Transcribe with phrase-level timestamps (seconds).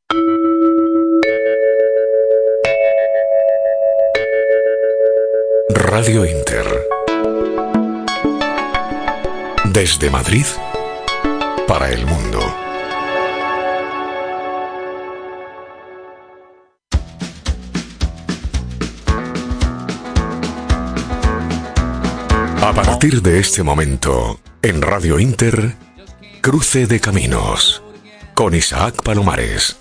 [5.90, 6.66] Radio Inter.
[9.72, 10.44] Desde Madrid
[11.66, 12.40] para el mundo.
[22.60, 25.74] A partir de este momento, en Radio Inter,
[26.42, 27.82] Cruce de Caminos,
[28.34, 29.78] con Isaac Palomares.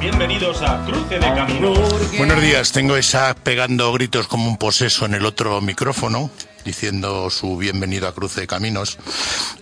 [0.00, 2.16] Bienvenidos a Cruce de Caminos.
[2.16, 6.30] Buenos días, tengo esa pegando gritos como un poseso en el otro micrófono,
[6.64, 8.98] diciendo su bienvenido a Cruce de Caminos.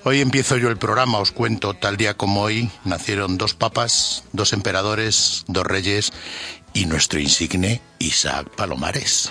[0.05, 4.53] Hoy empiezo yo el programa, os cuento, tal día como hoy, nacieron dos papas, dos
[4.53, 6.13] emperadores, dos reyes
[6.73, 9.31] y nuestro insigne Isaac Palomares.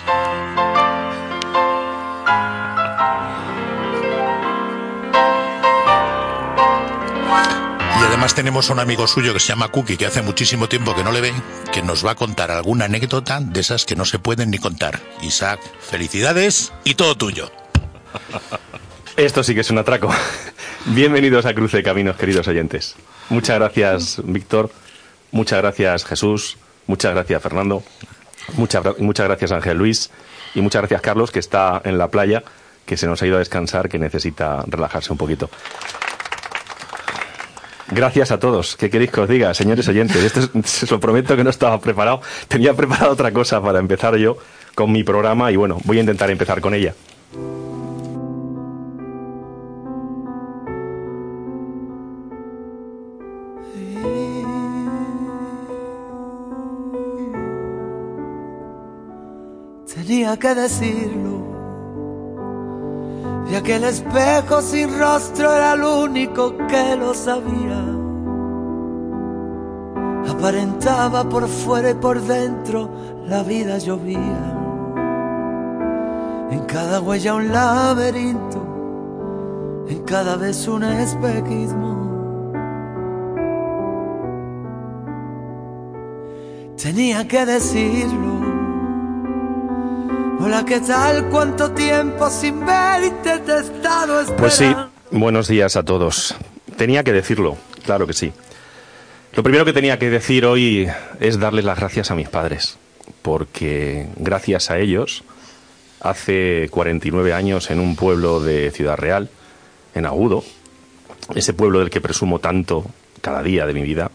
[8.18, 11.12] Además tenemos un amigo suyo que se llama Cookie, que hace muchísimo tiempo que no
[11.12, 11.32] le ve,
[11.72, 14.98] que nos va a contar alguna anécdota de esas que no se pueden ni contar.
[15.22, 17.48] Isaac, felicidades y todo tuyo.
[19.16, 20.10] Esto sí que es un atraco.
[20.86, 22.96] Bienvenidos a Cruce de Caminos, queridos oyentes.
[23.28, 24.72] Muchas gracias, Víctor.
[25.30, 26.58] Muchas gracias, Jesús.
[26.88, 27.84] Muchas gracias, Fernando.
[28.54, 30.10] Muchas, muchas gracias, Ángel Luis.
[30.56, 32.42] Y muchas gracias, Carlos, que está en la playa,
[32.84, 35.48] que se nos ha ido a descansar, que necesita relajarse un poquito.
[37.90, 38.76] Gracias a todos.
[38.76, 40.16] ¿Qué queréis que os diga, señores oyentes?
[40.22, 42.20] Esto es- os lo prometo que no estaba preparado.
[42.48, 44.36] Tenía preparado otra cosa para empezar yo
[44.74, 46.94] con mi programa y bueno, voy a intentar empezar con ella.
[59.92, 61.37] Tenía que decirlo.
[63.50, 67.82] Y aquel espejo sin rostro era el único que lo sabía.
[70.28, 72.90] Aparentaba por fuera y por dentro,
[73.26, 74.54] la vida llovía.
[76.50, 81.96] En cada huella un laberinto, en cada vez un espejismo.
[86.76, 88.37] Tenía que decirlo.
[90.40, 91.28] Hola, ¿qué tal?
[91.30, 94.36] ¿Cuánto tiempo sin verte te he estado esperando?
[94.36, 94.72] Pues sí,
[95.10, 96.36] buenos días a todos.
[96.76, 98.32] Tenía que decirlo, claro que sí.
[99.32, 100.88] Lo primero que tenía que decir hoy
[101.18, 102.78] es darles las gracias a mis padres,
[103.22, 105.24] porque gracias a ellos,
[106.00, 109.30] hace 49 años en un pueblo de Ciudad Real,
[109.96, 110.44] en Agudo,
[111.34, 112.84] ese pueblo del que presumo tanto
[113.22, 114.12] cada día de mi vida,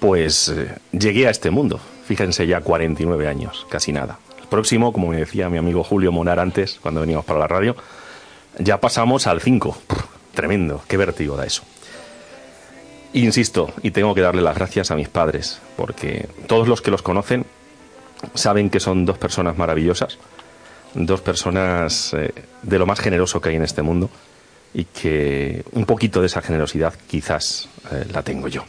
[0.00, 1.78] pues eh, llegué a este mundo.
[2.06, 4.18] Fíjense ya 49 años, casi nada.
[4.50, 7.76] Próximo, como me decía mi amigo Julio Monar antes, cuando veníamos para la radio,
[8.58, 9.78] ya pasamos al 5.
[10.34, 11.62] Tremendo, qué vértigo da eso.
[13.12, 17.02] Insisto, y tengo que darle las gracias a mis padres, porque todos los que los
[17.02, 17.46] conocen
[18.34, 20.18] saben que son dos personas maravillosas,
[20.94, 22.32] dos personas eh,
[22.62, 24.10] de lo más generoso que hay en este mundo
[24.74, 28.64] y que un poquito de esa generosidad quizás eh, la tengo yo.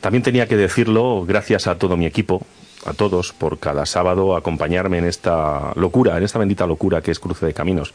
[0.00, 2.46] También tenía que decirlo gracias a todo mi equipo,
[2.86, 7.18] a todos, por cada sábado acompañarme en esta locura, en esta bendita locura que es
[7.18, 7.92] Cruce de Caminos,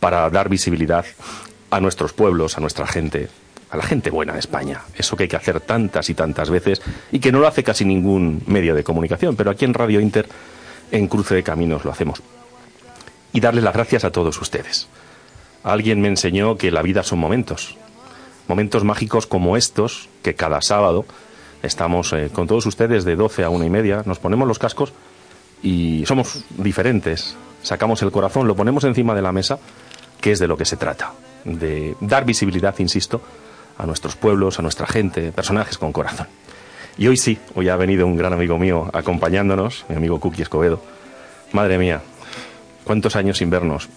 [0.00, 1.04] para dar visibilidad
[1.70, 3.30] a nuestros pueblos, a nuestra gente,
[3.70, 4.82] a la gente buena de España.
[4.94, 7.84] Eso que hay que hacer tantas y tantas veces y que no lo hace casi
[7.86, 10.28] ningún medio de comunicación, pero aquí en Radio Inter,
[10.90, 12.22] en Cruce de Caminos, lo hacemos.
[13.32, 14.88] Y darles las gracias a todos ustedes.
[15.64, 17.76] Alguien me enseñó que la vida son momentos,
[18.46, 21.06] momentos mágicos como estos, que cada sábado
[21.62, 24.92] estamos eh, con todos ustedes de 12 a una y media, nos ponemos los cascos
[25.62, 27.36] y somos diferentes.
[27.62, 29.58] Sacamos el corazón, lo ponemos encima de la mesa,
[30.20, 31.12] que es de lo que se trata,
[31.44, 33.20] de dar visibilidad, insisto,
[33.78, 36.26] a nuestros pueblos, a nuestra gente, personajes con corazón.
[36.98, 40.80] Y hoy sí, hoy ha venido un gran amigo mío acompañándonos, mi amigo Cookie Escobedo.
[41.52, 42.02] Madre mía,
[42.84, 43.88] cuántos años sin vernos.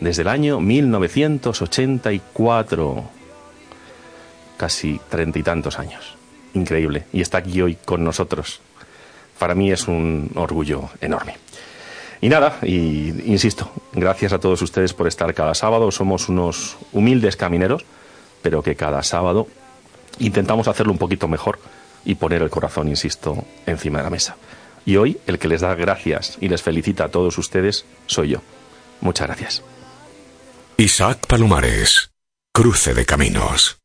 [0.00, 3.04] Desde el año 1984,
[4.56, 6.19] casi treinta y tantos años.
[6.54, 7.04] Increíble.
[7.12, 8.60] Y está aquí hoy con nosotros.
[9.38, 11.36] Para mí es un orgullo enorme.
[12.20, 15.90] Y nada, y insisto, gracias a todos ustedes por estar cada sábado.
[15.90, 17.84] Somos unos humildes camineros,
[18.42, 19.46] pero que cada sábado
[20.18, 21.58] intentamos hacerlo un poquito mejor
[22.04, 24.36] y poner el corazón, insisto, encima de la mesa.
[24.84, 28.42] Y hoy el que les da gracias y les felicita a todos ustedes soy yo.
[29.00, 29.62] Muchas gracias.
[30.76, 32.10] Isaac Palomares,
[32.52, 33.79] Cruce de Caminos.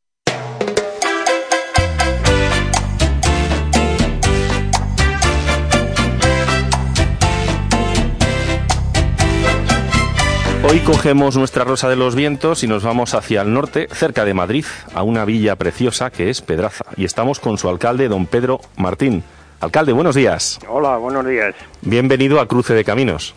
[10.68, 14.34] Hoy cogemos nuestra Rosa de los Vientos y nos vamos hacia el norte, cerca de
[14.34, 14.64] Madrid,
[14.94, 16.84] a una villa preciosa que es Pedraza.
[16.96, 19.22] Y estamos con su alcalde, don Pedro Martín.
[19.60, 20.58] Alcalde, buenos días.
[20.68, 21.54] Hola, buenos días.
[21.82, 23.36] Bienvenido a Cruce de Caminos.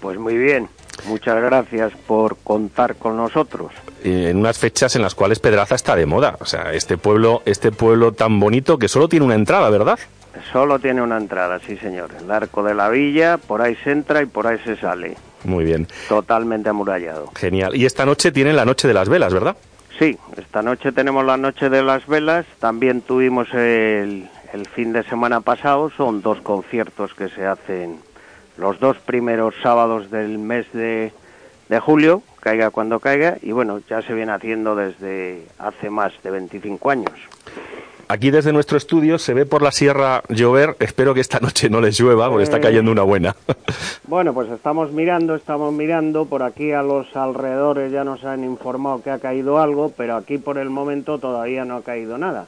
[0.00, 0.68] Pues muy bien,
[1.06, 3.72] muchas gracias por contar con nosotros.
[4.04, 6.36] Eh, en unas fechas en las cuales Pedraza está de moda.
[6.38, 9.98] O sea, este pueblo, este pueblo tan bonito que solo tiene una entrada, ¿verdad?
[10.52, 12.10] Solo tiene una entrada, sí señor.
[12.16, 15.16] El arco de la villa, por ahí se entra y por ahí se sale.
[15.44, 15.86] Muy bien.
[16.08, 17.30] Totalmente amurallado.
[17.34, 17.74] Genial.
[17.76, 19.56] Y esta noche tienen la Noche de las Velas, ¿verdad?
[19.98, 22.46] Sí, esta noche tenemos la Noche de las Velas.
[22.60, 25.90] También tuvimos el, el fin de semana pasado.
[25.96, 27.98] Son dos conciertos que se hacen
[28.56, 31.12] los dos primeros sábados del mes de,
[31.68, 33.38] de julio, caiga cuando caiga.
[33.42, 37.12] Y bueno, ya se viene haciendo desde hace más de 25 años.
[38.10, 40.76] Aquí desde nuestro estudio se ve por la sierra llover.
[40.80, 42.60] Espero que esta noche no les llueva porque está Eh.
[42.62, 43.36] cayendo una buena.
[44.06, 46.24] Bueno, pues estamos mirando, estamos mirando.
[46.24, 50.38] Por aquí a los alrededores ya nos han informado que ha caído algo, pero aquí
[50.38, 52.46] por el momento todavía no ha caído nada.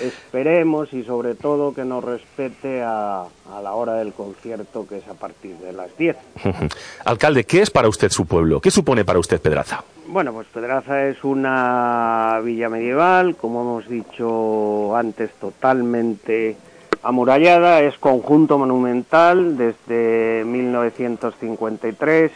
[0.00, 5.08] Esperemos y sobre todo que nos respete a, a la hora del concierto, que es
[5.08, 6.16] a partir de las 10.
[7.04, 8.60] Alcalde, ¿qué es para usted su pueblo?
[8.60, 9.84] ¿Qué supone para usted Pedraza?
[10.06, 16.56] Bueno, pues Pedraza es una villa medieval, como hemos dicho antes, totalmente
[17.02, 22.30] amurallada, es conjunto monumental desde 1953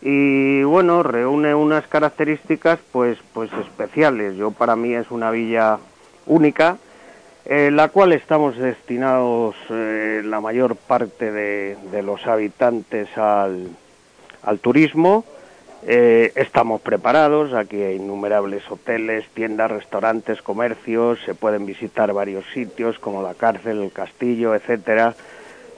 [0.00, 4.36] y bueno, reúne unas características pues pues especiales.
[4.36, 5.78] Yo para mí es una villa
[6.26, 6.78] única
[7.48, 13.68] en la cual estamos destinados eh, la mayor parte de, de los habitantes al,
[14.42, 15.24] al turismo.
[15.86, 22.98] Eh, estamos preparados, aquí hay innumerables hoteles, tiendas, restaurantes, comercios, se pueden visitar varios sitios
[22.98, 25.14] como la cárcel, el castillo, etcétera.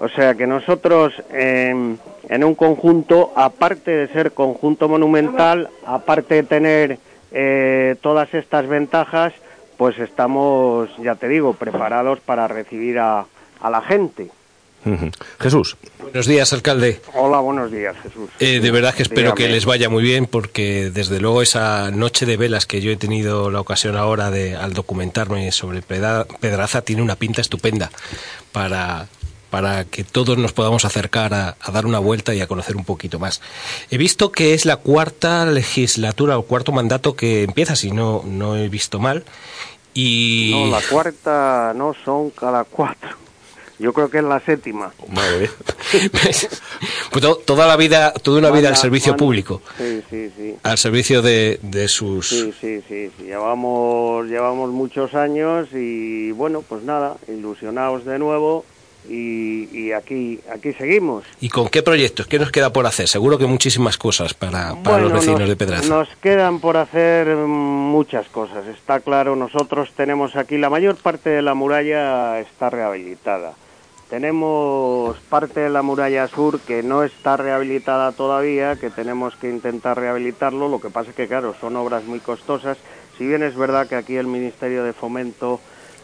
[0.00, 6.42] O sea que nosotros en, en un conjunto, aparte de ser conjunto monumental, aparte de
[6.42, 6.98] tener
[7.30, 9.34] eh, todas estas ventajas,
[9.80, 13.24] pues estamos, ya te digo, preparados para recibir a,
[13.62, 14.28] a la gente.
[15.38, 15.78] Jesús.
[16.02, 17.00] Buenos días, alcalde.
[17.14, 18.28] Hola, buenos días, Jesús.
[18.40, 22.26] Eh, de verdad que espero que les vaya muy bien porque desde luego esa noche
[22.26, 27.00] de velas que yo he tenido la ocasión ahora de al documentarme sobre Pedraza tiene
[27.00, 27.90] una pinta estupenda
[28.52, 29.08] para
[29.48, 32.84] para que todos nos podamos acercar a, a dar una vuelta y a conocer un
[32.84, 33.42] poquito más.
[33.90, 38.56] He visto que es la cuarta legislatura o cuarto mandato que empieza, si no no
[38.56, 39.24] he visto mal.
[39.94, 43.10] Y No, la cuarta no son cada cuatro.
[43.78, 44.92] Yo creo que es la séptima.
[45.08, 45.48] Madre
[46.12, 46.48] pues
[47.22, 50.54] to- toda la vida, toda una vida al servicio manda- público, Sí, sí, sí.
[50.62, 53.24] al servicio de, de sus Sí, sí, sí, sí.
[53.24, 58.66] Llevamos, llevamos muchos años y bueno, pues nada, ilusionados de nuevo
[59.10, 61.24] y, y aquí, aquí seguimos.
[61.40, 62.28] ¿Y con qué proyectos?
[62.28, 63.08] ¿Qué nos queda por hacer?
[63.08, 65.88] Seguro que muchísimas cosas para, para Bueno, los vecinos nos, de Pedraza.
[65.88, 67.48] Nos quedan por hacer mm,
[67.90, 69.34] muchas cosas, está claro.
[69.34, 73.54] Nosotros tenemos aquí, la mayor parte de la muralla está rehabilitada.
[74.08, 79.98] Tenemos parte de la muralla sur que no está rehabilitada todavía, que tenemos que intentar
[79.98, 80.68] rehabilitarlo.
[80.68, 82.78] Lo que pasa es que, claro, son obras muy costosas.
[83.18, 85.60] Si bien es verdad que aquí el Ministerio de Fomento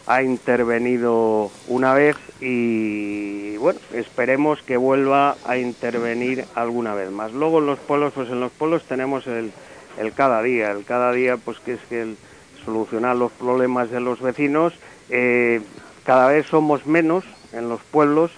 [0.07, 7.33] ha intervenido una vez y bueno, esperemos que vuelva a intervenir alguna vez más.
[7.33, 9.51] Luego en los pueblos, pues en los pueblos tenemos el,
[9.97, 12.17] el cada día, el cada día pues que es que el
[12.63, 14.73] solucionar los problemas de los vecinos.
[15.09, 15.61] Eh,
[16.05, 18.31] cada vez somos menos en los pueblos.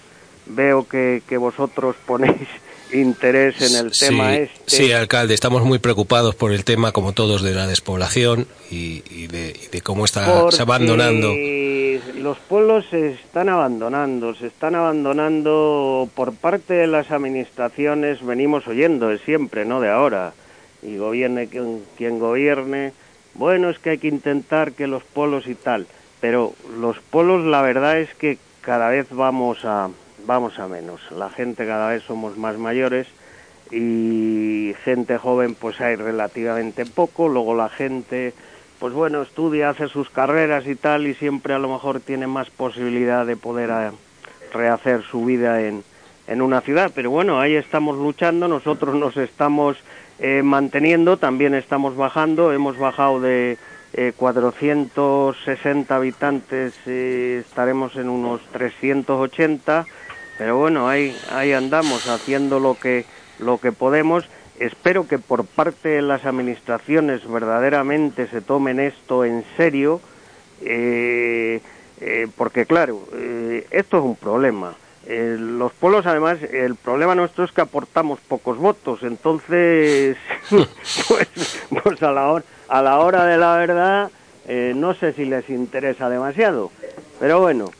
[0.46, 2.48] Veo que, que vosotros ponéis
[2.92, 4.60] interés en el sí, tema este.
[4.66, 9.26] sí, alcalde, estamos muy preocupados por el tema, como todos, de la despoblación y, y
[9.26, 11.32] de, y de cómo está se abandonando.
[12.16, 19.08] Los pueblos se están abandonando, se están abandonando por parte de las administraciones, venimos oyendo
[19.08, 20.34] de siempre, no de ahora,
[20.82, 22.92] y gobierne quien, quien gobierne,
[23.34, 25.86] bueno, es que hay que intentar que los polos y tal,
[26.20, 29.88] pero los polos la verdad es que cada vez vamos a,
[30.30, 33.08] vamos a menos, la gente cada vez somos más mayores
[33.72, 38.32] y gente joven pues hay relativamente poco, luego la gente
[38.78, 42.48] pues bueno, estudia, hace sus carreras y tal y siempre a lo mejor tiene más
[42.48, 43.90] posibilidad de poder eh,
[44.52, 45.82] rehacer su vida en,
[46.28, 49.78] en una ciudad, pero bueno, ahí estamos luchando, nosotros nos estamos
[50.20, 53.58] eh, manteniendo, también estamos bajando, hemos bajado de
[53.94, 59.86] eh, 460 habitantes, eh, estaremos en unos 380,
[60.40, 63.04] pero bueno, ahí, ahí andamos haciendo lo que,
[63.40, 64.24] lo que podemos.
[64.58, 70.00] Espero que por parte de las administraciones verdaderamente se tomen esto en serio,
[70.62, 71.60] eh,
[72.00, 74.74] eh, porque claro, eh, esto es un problema.
[75.06, 80.16] Eh, los pueblos, además, el problema nuestro es que aportamos pocos votos, entonces,
[80.48, 81.28] pues,
[81.82, 84.10] pues a, la hora, a la hora de la verdad,
[84.74, 86.72] no sé si les interesa demasiado.
[87.20, 87.70] Pero bueno,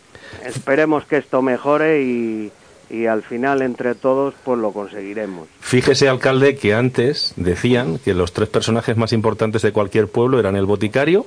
[0.45, 2.53] esperemos que esto mejore y,
[2.91, 5.49] y al final, entre todos, pues lo conseguiremos.
[5.61, 10.57] Fíjese, alcalde, que antes decían que los tres personajes más importantes de cualquier pueblo eran
[10.57, 11.27] el boticario,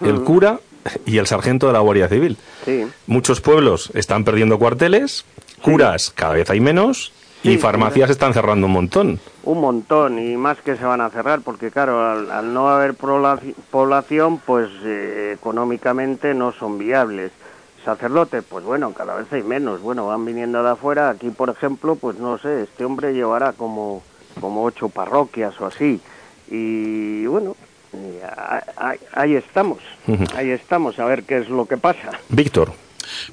[0.00, 0.60] el cura
[1.04, 2.36] y el sargento de la Guardia Civil.
[2.64, 2.86] Sí.
[3.06, 5.24] Muchos pueblos están perdiendo cuarteles,
[5.62, 9.20] curas cada vez hay menos y Sí, farmacias están cerrando un montón.
[9.44, 12.94] Un montón y más que se van a cerrar porque claro, al, al no haber
[12.94, 17.32] poblaci- población, pues eh, económicamente no son viables.
[17.84, 19.80] Sacerdotes, pues bueno, cada vez hay menos.
[19.80, 21.10] Bueno, van viniendo de afuera.
[21.10, 24.02] Aquí, por ejemplo, pues no sé, este hombre llevará como,
[24.40, 26.00] como ocho parroquias o así.
[26.50, 27.56] Y bueno,
[27.92, 29.78] y a- a- ahí estamos.
[30.36, 32.10] Ahí estamos, a ver qué es lo que pasa.
[32.28, 32.72] Víctor.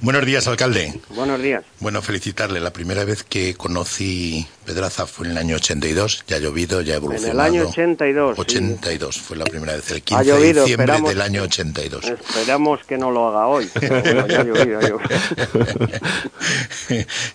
[0.02, 1.00] Buenos días, alcalde.
[1.10, 1.64] Buenos días.
[1.80, 2.60] Bueno, felicitarle.
[2.60, 6.24] La primera vez que conocí Pedraza fue en el año 82.
[6.28, 7.40] Ya ha llovido, ya ha En evolucionado.
[7.40, 8.36] el año 82.
[8.36, 8.42] sí.
[8.42, 12.06] 82 fue la primera vez, el Ha 15 de llovido, diciembre esperamos- del año 82.
[12.06, 13.70] Esperamos que no lo haga hoy.
[13.80, 15.00] pero bueno, ya ha llovido, ha llovido.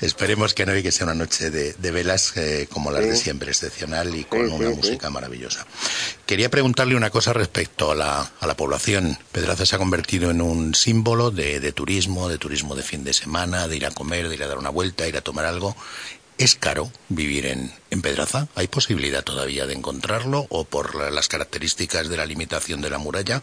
[0.01, 3.17] Esperemos que no y que sea una noche de, de velas eh, como las de
[3.17, 5.67] siempre, excepcional y con Sí, una música maravillosa.
[6.27, 9.19] Quería preguntarle una cosa respecto a la, a la población.
[9.33, 13.13] Pedraza se ha convertido en un símbolo de, de turismo, de turismo de fin de
[13.13, 15.77] semana, de ir a comer, de ir a dar una vuelta, ir a tomar algo.
[16.39, 18.49] ¿Es caro vivir en, en Pedraza?
[18.57, 22.99] ¿Hay posibilidad todavía de encontrarlo o por la- las características de la limitación de la
[22.99, 23.41] muralla?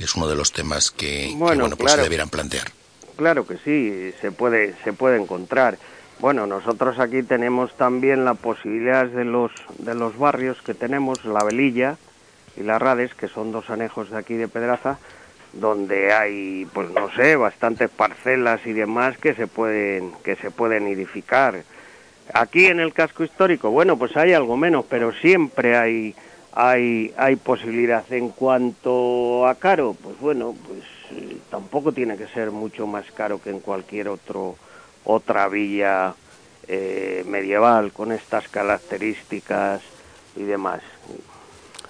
[0.00, 2.72] Es uno de los temas que, que, Bueno, bueno, pues se debieran plantear.
[3.16, 5.78] Claro que sí, se puede, se puede encontrar.
[6.18, 11.44] Bueno, nosotros aquí tenemos también la posibilidad de los, de los barrios que tenemos, La
[11.44, 11.96] Velilla
[12.56, 14.98] y Las Rades, que son dos anejos de aquí de Pedraza,
[15.52, 20.86] donde hay, pues no sé, bastantes parcelas y demás que se pueden, que se pueden
[20.86, 21.62] edificar.
[22.32, 26.14] Aquí en el casco histórico, bueno, pues hay algo menos, pero siempre hay,
[26.52, 28.04] hay, hay posibilidad.
[28.10, 33.40] En cuanto a caro, pues bueno, pues eh, tampoco tiene que ser mucho más caro
[33.42, 34.56] que en cualquier otro
[35.04, 36.14] otra villa
[36.68, 39.82] eh, medieval con estas características
[40.36, 40.80] y demás.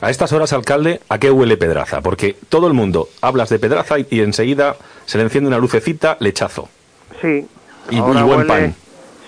[0.02, 2.00] A estas horas, alcalde, ¿a qué huele Pedraza?
[2.00, 4.74] Porque todo el mundo hablas de Pedraza y, y enseguida
[5.06, 6.68] se le enciende una lucecita, lechazo.
[7.20, 7.46] Sí.
[7.88, 8.74] Y- y buen huele- pan.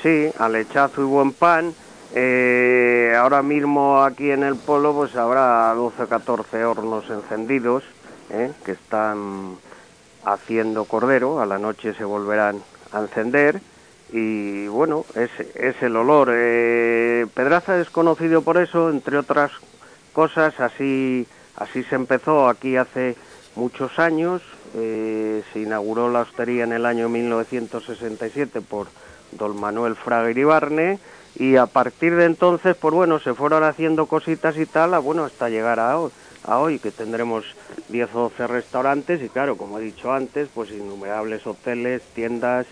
[0.02, 1.72] Sí, a lechazo y buen pan.
[2.12, 7.82] Eh, ahora mismo aquí en el polo pues habrá 12 o 14 hornos encendidos
[8.30, 8.50] ¿eh?
[8.64, 9.54] que están
[10.24, 11.40] haciendo cordero.
[11.40, 12.60] A la noche se volverán
[12.92, 13.60] a encender
[14.12, 16.30] y bueno, es, es el olor.
[16.32, 19.52] Eh, Pedraza es conocido por eso, entre otras
[20.14, 23.16] cosas, así, así se empezó aquí hace
[23.56, 24.40] muchos años.
[24.76, 28.88] eh, se inauguró la hostería en el año 1967 por
[29.32, 30.98] don Manuel Fraga Iribarne
[31.36, 35.24] y a partir de entonces, pues bueno, se fueron haciendo cositas y tal, a, bueno,
[35.24, 36.10] hasta llegar a hoy,
[36.44, 37.44] a hoy, que tendremos
[37.88, 42.66] 10 o 12 restaurantes y claro, como he dicho antes, pues innumerables hoteles, tiendas,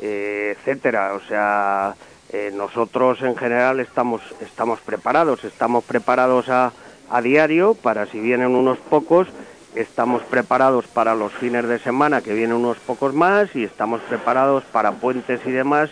[0.00, 1.14] eh, etcétera.
[1.14, 1.94] O sea,
[2.30, 6.72] eh, nosotros en general estamos, estamos preparados, estamos preparados a,
[7.10, 9.28] a diario para si vienen unos pocos,
[9.74, 14.64] estamos preparados para los fines de semana que vienen unos pocos más y estamos preparados
[14.64, 15.90] para puentes y demás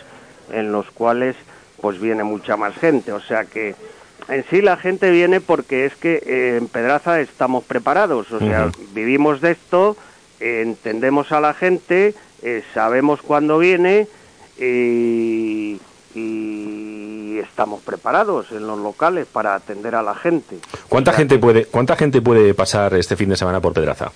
[0.51, 1.35] en los cuales
[1.81, 3.11] pues viene mucha más gente.
[3.11, 3.75] O sea que
[4.27, 8.71] en sí la gente viene porque es que eh, en Pedraza estamos preparados, o sea,
[8.93, 9.95] vivimos de esto,
[10.39, 14.07] eh, entendemos a la gente, eh, sabemos cuándo viene
[14.57, 15.79] y,
[16.15, 16.54] y
[17.47, 20.59] estamos preparados en los locales para atender a la gente.
[20.89, 24.11] ¿Cuánta O sea, gente puede, cuánta gente puede pasar este fin de semana por Pedraza?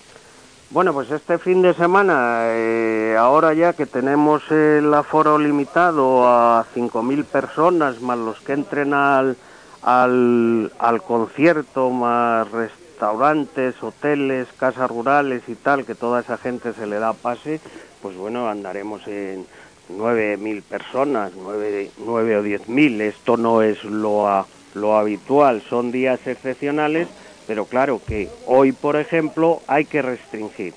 [0.71, 6.63] Bueno, pues este fin de semana, eh, ahora ya que tenemos el aforo limitado a
[6.75, 9.35] 5.000 personas, más los que entren al,
[9.81, 16.85] al, al concierto más restaurantes, hoteles, casas rurales y tal, que toda esa gente se
[16.85, 17.59] le da pase,
[18.03, 19.47] pues bueno, andaremos en
[19.89, 23.01] 9.000 personas, 9, 9 o 10.000.
[23.01, 27.07] Esto no es lo, lo habitual, son días excepcionales,
[27.47, 30.73] pero claro que hoy, por ejemplo, hay que restringir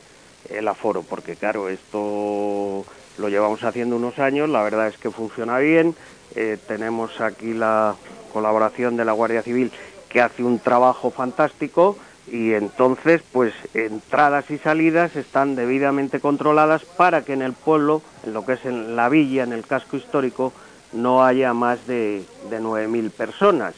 [0.50, 2.84] el aforo, porque claro, esto
[3.18, 5.94] lo llevamos haciendo unos años, la verdad es que funciona bien,
[6.34, 7.94] eh, tenemos aquí la
[8.32, 9.70] colaboración de la Guardia Civil
[10.08, 11.96] que hace un trabajo fantástico
[12.30, 18.32] y entonces pues entradas y salidas están debidamente controladas para que en el pueblo, en
[18.32, 20.52] lo que es en la villa, en el casco histórico,
[20.92, 23.74] no haya más de, de 9.000 personas,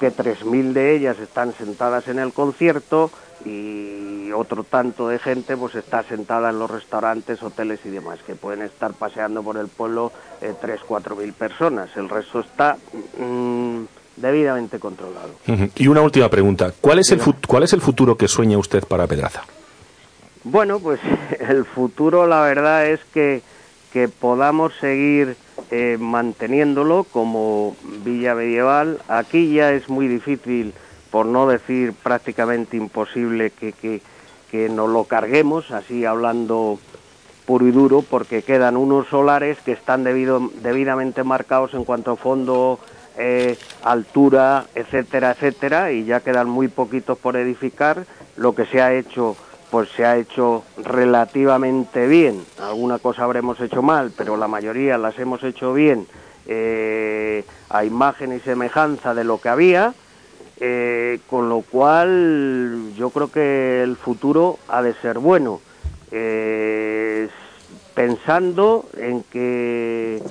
[0.00, 3.10] que 3.000 de ellas están sentadas en el concierto
[3.44, 8.34] y otro tanto de gente pues está sentada en los restaurantes, hoteles y demás, que
[8.34, 11.96] pueden estar paseando por el pueblo eh, 3, 4.000 personas.
[11.96, 12.76] El resto está
[13.18, 13.84] mm,
[14.16, 15.30] debidamente controlado.
[15.76, 16.72] Y una última pregunta.
[16.80, 19.42] ¿Cuál es, el fut- ¿Cuál es el futuro que sueña usted para Pedraza?
[20.44, 21.00] Bueno, pues
[21.48, 23.42] el futuro la verdad es que,
[23.92, 25.36] que podamos seguir
[25.70, 28.98] eh, manteniéndolo como villa medieval.
[29.08, 30.74] Aquí ya es muy difícil,
[31.10, 34.02] por no decir prácticamente imposible, que, que,
[34.50, 36.78] que nos lo carguemos, así hablando
[37.46, 42.16] puro y duro, porque quedan unos solares que están debido, debidamente marcados en cuanto a
[42.16, 42.78] fondo,
[43.82, 48.04] altura, etcétera, etcétera, y ya quedan muy poquitos por edificar.
[48.36, 49.36] Lo que se ha hecho,
[49.70, 52.44] pues se ha hecho relativamente bien.
[52.60, 56.06] Alguna cosa habremos hecho mal, pero la mayoría las hemos hecho bien,
[56.46, 59.94] eh, a imagen y semejanza de lo que había.
[60.64, 65.60] Eh, con lo cual yo creo que el futuro ha de ser bueno.
[66.12, 67.28] Eh,
[67.94, 70.22] pensando en que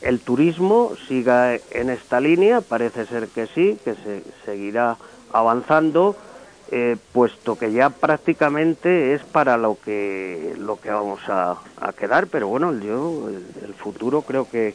[0.00, 4.98] el turismo siga en esta línea, parece ser que sí, que se seguirá
[5.32, 6.16] avanzando,
[6.70, 12.28] eh, puesto que ya prácticamente es para lo que lo que vamos a, a quedar,
[12.28, 14.74] pero bueno, yo el, futuro creo que,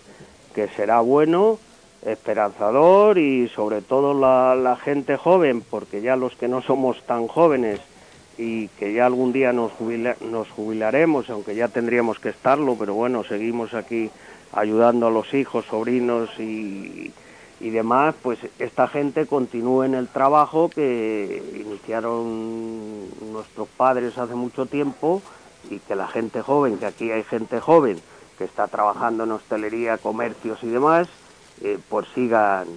[0.54, 1.60] que será bueno,
[2.02, 7.28] esperanzador y sobre todo la, la gente joven, porque ya los que no somos tan
[7.28, 7.80] jóvenes
[8.38, 12.93] y que ya algún día nos, jubila- nos jubilaremos, aunque ya tendríamos que estarlo, pero
[12.95, 14.10] bueno, seguimos aquí
[14.54, 17.12] ayudando a los hijos, sobrinos y,
[17.60, 24.66] y demás, pues esta gente continúe en el trabajo que iniciaron nuestros padres hace mucho
[24.66, 25.22] tiempo
[25.70, 28.00] y que la gente joven, que aquí hay gente joven
[28.38, 31.08] que está trabajando en hostelería, comercios y demás,
[31.62, 32.68] eh, pues sigan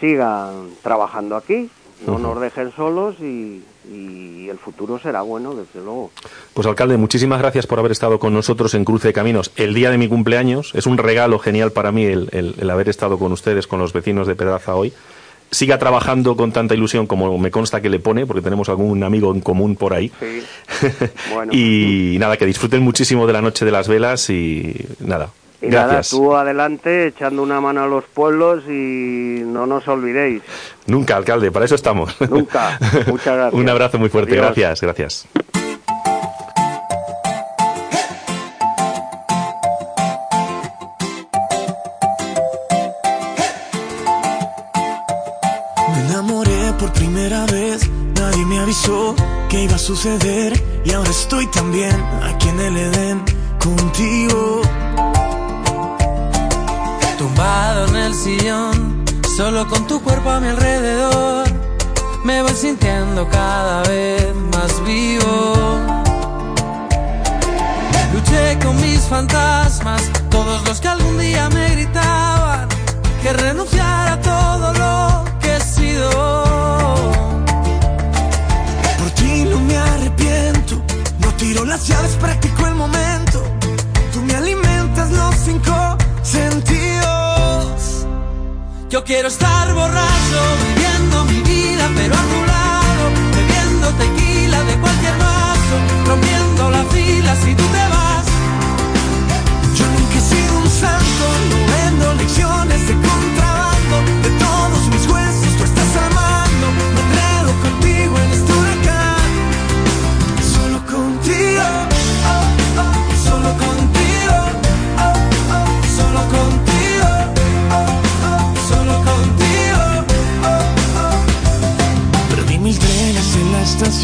[0.00, 1.70] sigan trabajando aquí,
[2.06, 6.10] no nos dejen solos y, y el futuro será bueno, desde luego.
[6.54, 9.90] Pues alcalde, muchísimas gracias por haber estado con nosotros en Cruce de Caminos el día
[9.90, 10.72] de mi cumpleaños.
[10.74, 13.92] Es un regalo genial para mí el, el- el haber estado con ustedes, con los
[13.92, 14.92] vecinos de Pedraza hoy.
[15.50, 19.32] Siga trabajando con tanta ilusión como me consta que le pone, porque tenemos algún amigo
[19.32, 20.10] en común por ahí.
[20.18, 20.42] Sí.
[21.32, 21.52] Bueno.
[21.52, 25.30] Y nada, que disfruten muchísimo de la noche de las velas y nada.
[25.64, 26.10] Y nada, Gracias.
[26.10, 30.42] tú adelante echando una mano a los pueblos y no nos olvidéis.
[30.86, 32.14] Nunca, alcalde, para eso estamos.
[32.28, 32.78] Nunca.
[33.06, 33.54] Muchas gracias.
[33.54, 34.32] Un abrazo muy fuerte.
[34.32, 34.44] Adiós.
[34.56, 35.26] Gracias, gracias.
[45.92, 49.14] Me enamoré por primera vez, nadie me avisó
[49.48, 50.52] que iba a suceder
[50.84, 53.22] y ahora estoy también aquí en el Edén
[53.58, 54.62] contigo.
[57.34, 59.04] Tumbado en el sillón,
[59.36, 61.48] solo con tu cuerpo a mi alrededor,
[62.22, 65.80] me voy sintiendo cada vez más vivo.
[68.12, 72.68] Luché con mis fantasmas, todos los que algún día me gritaban
[73.20, 76.10] que renunciara a todo lo que he sido.
[78.96, 80.80] Por ti no me arrepiento,
[81.18, 83.42] no tiro las llaves, practico el momento.
[84.12, 86.73] Tú me alimentas los cinco sentidos.
[88.94, 95.18] Yo quiero estar borracho, viviendo mi vida, pero a tu lado, bebiendo tequila de cualquier
[95.18, 95.76] vaso,
[96.06, 98.24] rompiendo la fila si tú te vas.
[99.76, 102.94] Yo nunca he sido un santo, no vendo lecciones de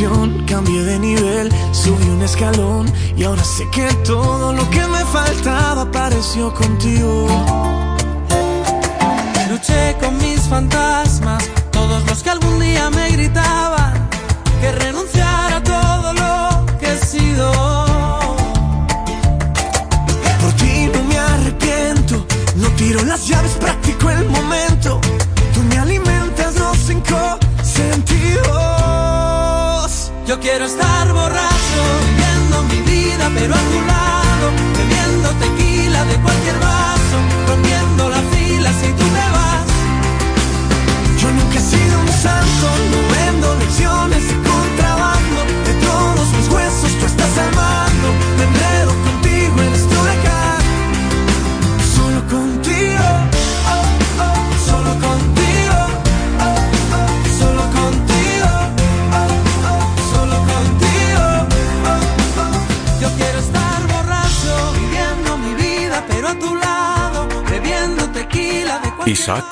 [0.01, 5.05] estación, cambié de nivel, subí un escalón y ahora sé que todo lo que me
[5.07, 7.27] faltaba apareció contigo.
[9.51, 14.09] Luché con mis fantasmas, todos los que algún día me gritaban
[14.61, 15.10] que renunciara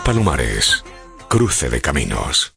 [0.09, 0.83] Palomares,
[1.29, 2.55] Cruce de Caminos.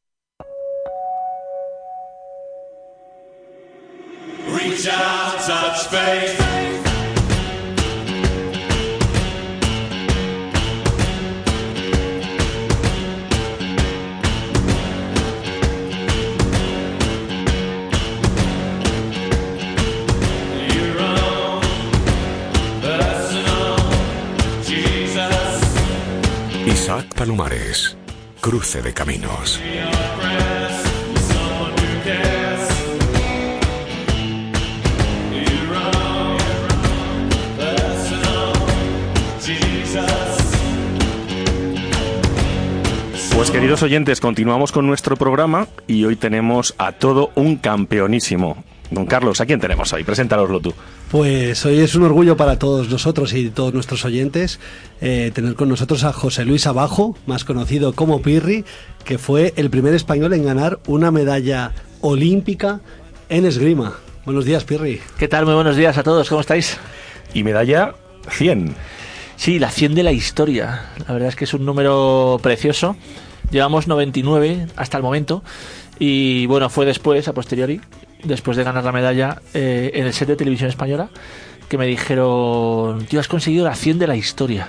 [28.40, 29.60] Cruce de Caminos.
[43.36, 48.64] Pues queridos oyentes, continuamos con nuestro programa y hoy tenemos a todo un campeonísimo.
[48.92, 50.04] Don Carlos, ¿a quién tenemos hoy?
[50.04, 50.74] Preséntaloslo tú.
[51.10, 54.60] Pues hoy es un orgullo para todos nosotros y todos nuestros oyentes
[55.00, 58.66] eh, tener con nosotros a José Luis Abajo, más conocido como Pirri,
[59.06, 62.82] que fue el primer español en ganar una medalla olímpica
[63.30, 63.96] en esgrima.
[64.26, 65.00] Buenos días, Pirri.
[65.18, 65.46] ¿Qué tal?
[65.46, 66.78] Muy buenos días a todos, ¿cómo estáis?
[67.34, 67.96] Y medalla
[68.30, 68.76] 100.
[69.38, 70.92] Sí, la 100 de la historia.
[71.08, 72.98] La verdad es que es un número precioso.
[73.52, 75.44] Llevamos 99 hasta el momento.
[75.98, 77.80] Y bueno, fue después, a posteriori,
[78.24, 81.10] después de ganar la medalla eh, en el set de televisión española,
[81.70, 84.68] que me dijeron, tío, has conseguido la 100 de la historia.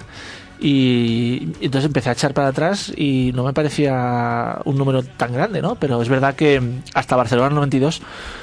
[0.65, 5.61] Y entonces empecé a echar para atrás y no me parecía un número tan grande,
[5.61, 5.75] ¿no?
[5.75, 6.62] Pero es verdad que
[6.95, 8.01] hasta Barcelona 92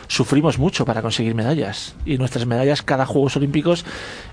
[0.08, 1.96] sufrimos mucho para conseguir medallas.
[2.06, 3.86] Y nuestras medallas cada Juegos Olímpicos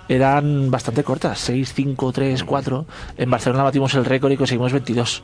[0.08, 2.86] eran bastante cortas, 6, 5, 3, 4.
[3.18, 5.22] En Barcelona batimos el récord y conseguimos 22.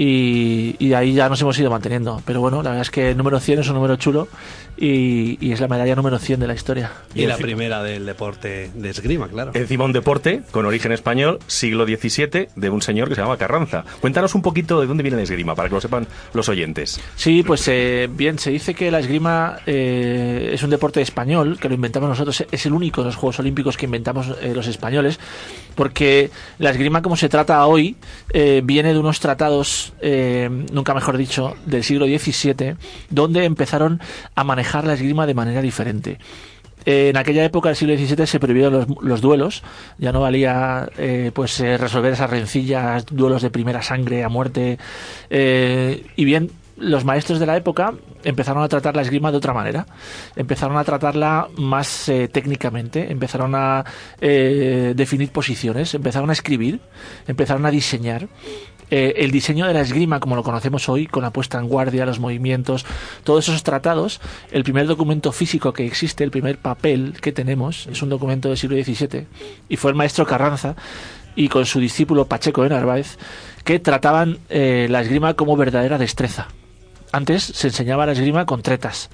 [0.00, 2.22] Y, y de ahí ya nos hemos ido manteniendo.
[2.24, 4.28] Pero bueno, la verdad es que el número 100 es un número chulo
[4.76, 6.92] y, y es la medalla número 100 de la historia.
[7.16, 9.50] Y la primera del deporte de esgrima, claro.
[9.54, 13.84] Encima un deporte con origen español, siglo XVII, de un señor que se llama Carranza.
[14.00, 17.00] Cuéntanos un poquito de dónde viene la esgrima, para que lo sepan los oyentes.
[17.16, 21.68] Sí, pues eh, bien, se dice que la esgrima eh, es un deporte español, que
[21.68, 25.18] lo inventamos nosotros, es el único de los Juegos Olímpicos que inventamos eh, los españoles,
[25.74, 27.96] porque la esgrima como se trata hoy
[28.32, 32.76] eh, viene de unos tratados, eh, nunca mejor dicho, del siglo XVII,
[33.10, 34.00] donde empezaron
[34.34, 36.18] a manejar la esgrima de manera diferente.
[36.84, 39.62] En aquella época del siglo XVII se prohibieron los, los duelos,
[39.98, 44.78] ya no valía eh, pues eh, resolver esas rencillas, duelos de primera sangre a muerte,
[45.28, 49.86] y bien los maestros de la época empezaron a tratar la esgrima de otra manera,
[50.36, 53.84] empezaron a tratarla más técnicamente, empezaron a
[54.20, 56.80] definir posiciones, empezaron a escribir,
[57.26, 58.28] empezaron a diseñar.
[58.90, 62.06] Eh, el diseño de la esgrima, como lo conocemos hoy, con la puesta en guardia,
[62.06, 62.86] los movimientos,
[63.22, 64.20] todos esos tratados,
[64.50, 68.56] el primer documento físico que existe, el primer papel que tenemos, es un documento del
[68.56, 69.26] siglo XVII,
[69.68, 70.74] y fue el maestro Carranza,
[71.36, 73.18] y con su discípulo Pacheco de Narváez,
[73.64, 76.48] que trataban eh, la esgrima como verdadera destreza.
[77.12, 79.10] Antes se enseñaba la esgrima con tretas,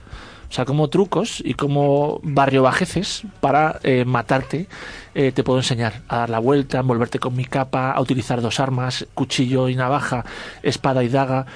[0.54, 4.68] o sea, como trucos y como barrio bajeces para eh, matarte.
[5.16, 8.40] eh, te puedo enseñar a dar la vuelta, a envolverte con mi capa, a utilizar
[8.40, 10.24] dos armas, cuchillo y navaja,
[10.62, 11.46] espada y daga.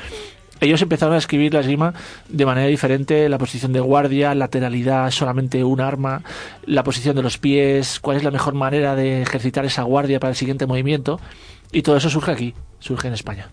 [0.60, 1.94] Ellos empezaron a escribir la esgrima
[2.28, 6.22] de manera diferente, la posición de guardia, lateralidad, solamente un arma,
[6.66, 10.30] la posición de los pies, cuál es la mejor manera de ejercitar esa guardia para
[10.30, 11.20] el siguiente movimiento.
[11.70, 13.48] Y todo eso surge aquí, surge en España.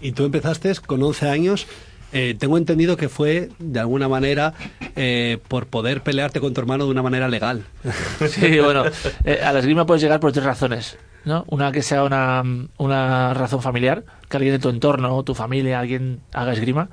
[0.00, 1.66] Y tú empezaste con 11 años.
[2.14, 4.54] Eh, tengo entendido que fue, de alguna manera,
[4.94, 7.64] eh, por poder pelearte con tu hermano de una manera legal.
[8.28, 8.84] Sí, bueno,
[9.24, 10.96] eh, a la esgrima puedes llegar por tres razones.
[11.24, 11.44] ¿no?
[11.48, 12.42] Una que sea una,
[12.78, 16.88] una razón familiar, que alguien de tu entorno, tu familia, alguien haga esgrima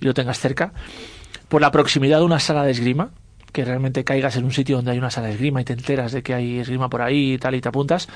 [0.00, 0.72] y lo tengas cerca.
[1.48, 3.10] Por la proximidad de una sala de esgrima,
[3.52, 6.12] que realmente caigas en un sitio donde hay una sala de esgrima y te enteras
[6.12, 8.08] de que hay esgrima por ahí y tal y te apuntas,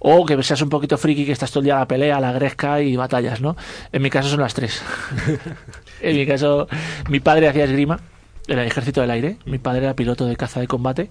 [0.00, 2.20] o que seas un poquito friki que estás todo el día a la pelea, a
[2.20, 3.56] la gresca y batallas, ¿no?
[3.92, 4.82] En mi caso son las tres.
[6.00, 6.68] en mi caso,
[7.08, 8.00] mi padre hacía esgrima
[8.46, 11.10] en el ejército del aire, mi padre era piloto de caza de combate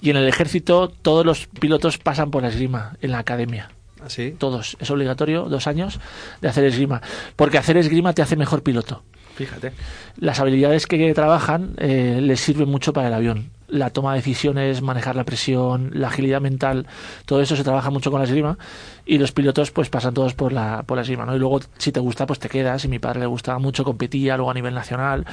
[0.00, 3.70] y en el ejército todos los pilotos pasan por la esgrima en la academia.
[4.00, 4.34] ¿Así?
[4.38, 4.76] Todos.
[4.80, 5.98] Es obligatorio dos años
[6.40, 7.02] de hacer esgrima.
[7.34, 9.02] Porque hacer esgrima te hace mejor piloto.
[9.34, 9.72] Fíjate.
[10.16, 13.50] Las habilidades que trabajan eh, les sirven mucho para el avión.
[13.68, 16.86] La toma de decisiones, manejar la presión, la agilidad mental,
[17.26, 18.58] todo eso se trabaja mucho con la esgrima
[19.04, 21.36] y los pilotos pues pasan todos por la, por la esgrima, ¿no?
[21.36, 24.36] Y luego si te gusta pues te quedas y mi padre le gustaba mucho, competía
[24.36, 25.26] luego a nivel nacional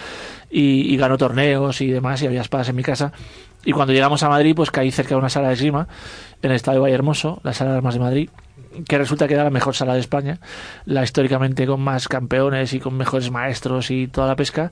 [0.50, 3.13] y, y ganó torneos y demás y había espadas en mi casa.
[3.63, 5.88] Y cuando llegamos a Madrid pues caí cerca de una sala de esgrima
[6.41, 8.30] en el Estadio Valle Hermoso, la sala de armas de Madrid
[8.88, 10.39] que resulta que era la mejor sala de España,
[10.86, 14.71] la históricamente con más campeones y con mejores maestros y toda la pesca.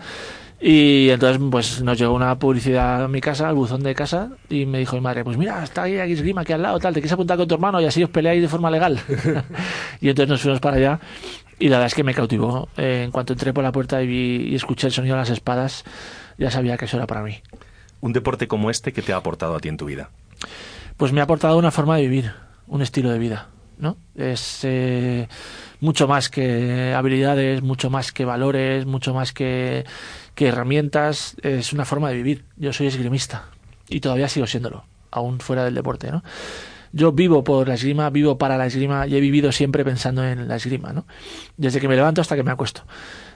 [0.66, 4.66] Y entonces pues nos llegó una publicidad a mi casa, al buzón de casa, y
[4.66, 7.02] me dijo mi madre, pues mira, está ahí aquí esgrima aquí al lado, tal, te
[7.02, 8.98] quieres apuntar con tu hermano y así os peleáis de forma legal.
[10.00, 11.00] y entonces nos fuimos para allá
[11.60, 12.70] y la verdad es que me cautivó.
[12.78, 15.32] Eh, en cuanto entré por la puerta y, vi, y escuché el sonido de las
[15.32, 15.84] espadas,
[16.38, 17.42] ya sabía que eso era para mí.
[18.00, 20.12] Un deporte como este que te ha aportado a ti en tu vida.
[20.96, 22.32] Pues me ha aportado una forma de vivir,
[22.68, 23.50] un estilo de vida.
[23.80, 23.98] ¿no?
[24.16, 25.28] Es eh,
[25.82, 29.84] mucho más que habilidades, mucho más que valores, mucho más que,
[30.36, 32.46] que herramientas, es una forma de vivir.
[32.58, 33.46] Yo soy esgrimista
[33.90, 36.24] y todavía sigo siéndolo, aún fuera del deporte, ¿no?
[36.96, 40.48] Yo vivo por la esgrima, vivo para la esgrima y he vivido siempre pensando en
[40.48, 41.08] la esgrima, ¿no?
[41.58, 42.84] Desde que me levanto hasta que me acuesto.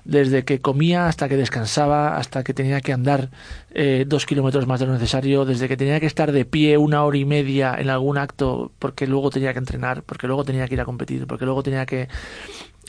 [0.05, 3.31] Desde que comía hasta que descansaba, hasta que tenía que andar
[3.71, 7.03] eh, dos kilómetros más de lo necesario, desde que tenía que estar de pie una
[7.03, 10.75] hora y media en algún acto porque luego tenía que entrenar, porque luego tenía que
[10.75, 12.09] ir a competir, porque luego tenía que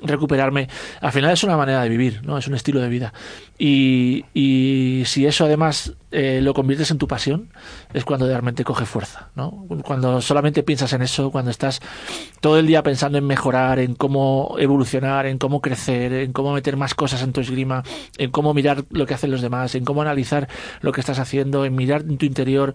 [0.02, 0.68] recuperarme.
[1.00, 2.38] Al final es una manera de vivir, ¿no?
[2.38, 3.12] Es un estilo de vida.
[3.58, 7.50] Y, y si eso además eh, lo conviertes en tu pasión,
[7.92, 9.66] es cuando realmente coge fuerza, ¿no?
[9.84, 11.80] Cuando solamente piensas en eso, cuando estás
[12.40, 16.76] todo el día pensando en mejorar, en cómo evolucionar, en cómo crecer, en cómo meter
[16.76, 17.82] más cosas en tu esgrima,
[18.16, 20.48] en cómo mirar lo que hacen los demás, en cómo analizar
[20.80, 22.74] lo que estás haciendo, en mirar en tu interior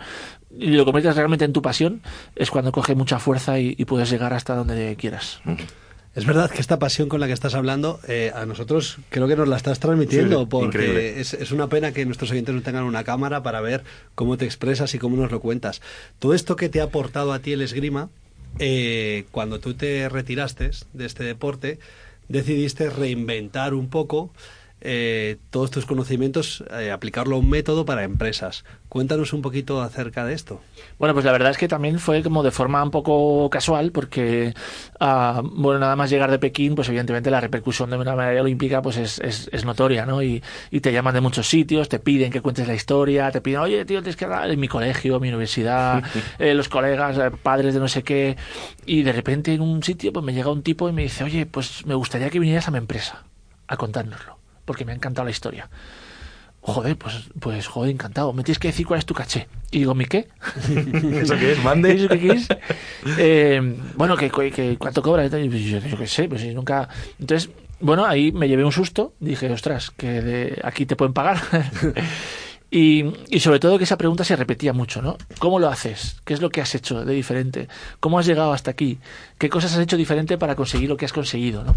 [0.56, 2.02] y lo conviertes realmente en tu pasión,
[2.36, 5.42] es cuando coge mucha fuerza y, y puedes llegar hasta donde quieras.
[6.16, 9.36] Es verdad que esta pasión con la que estás hablando, eh, a nosotros creo que
[9.36, 13.04] nos la estás transmitiendo, Sí, porque es una pena que nuestros oyentes no tengan una
[13.04, 15.82] cámara para ver cómo te expresas y cómo nos lo cuentas.
[16.20, 18.10] Todo esto que te ha aportado a ti el esgrima,
[18.60, 21.80] eh, cuando tú te retiraste de este deporte,
[22.30, 24.32] decidiste reinventar un poco
[24.86, 28.66] eh, todos tus conocimientos, eh, aplicarlo a un método para empresas.
[28.90, 30.60] Cuéntanos un poquito acerca de esto.
[31.00, 34.54] Bueno, pues la verdad es que también fue como de forma un poco casual, porque,
[35.00, 38.82] ah, bueno, nada más llegar de Pekín, pues evidentemente la repercusión de una medalla olímpica
[38.82, 40.22] pues es, es, es notoria, ¿no?
[40.22, 43.62] Y, y te llaman de muchos sitios, te piden que cuentes la historia, te piden,
[43.62, 46.04] oye, tío, tienes que hablar en mi colegio, mi universidad,
[46.40, 48.36] eh, los colegas, eh, padres de no sé qué,
[48.86, 51.46] y de repente en un sitio pues me llega un tipo y me dice, oye,
[51.46, 53.24] pues me gustaría que vinieras a mi empresa
[53.68, 55.70] a contárnoslo, porque me ha encantado la historia.
[56.62, 58.32] Joder, pues, pues joder, encantado.
[58.32, 59.50] Me tienes que decir cuál es tu caché.
[59.70, 60.30] Y digo, ¿mi qué?
[61.22, 61.64] ¿Eso qué es?
[61.64, 61.94] ¿Mande?
[61.96, 62.48] ¿Eso qué es?
[63.18, 65.30] Eh, bueno, que, que- ¿cuánto cobras?
[65.34, 66.88] Y yo, yo qué sé, pues si nunca...
[67.20, 67.50] Entonces,
[67.82, 69.14] bueno, ahí me llevé un susto.
[69.20, 71.42] Dije, ostras, que de aquí te pueden pagar.
[72.76, 75.16] Y, y sobre todo que esa pregunta se repetía mucho, ¿no?
[75.38, 76.20] ¿Cómo lo haces?
[76.26, 77.68] ¿Qué es lo que has hecho de diferente?
[78.00, 78.98] ¿Cómo has llegado hasta aquí?
[79.38, 81.76] ¿Qué cosas has hecho diferente para conseguir lo que has conseguido, ¿no?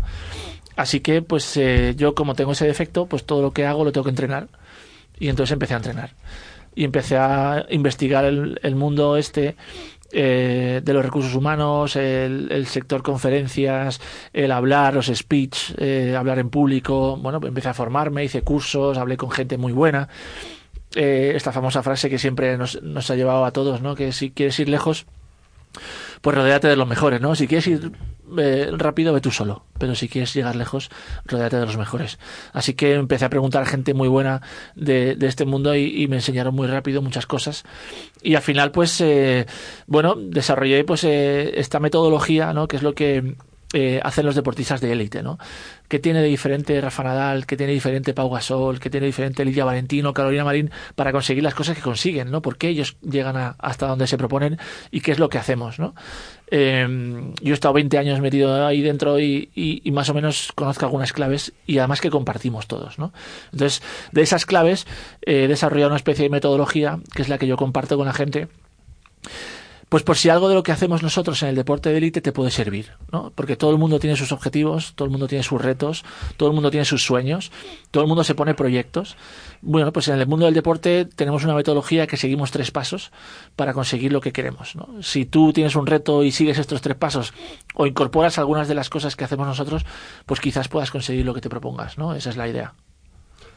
[0.76, 3.92] Así que, pues eh, yo como tengo ese defecto, pues todo lo que hago lo
[3.92, 4.48] tengo que entrenar.
[5.18, 6.10] Y entonces empecé a entrenar.
[6.74, 9.56] Y empecé a investigar el, el mundo este
[10.12, 14.00] eh, de los recursos humanos, el, sector conferencias,
[14.32, 17.16] el hablar, los speech, eh, hablar en público.
[17.16, 20.08] Bueno, pues empecé a formarme, hice cursos, hablé con gente muy buena.
[20.94, 23.94] Eh, esta famosa frase que siempre nos, nos ha llevado a todos, ¿no?
[23.94, 25.06] Que si quieres ir lejos,
[26.26, 27.36] pues rodéate de los mejores, ¿no?
[27.36, 27.92] Si quieres ir
[28.36, 29.62] eh, rápido, ve tú solo.
[29.78, 30.90] Pero si quieres llegar lejos,
[31.24, 32.18] rodéate de los mejores.
[32.52, 34.42] Así que empecé a preguntar a gente muy buena
[34.74, 37.62] de, de este mundo y, y me enseñaron muy rápido muchas cosas.
[38.22, 39.46] Y al final, pues, eh,
[39.86, 42.66] bueno, desarrollé pues eh, esta metodología, ¿no?
[42.66, 43.36] Que es lo que
[43.78, 45.38] eh, hacen los deportistas de élite, ¿no?
[45.86, 47.44] ¿Qué tiene de diferente Rafa Nadal?
[47.44, 48.80] ¿Qué tiene diferente Pau Gasol?
[48.80, 52.40] ¿Qué tiene diferente Lidia Valentino, Carolina Marín para conseguir las cosas que consiguen, ¿no?
[52.40, 54.58] ¿Por qué ellos llegan hasta donde se proponen
[54.90, 55.94] y qué es lo que hacemos, ¿no?
[56.50, 56.88] Eh,
[57.42, 61.52] yo he estado 20 años metido ahí dentro y más o menos conozco algunas claves
[61.66, 63.12] y además que compartimos todos, ¿no?
[63.52, 64.86] Entonces, de esas claves
[65.20, 68.14] eh, he desarrollado una especie de metodología que es la que yo comparto con la
[68.14, 68.48] gente
[69.88, 72.32] Pues por si algo de lo que hacemos nosotros en el deporte de élite te
[72.32, 73.30] puede servir, ¿no?
[73.36, 76.04] Porque todo el mundo tiene sus objetivos, todo el mundo tiene sus retos,
[76.36, 77.52] todo el mundo tiene sus sueños,
[77.92, 79.16] todo el mundo se pone proyectos.
[79.62, 83.12] Bueno, pues en el mundo del deporte tenemos una metodología que seguimos tres pasos
[83.54, 84.88] para conseguir lo que queremos, ¿no?
[85.02, 87.32] Si tú tienes un reto y sigues estos tres pasos
[87.74, 89.84] o incorporas algunas de las cosas que hacemos nosotros,
[90.26, 92.12] pues quizás puedas conseguir lo que te propongas, ¿no?
[92.12, 92.74] Esa es la idea.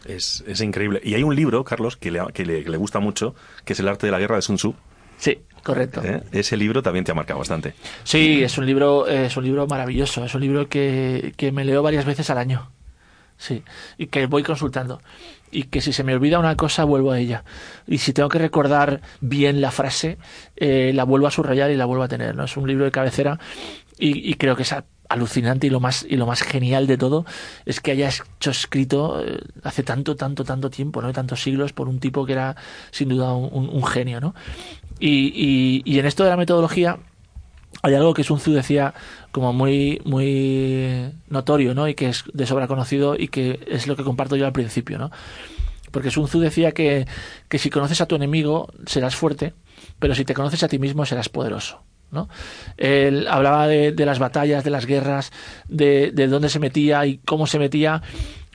[0.06, 1.02] Es, es increíble.
[1.04, 3.34] Y hay un libro, Carlos, que le, que le- que le gusta mucho,
[3.66, 4.76] que es El arte de la guerra de Sun Tzu.
[5.18, 6.02] Sí, correcto.
[6.04, 6.22] ¿eh?
[6.32, 7.74] Ese libro también te ha marcado bastante.
[8.04, 11.82] Sí, es un libro, es un libro maravilloso, es un libro que, que me leo
[11.84, 12.72] varias veces al año.
[13.38, 13.64] Sí,
[13.98, 15.02] y que voy consultando.
[15.52, 17.44] Y que si se me olvida una cosa, vuelvo a ella.
[17.88, 20.18] Y si tengo que recordar bien la frase,
[20.58, 22.36] eh, la vuelvo a subrayar y la vuelvo a tener.
[22.36, 22.44] ¿no?
[22.44, 23.40] Es un libro de cabecera
[23.98, 24.76] y, y creo que es
[25.08, 27.26] alucinante y lo más y lo más genial de todo
[27.66, 31.88] es que haya hecho escrito eh, hace tanto tanto tanto tiempo no tantos siglos por
[31.90, 32.56] un tipo que era
[32.92, 34.36] sin duda un, un- un genio no
[35.00, 36.98] y, y, en esto de la metodología
[37.82, 38.94] hay algo que Sun Tzu decía
[39.32, 43.96] como muy muy notorio no y que es de sobra conocido y que es lo
[43.96, 45.12] que comparto yo al principio no
[45.92, 47.08] porque Sun Tzu decía que,
[47.48, 49.54] que si conoces a tu enemigo serás fuerte
[50.00, 51.82] pero si te conoces a ti mismo serás poderoso
[52.12, 52.28] ¿no?
[52.78, 55.32] Él hablaba de, de las batallas, de las guerras,
[55.68, 58.02] de, de dónde se metía y cómo se metía,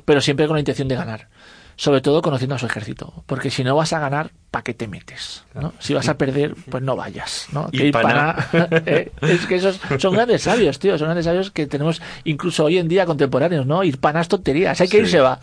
[0.04, 1.28] pero siempre con la intención de ganar.
[1.77, 4.87] Sobre todo conociendo a su ejército, porque si no vas a ganar, ¿para qué te
[4.87, 5.45] metes?
[5.55, 5.73] ¿no?
[5.81, 7.49] Si vas a perder, pues no vayas.
[7.53, 7.69] ¿no?
[7.73, 8.37] Y Que pana-
[8.87, 12.79] eh, es que esos son grandes sabios, tío, son grandes sabios que tenemos incluso hoy
[12.79, 13.83] en día contemporáneos, ¿no?
[13.83, 15.03] Ir pana es tonterías, hay que Sí.
[15.03, 15.41] irse va.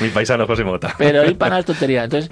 [0.00, 0.94] Mi paisano José Mota.
[0.98, 2.04] Pero ir para nada es tontería.
[2.04, 2.30] Entonces,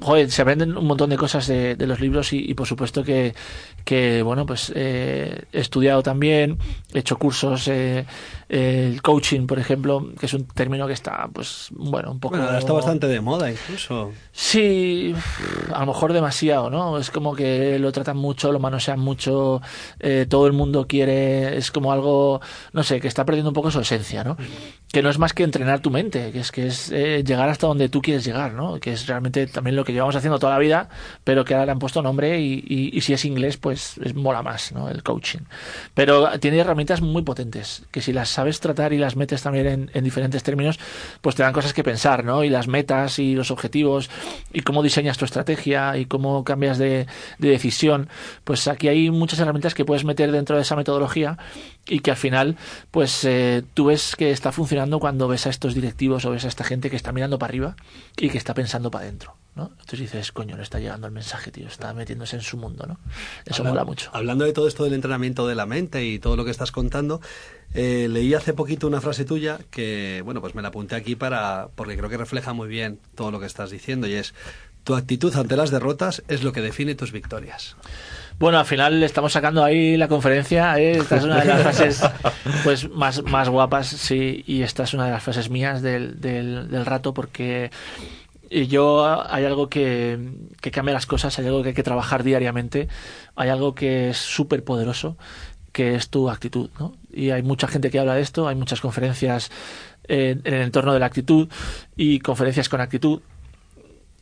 [0.00, 3.04] joder, se aprenden un montón de cosas de, de los libros y, y por supuesto
[3.04, 3.34] que,
[3.86, 6.58] que bueno, pues eh, he estudiado también,
[6.92, 8.04] he hecho cursos, eh,
[8.48, 12.32] eh, el coaching, por ejemplo, que es un término que está, pues, bueno, un poco...
[12.34, 14.12] Bueno, ahora está bastante de moda incluso.
[14.32, 15.14] Sí,
[15.72, 16.98] a lo mejor demasiado, ¿no?
[16.98, 19.62] Es como que lo tratan mucho, lo manosean mucho,
[20.00, 22.40] eh, todo el mundo quiere, es como algo,
[22.72, 24.36] no sé, que está perdiendo un poco su esencia, ¿no?
[24.92, 27.66] Que no es más que entrenar tu mente, que es que es eh, llegar hasta
[27.68, 28.80] donde tú quieres llegar, ¿no?
[28.80, 30.88] Que es realmente también lo que llevamos haciendo toda la vida,
[31.22, 34.14] pero que ahora le han puesto nombre y, y- y si es inglés, pues es,
[34.14, 34.88] mola más, ¿no?
[34.88, 35.40] El coaching.
[35.94, 39.90] Pero tiene herramientas muy potentes, que si las sabes tratar y las metes también en,
[39.94, 40.78] en diferentes términos,
[41.20, 42.42] pues te dan cosas que pensar, ¿no?
[42.42, 44.10] Y las metas y los objetivos
[44.52, 47.06] y cómo diseñas tu estrategia y cómo cambias de,
[47.38, 48.08] de decisión,
[48.44, 51.38] pues aquí hay muchas herramientas que puedes meter dentro de esa metodología
[51.86, 52.56] y que al final,
[52.90, 56.48] pues eh, tú ves que está funcionando cuando ves a estos directivos o ves a
[56.48, 57.76] esta gente que está mirando para arriba
[58.16, 59.68] y que está pensando para adentro, ¿no?
[59.80, 62.98] Entonces dices, coño, le está llegando el mensaje, tío, está metiéndose en su mundo, ¿no?
[63.44, 64.10] Eso Habla- mola mucho.
[64.12, 67.20] Hablando de todo esto del entrenamiento de la mente y todo lo que estás contando,
[67.74, 71.68] eh, leí hace poquito una frase tuya que, bueno, pues me la apunté aquí para
[71.74, 74.34] porque creo que refleja muy bien todo lo que estás diciendo y es
[74.84, 77.76] tu actitud ante las derrotas es lo que define tus victorias.
[78.38, 80.78] Bueno, al final estamos sacando ahí la conferencia.
[80.78, 80.98] ¿eh?
[80.98, 82.02] Esta es una de las frases
[82.62, 86.70] pues más, más guapas, sí, y esta es una de las frases mías del, del,
[86.70, 87.70] del rato porque
[88.50, 90.18] yo hay algo que,
[90.60, 92.88] que cambia las cosas, hay algo que hay que trabajar diariamente,
[93.34, 95.16] hay algo que es súper poderoso,
[95.72, 96.70] que es tu actitud.
[96.78, 96.94] ¿no?
[97.12, 99.50] Y hay mucha gente que habla de esto, hay muchas conferencias
[100.08, 101.48] en el entorno de la actitud
[101.96, 103.20] y conferencias con actitud.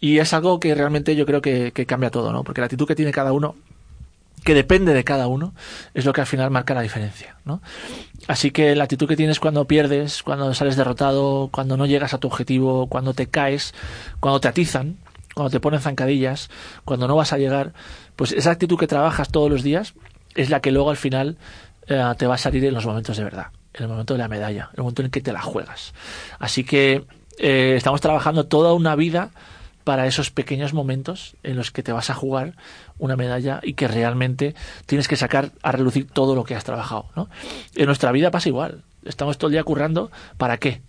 [0.00, 2.44] Y es algo que realmente yo creo que, que cambia todo, ¿no?
[2.44, 3.56] Porque la actitud que tiene cada uno
[4.42, 5.54] que depende de cada uno,
[5.94, 7.36] es lo que al final marca la diferencia.
[7.44, 7.62] ¿no?
[8.26, 12.18] Así que la actitud que tienes cuando pierdes, cuando sales derrotado, cuando no llegas a
[12.18, 13.74] tu objetivo, cuando te caes,
[14.20, 14.98] cuando te atizan,
[15.34, 16.50] cuando te ponen zancadillas,
[16.84, 17.72] cuando no vas a llegar,
[18.16, 19.94] pues esa actitud que trabajas todos los días
[20.34, 21.36] es la que luego al final
[21.86, 24.28] eh, te va a salir en los momentos de verdad, en el momento de la
[24.28, 25.94] medalla, en el momento en que te la juegas.
[26.38, 27.04] Así que
[27.38, 29.30] eh, estamos trabajando toda una vida
[29.84, 32.56] para esos pequeños momentos en los que te vas a jugar
[32.98, 34.54] una medalla y que realmente
[34.86, 37.06] tienes que sacar a relucir todo lo que has trabajado.
[37.14, 37.28] ¿no?
[37.74, 38.82] En nuestra vida pasa igual.
[39.04, 40.10] Estamos todo el día currando.
[40.38, 40.80] ¿Para qué?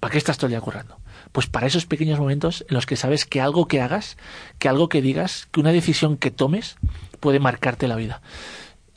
[0.00, 0.96] ¿Para qué estás todo el día currando?
[1.32, 4.16] Pues para esos pequeños momentos en los que sabes que algo que hagas,
[4.58, 6.76] que algo que digas, que una decisión que tomes
[7.20, 8.22] puede marcarte la vida.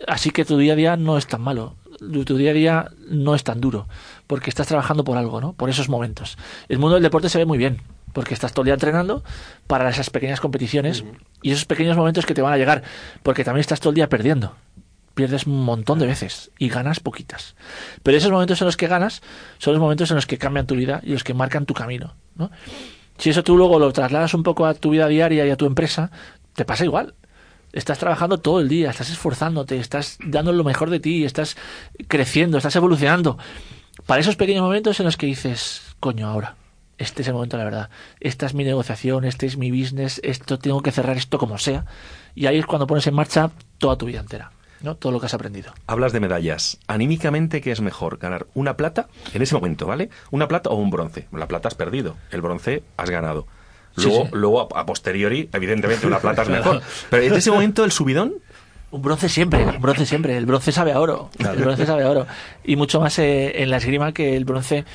[0.08, 1.76] Así que tu día a día no es tan malo.
[2.00, 3.88] Tu día a día no es tan duro,
[4.28, 5.54] porque estás trabajando por algo, ¿no?
[5.54, 6.38] Por esos momentos.
[6.68, 7.82] El mundo del deporte se ve muy bien,
[8.14, 9.24] porque estás todo el día entrenando
[9.68, 11.04] para esas pequeñas competiciones
[11.42, 12.84] y esos pequeños momentos que te van a llegar,
[13.24, 14.56] porque también estás todo el día perdiendo.
[15.16, 17.56] Pierdes un montón de veces y ganas poquitas.
[18.02, 19.22] Pero esos momentos en los que ganas
[19.58, 22.16] son los momentos en los que cambian tu vida y los que marcan tu camino.
[22.36, 22.50] ¿no?
[23.18, 25.66] Si eso tú luego lo trasladas un poco a tu vida diaria y a tu
[25.66, 26.12] empresa,
[26.54, 27.14] te pasa igual.
[27.74, 31.58] Estás trabajando todo el día, estás esforzándote, estás dando lo mejor de ti, estás
[32.08, 33.38] creciendo, estás evolucionando.
[34.06, 36.56] Para esos pequeños momentos en los que dices, coño, ahora,
[37.04, 37.90] este es el momento de la verdad.
[38.20, 41.86] Esta es mi negociación, este es mi business, esto tengo que cerrar esto como sea.
[42.34, 44.52] Y ahí es cuando pones en marcha toda tu vida entera,
[44.82, 44.96] ¿no?
[44.96, 45.74] Todo lo que has aprendido.
[45.86, 46.80] Hablas de medallas.
[46.88, 48.18] Anímicamente, ¿qué es mejor?
[48.18, 50.10] ¿Ganar una plata en ese momento, ¿vale?
[50.32, 51.28] ¿Una plata o un bronce?
[51.32, 53.46] La plata has perdido, el bronce has ganado.
[53.96, 54.30] Luego, sí.
[54.34, 56.82] luego a, a posteriori, evidentemente, una plata es mejor.
[57.12, 58.34] Pero en ese momento, el subidón,
[58.90, 60.36] Un bronce siempre, un bronce siempre.
[60.36, 61.30] El bronce sabe a oro.
[61.38, 61.58] Claro.
[61.58, 62.26] El bronce sabe a oro.
[62.64, 64.86] Y mucho más eh, en la esgrima que el bronce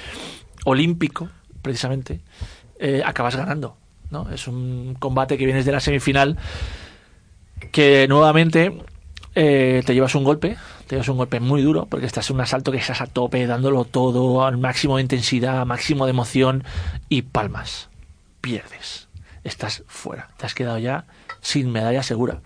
[0.64, 1.28] olímpico,
[1.68, 2.20] precisamente,
[2.78, 3.76] eh, acabas ganando.
[4.10, 4.30] ¿no?
[4.30, 6.38] Es un combate que vienes de la semifinal
[7.72, 8.72] que nuevamente
[9.34, 10.56] eh, te llevas un golpe,
[10.86, 13.46] te llevas un golpe muy duro, porque estás en un asalto que estás a tope,
[13.46, 16.64] dándolo todo, al máximo de intensidad, máximo de emoción,
[17.10, 17.90] y palmas.
[18.40, 19.08] Pierdes.
[19.44, 20.28] Estás fuera.
[20.38, 21.04] Te has quedado ya
[21.42, 22.40] sin medalla segura.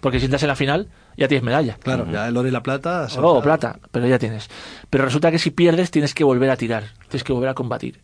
[0.00, 1.76] Porque si entras en la final, ya tienes medalla.
[1.82, 3.08] Claro, ya el oro y la plata.
[3.16, 4.48] Oro o plata, pero ya tienes.
[4.88, 8.00] Pero resulta que si pierdes tienes que volver a tirar, tienes que volver a combatir.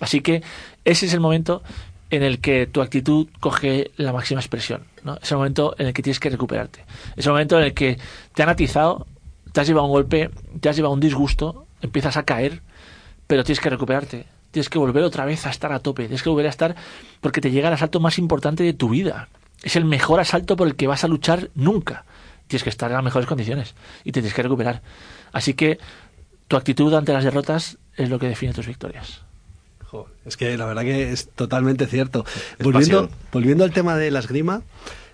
[0.00, 0.42] Así que
[0.84, 1.62] ese es el momento
[2.10, 4.84] en el que tu actitud coge la máxima expresión.
[5.02, 5.18] ¿no?
[5.22, 6.84] Es el momento en el que tienes que recuperarte.
[7.16, 7.98] Es el momento en el que
[8.34, 9.06] te han atizado,
[9.52, 10.30] te has llevado un golpe,
[10.60, 12.62] te has llevado un disgusto, empiezas a caer,
[13.26, 14.26] pero tienes que recuperarte.
[14.50, 16.02] Tienes que volver otra vez a estar a tope.
[16.02, 16.76] Tienes que volver a estar
[17.22, 19.28] porque te llega el asalto más importante de tu vida.
[19.62, 22.04] Es el mejor asalto por el que vas a luchar nunca.
[22.46, 23.74] Tienes que estar en las mejores condiciones
[24.04, 24.82] y te tienes que recuperar.
[25.32, 25.78] Así que
[26.48, 29.22] tu actitud ante las derrotas es lo que define tus victorias.
[30.24, 32.24] Es que la verdad que es totalmente cierto.
[32.60, 34.62] Volviendo, volviendo al tema de la esgrima,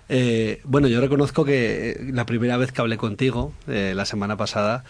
[0.08, 4.36] eh, bueno, yo reconozco que eh, la primera vez que hablé contigo, eh, la semana
[4.36, 4.84] pasada,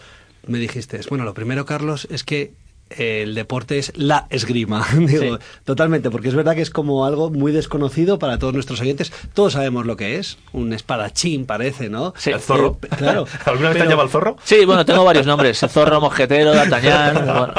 [0.47, 2.53] me dijiste, bueno, lo primero, Carlos, es que
[2.89, 4.85] el deporte es la esgrima.
[4.97, 5.43] Digo, Sí.
[5.65, 9.11] totalmente, porque es verdad que es como algo muy desconocido para todos nuestros oyentes.
[9.33, 12.13] Todos sabemos lo que es, un espadachín parece, ¿no?
[12.17, 12.31] Sí.
[12.31, 12.77] el zorro.
[12.81, 13.25] Eh, claro.
[13.45, 14.37] ¿Alguna vez te Pero- llamado al zorro?
[14.43, 15.59] Sí, bueno, tengo varios nombres.
[15.69, 17.15] Zorro, Mosquetero, D'Artagnan.
[17.25, 17.53] bueno.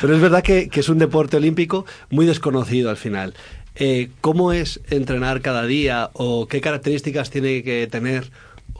[0.00, 3.34] Pero es verdad que, que es un deporte olímpico muy desconocido al final.
[3.74, 8.30] Eh, ¿Cómo es entrenar cada día o qué características tiene que tener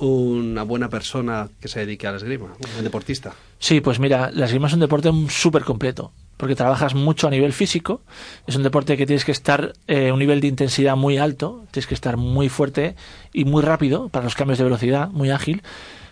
[0.08, 3.34] una buena persona que se dedique a la esgrima, un deportista?
[3.58, 7.52] Sí, pues mira, la esgrima es un deporte súper completo, porque trabajas mucho a nivel
[7.52, 8.02] físico,
[8.48, 11.86] es un deporte que tienes que estar eh, un nivel de intensidad muy alto, tienes
[11.86, 12.96] que estar muy fuerte
[13.32, 15.62] y muy rápido para los cambios de velocidad, muy ágil,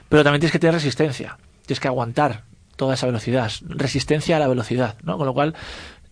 [0.09, 2.45] pero también tienes que tener resistencia, tienes que aguantar
[2.77, 5.19] toda esa velocidad, resistencia a la velocidad, ¿no?
[5.19, 5.57] Con lo cual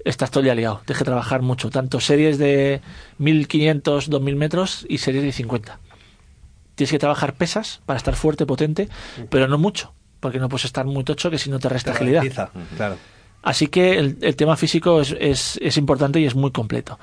[0.04, 2.80] estás todo el día liado, tienes que trabajar mucho, tanto series de
[3.18, 5.78] 1500, 2000 metros y series de 50.
[6.78, 8.88] Tienes que trabajar pesas para estar fuerte, potente,
[9.30, 12.22] pero no mucho, porque no puedes estar muy tocho que si no te resta agilidad.
[12.76, 12.96] Claro.
[13.42, 16.98] Así que el, el tema físico es, es- es importante y es muy completo.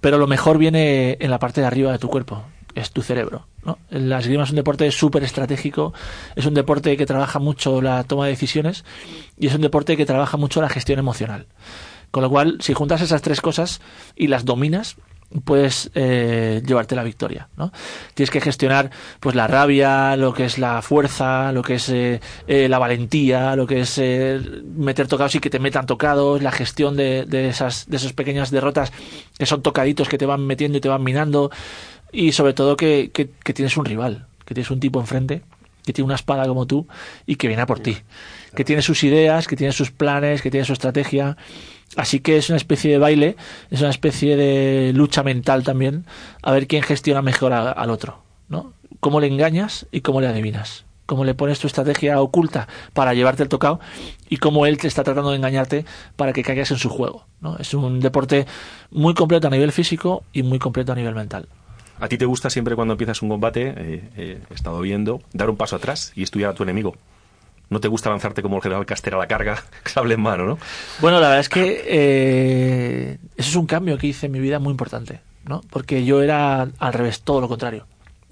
[0.00, 2.42] Pero lo mejor viene en la parte de arriba de tu cuerpo,
[2.74, 3.46] es tu cerebro.
[3.64, 3.76] ¿no?
[3.90, 5.92] La esgrima es un deporte súper estratégico,
[6.36, 8.84] es un deporte que trabaja mucho la toma de decisiones
[9.38, 11.46] y es un deporte que trabaja mucho la gestión emocional.
[12.10, 13.80] Con lo cual, si juntas esas tres cosas
[14.16, 14.96] y las dominas,
[15.44, 17.48] puedes eh, llevarte la victoria.
[17.56, 17.72] ¿no?
[18.14, 22.20] Tienes que gestionar pues la rabia, lo que es la fuerza, lo que es eh,
[22.48, 24.40] eh, la valentía, lo que es eh,
[24.76, 28.50] meter tocados y que te metan tocados, la gestión de, de esas de esas pequeñas
[28.50, 28.92] derrotas
[29.38, 31.50] que son tocaditos que te van metiendo y te van minando
[32.12, 35.42] y sobre todo que, que- que tienes un rival, que tienes un tipo enfrente
[35.84, 36.86] que tiene una espada como tú
[37.24, 37.96] y que viene a por ti,
[38.54, 41.36] que tiene sus ideas, que tiene sus planes, que tiene su estrategia.
[41.96, 43.36] Así que es una especie de baile,
[43.70, 46.04] es una especie de lucha mental también,
[46.42, 48.72] a ver quién gestiona mejor al otro, ¿no?
[49.00, 50.84] Cómo le engañas y cómo le adivinas.
[51.06, 53.80] Cómo le pones tu estrategia oculta para llevarte el tocado
[54.28, 55.84] y cómo él te está tratando de engañarte
[56.14, 57.26] para que caigas en su juego.
[57.40, 57.56] ¿no?
[57.58, 58.46] Es un deporte
[58.92, 61.48] muy completo a nivel físico y muy completo a nivel mental.
[61.98, 65.50] ¿A ti te gusta siempre cuando empiezas un combate, eh, eh, he estado viendo, dar
[65.50, 66.94] un paso atrás y estudiar a tu enemigo?
[67.70, 70.58] ¿No te gusta lanzarte como el general Caster a la carga, sable en mano, no?
[71.00, 74.58] Bueno, la verdad es que eh, eso es un cambio que hice en mi vida
[74.58, 75.62] muy importante, ¿no?
[75.70, 77.86] Porque yo era al revés, todo lo contrario.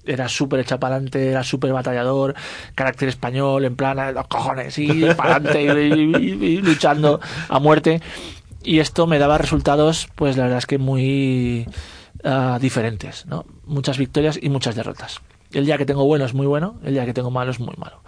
[0.05, 2.33] Era súper adelante, era súper batallador,
[2.75, 7.59] carácter español, en plan, "Eh, los cojones, y para adelante, y, y- y luchando a
[7.59, 8.01] muerte.
[8.63, 11.65] Y esto me daba resultados, pues la verdad es que muy
[12.23, 13.45] ah, diferentes, ¿no?
[13.65, 15.21] Muchas victorias y muchas derrotas.
[15.53, 17.73] El día que tengo bueno es muy bueno, el día que tengo malo es muy
[17.77, 18.01] malo.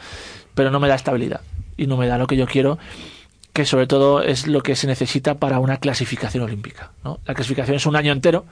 [0.55, 1.41] Pero no me da estabilidad
[1.77, 2.77] y no me da lo que yo quiero
[3.53, 6.91] que sobre todo es lo que se necesita para una clasificación olímpica.
[7.03, 7.19] ¿no?
[7.25, 8.45] La clasificación es un año entero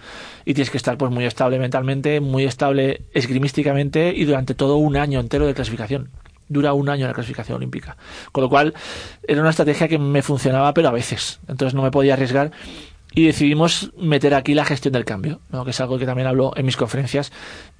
[0.46, 4.98] y tienes que estar pues muy estable mentalmente, muy estable esgrimísticamente y durante todo un
[4.98, 6.10] año entero de clasificación.
[6.50, 7.96] Dura un año la clasificación olímpica.
[8.32, 8.74] Con lo cual
[9.28, 11.40] era una estrategia que me funcionaba, pero a veces.
[11.48, 12.52] Entonces no me podía arriesgar
[13.16, 16.66] y decidimos meter aquí la gestión del cambio, que es algo que también hablo en
[16.66, 17.32] mis conferencias,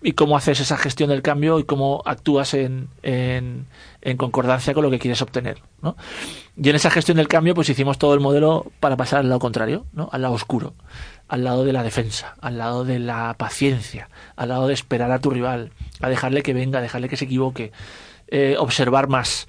[0.02, 3.68] y cómo haces esa gestión del cambio y cómo actúas en, en,
[4.02, 5.62] en concordancia con lo que quieres obtener.
[5.82, 5.96] ¿no?
[6.58, 9.40] Y en esa gestión del cambio pues hicimos todo el modelo para pasar al lado
[9.40, 10.10] contrario, ¿no?
[10.12, 10.74] al lado oscuro,
[11.28, 15.20] al lado de la defensa, al lado de la paciencia, al lado de esperar a
[15.20, 15.72] tu rival,
[16.02, 17.72] a dejarle que venga, a dejarle que se equivoque,
[18.30, 19.48] eh, observar más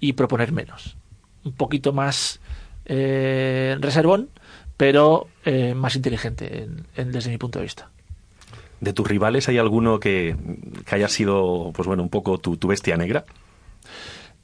[0.00, 0.96] y proponer menos.
[1.44, 2.40] Un poquito más
[2.86, 4.28] eh, reservón,
[4.76, 7.88] pero eh, más inteligente en- en- desde mi punto de vista.
[8.80, 10.34] ¿De tus rivales hay alguno que,
[10.86, 13.24] que haya sido, pues bueno, un poco tu, tu bestia negra?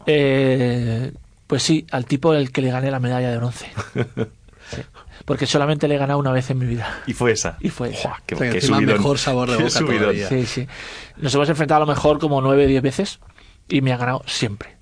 [0.07, 1.13] Eh,
[1.47, 3.67] pues sí, al tipo al que le gané la medalla de bronce.
[4.71, 4.83] Sí.
[5.25, 7.01] Porque solamente le he ganado una vez en mi vida.
[7.07, 7.57] Y fue esa.
[7.59, 8.21] Y fue esa.
[8.27, 8.97] qué- O sea, que qué encima subidón.
[8.99, 9.99] mejor sabor de boca subidón.
[10.01, 10.29] todavía.
[10.29, 10.69] Sí, sí.
[11.17, 13.19] Nos hemos enfrentado a lo mejor como nueve, diez veces
[13.67, 14.77] y me ha ganado siempre.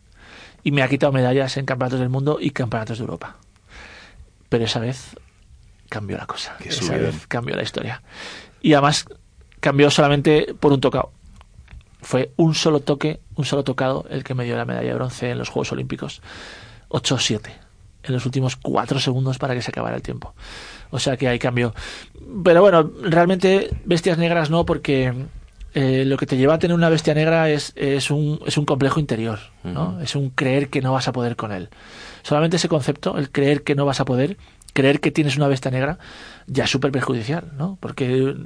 [0.64, 3.36] Y me ha quitado medallas en campeonatos del mundo y campeonatos de Europa.
[4.49, 5.16] Pero esa vez
[5.97, 6.57] cambió la cosa.
[6.62, 8.03] Qué esa vez cambió la historia.
[8.61, 9.07] Y además
[9.61, 11.11] cambió solamente por un tocado.
[12.03, 15.30] Fue un solo toque, un solo tocado el que me dio la medalla de bronce
[15.30, 16.20] en los Juegos Olímpicos.
[16.90, 17.51] 8-7
[18.05, 20.34] en los últimos cuatro segundos para que se acabara el tiempo.
[20.90, 21.74] O sea que hay cambio.
[22.44, 25.12] Pero bueno, realmente bestias negras no, porque
[25.74, 28.64] eh, lo que te lleva a tener una bestia negra es, es, un, es un
[28.64, 30.01] complejo interior, ¿no?
[30.01, 31.68] Es un creer que no vas a poder con él.
[32.22, 34.36] Solamente ese concepto, el creer que no vas a poder,
[34.77, 35.99] creer que tienes una bestia negra,
[36.47, 37.79] ya es súper perjudicial, ¿no?
[37.81, 38.37] Porque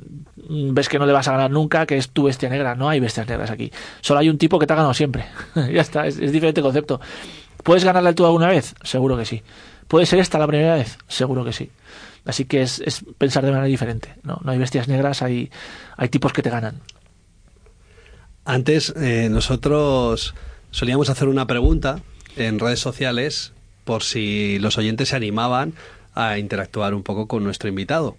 [0.48, 2.76] mm, ves que no le vas a ganar nunca, que es tu bestia negra.
[2.76, 3.72] No hay bestias negras aquí.
[4.00, 5.26] Solo hay un tipo que te ha ganado siempre.
[5.54, 7.00] ya está, es, diferente concepto.
[7.64, 8.74] ¿Puedes ganarle tú alguna vez?
[8.82, 9.42] Seguro que sí.
[9.88, 10.96] ¿Puede ser esta la primera vez?
[11.08, 11.70] Seguro que sí.
[12.24, 14.14] Así que es, es pensar de manera diferente.
[14.22, 15.50] No, no hay bestias negras, hay,
[15.96, 16.80] hay tipos que te ganan.
[18.44, 20.34] Antes eh, nosotros
[20.70, 22.00] solíamos hacer una pregunta
[22.36, 23.52] en redes sociales
[23.84, 25.74] por si los oyentes se animaban
[26.14, 28.16] a interactuar un poco con nuestro invitado.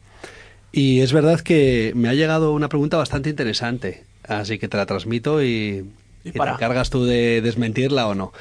[0.72, 4.86] Y es verdad que me ha llegado una pregunta bastante interesante, así que te la
[4.86, 5.86] transmito y,
[6.24, 8.32] y te encargas tú de desmentirla o no.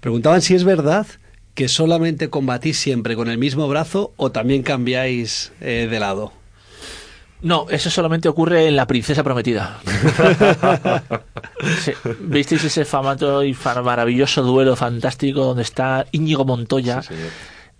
[0.00, 1.06] Preguntaban si es verdad
[1.54, 6.32] que solamente combatís siempre con el mismo brazo o también cambiáis eh, de lado.
[7.42, 9.80] No, eso solamente ocurre en La Princesa Prometida.
[11.82, 11.90] Sí,
[12.20, 17.02] ¿Visteis ese famoso y maravilloso duelo fantástico donde está Íñigo Montoya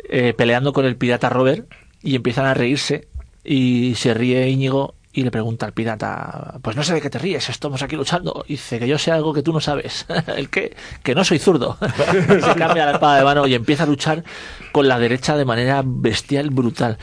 [0.09, 1.71] eh, peleando con el pirata Robert
[2.03, 3.09] y empiezan a reírse
[3.45, 7.19] y se ríe Íñigo y le pregunta al pirata, pues no sé de qué te
[7.19, 8.45] ríes, estamos aquí luchando.
[8.47, 10.07] Y dice que yo sé algo que tú no sabes.
[10.37, 10.77] ¿El qué?
[11.03, 11.77] Que no soy zurdo.
[12.29, 14.23] se cambia la espada de mano y empieza a luchar
[14.71, 16.99] con la derecha de manera bestial, brutal.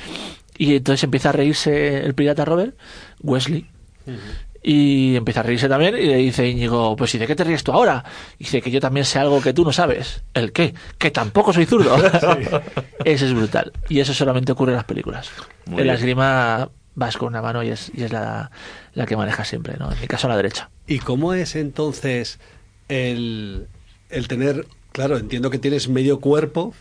[0.57, 2.77] Y entonces empieza a reírse el pirata Robert,
[3.21, 3.67] Wesley,
[4.68, 7.63] y empieza a reírse también y le dice Íñigo, pues ¿y de qué te ríes
[7.63, 8.03] tú ahora?
[8.39, 10.24] Y dice que yo también sé algo que tú no sabes.
[10.34, 10.74] ¿El qué?
[10.97, 11.95] Que tampoco soy zurdo.
[13.05, 13.72] Ese es brutal.
[13.89, 15.30] Y eso solamente ocurre en las películas.
[15.68, 18.49] Muy en la esgrima vas con una mano y es, y es la,
[18.95, 19.91] la que manejas siempre, ¿no?
[19.91, 20.72] En mi caso a la derecha.
[20.88, 22.39] ¿Y cómo es entonces
[22.88, 23.68] el,
[24.09, 26.74] el tener, claro, entiendo que tienes medio cuerpo,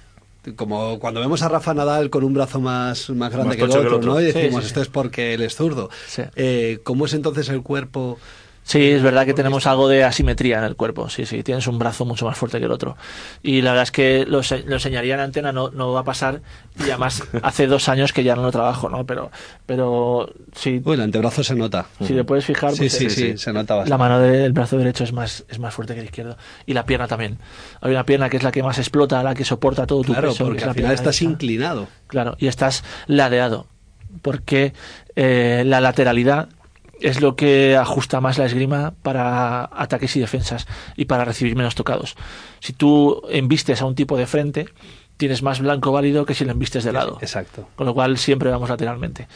[0.56, 3.70] como cuando vemos a Rafa Nadal con un brazo más, más grande Más que, el
[3.70, 4.12] otro, que el otro.
[4.14, 4.20] ¿no?
[4.20, 4.82] Y decimos, sí, esto sí.
[4.84, 5.90] es porque él es zurdo.
[6.06, 6.22] Sí.
[6.36, 8.18] Eh, ¿Cómo es entonces el cuerpo?
[8.66, 11.10] Sí, es verdad que tenemos algo de asimetría en el cuerpo.
[11.10, 12.96] Sí, sí, tienes un brazo mucho más fuerte que el otro.
[13.42, 16.04] Y la verdad es que lo, se- lo enseñaría en antena, no, no va a
[16.04, 16.40] pasar.
[16.78, 19.04] Y además, hace dos años que ya no lo trabajo, ¿no?
[19.04, 19.30] Pero,
[19.66, 21.84] pero sí, Uy, el antebrazo se nota.
[22.00, 23.98] si le puedes fijar, Sí, pues, sí, eh, sí, se nota la bastante.
[24.02, 26.38] mano del brazo derecho es más, es más fuerte que el izquierdo.
[26.64, 27.36] Y la pierna también.
[27.82, 30.30] Hay una pierna que es la que más explota, la que soporta todo tu Claro,
[30.30, 30.44] peso.
[30.44, 31.30] que porque la al final estás derecha.
[31.32, 31.86] inclinado.
[32.06, 33.66] Claro, y estás ladeado,
[34.22, 34.72] porque
[35.16, 36.48] eh, la lateralidad
[37.00, 40.66] es lo que ajusta más la esgrima para ataques y defensas
[40.96, 42.16] y para recibir menos tocados.
[42.60, 44.66] Si tú embistes a un tipo de frente,
[45.16, 47.18] tienes más blanco válido que si lo embistes de lado.
[47.20, 47.68] Exacto.
[47.76, 49.28] Con lo cual siempre vamos lateralmente.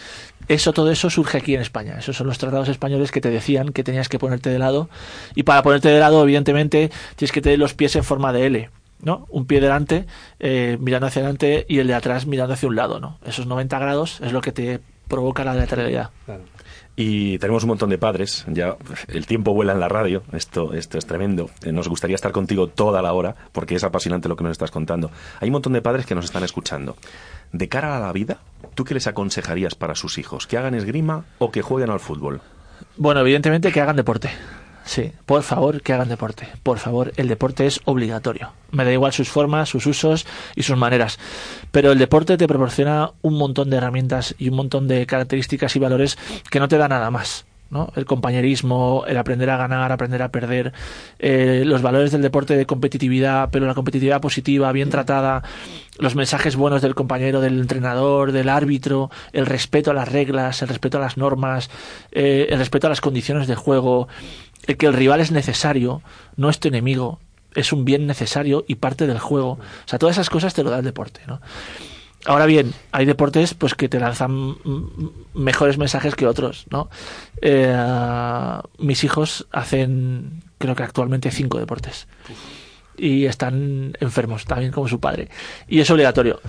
[0.49, 1.99] Eso, todo eso surge aquí en España.
[1.99, 4.89] Esos son los tratados españoles que te decían que tenías que ponerte de lado.
[5.35, 8.71] Y para ponerte de lado, evidentemente, tienes que tener los pies en forma de L.
[9.03, 9.27] ¿no?
[9.29, 10.07] Un pie delante,
[10.41, 12.99] eh, mirando hacia adelante, y el de atrás mirando hacia un lado.
[12.99, 13.19] ¿no?
[13.25, 16.11] Esos 90 grados es lo que te provoca la lateralidad.
[17.01, 18.77] Y tenemos un montón de padres, ya
[19.07, 21.49] el tiempo vuela en la radio, esto, esto es tremendo.
[21.63, 24.73] Eh, Nos gustaría estar contigo toda la hora, porque es apasionante lo que nos estás
[24.73, 25.13] contando.
[25.39, 26.97] Hay un montón de padres que nos están escuchando.
[27.53, 28.39] De cara a la vida,
[28.75, 30.49] ¿tú qué les aconsejarías para sus hijos?
[30.49, 32.41] ¿Que hagan esgrima o que jueguen al fútbol?
[32.97, 34.31] Bueno, evidentemente que hagan deporte.
[34.89, 36.49] Sí, por favor, que hagan deporte.
[36.63, 38.53] Por favor, el deporte es obligatorio.
[38.71, 40.27] Me da igual sus formas, sus usos
[40.57, 41.19] y sus maneras.
[41.71, 45.79] Pero el deporte te proporciona un montón de herramientas y un montón de características y
[45.79, 46.17] valores
[46.51, 47.45] que no te da nada más.
[47.71, 47.93] ¿no?
[47.97, 50.73] El compañerismo, el aprender a ganar, aprender a perder,
[51.19, 55.43] eh, los valores del deporte de competitividad, pero la competitividad positiva, bien tratada,
[55.99, 60.69] los mensajes buenos del compañero, del entrenador, del árbitro, el respeto a las reglas, el
[60.69, 61.71] respeto a las normas,
[62.13, 64.09] eh, el respeto a las condiciones de juego,
[64.67, 66.03] el que el rival es necesario,
[66.37, 67.21] no es tu enemigo,
[67.55, 69.53] es un bien necesario y parte del juego.
[69.53, 71.41] O sea, todas esas cosas te lo da el deporte, ¿no?
[72.27, 74.57] Ahora bien, hay deportes pues que te lanzan
[75.35, 76.91] mejores mensajes que otros, ¿no?
[77.41, 77.75] Eh,
[78.79, 82.09] mis hijos hacen, creo que actualmente cinco deportes
[82.97, 85.29] y están enfermos también como su padre
[85.69, 86.41] y es obligatorio,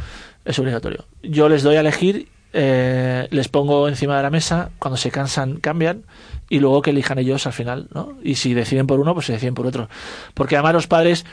[0.44, 1.06] es obligatorio.
[1.22, 5.58] Yo les doy a elegir, eh, les pongo encima de la mesa, cuando se cansan
[5.58, 6.04] cambian
[6.50, 8.18] y luego que elijan ellos al final, ¿no?
[8.24, 9.88] Y si deciden por uno, pues se deciden por otro,
[10.34, 11.26] porque además los padres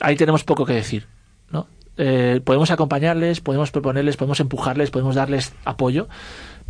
[0.00, 1.06] ahí tenemos poco que decir,
[1.50, 1.68] ¿no?
[1.96, 6.08] Eh, podemos acompañarles, podemos proponerles, podemos empujarles, podemos darles apoyo,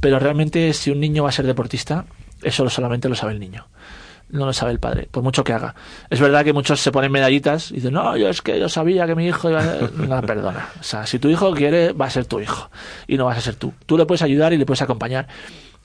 [0.01, 2.07] pero realmente si un niño va a ser deportista,
[2.43, 3.69] eso solamente lo sabe el niño.
[4.31, 5.75] No lo sabe el padre, por mucho que haga.
[6.09, 9.07] Es verdad que muchos se ponen medallitas y dicen, no, yo es que yo sabía
[9.07, 9.91] que mi hijo iba a.
[10.09, 10.71] No, perdona.
[10.81, 12.71] O sea, si tu hijo quiere, va a ser tu hijo.
[13.07, 13.75] Y no vas a ser tú.
[13.85, 15.29] Tú le puedes ayudar y le puedes acompañar.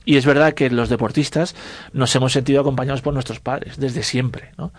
[0.08, 1.54] Y es verdad que los deportistas
[1.92, 4.72] nos hemos sentido acompañados por nuestros padres desde siempre, ¿no?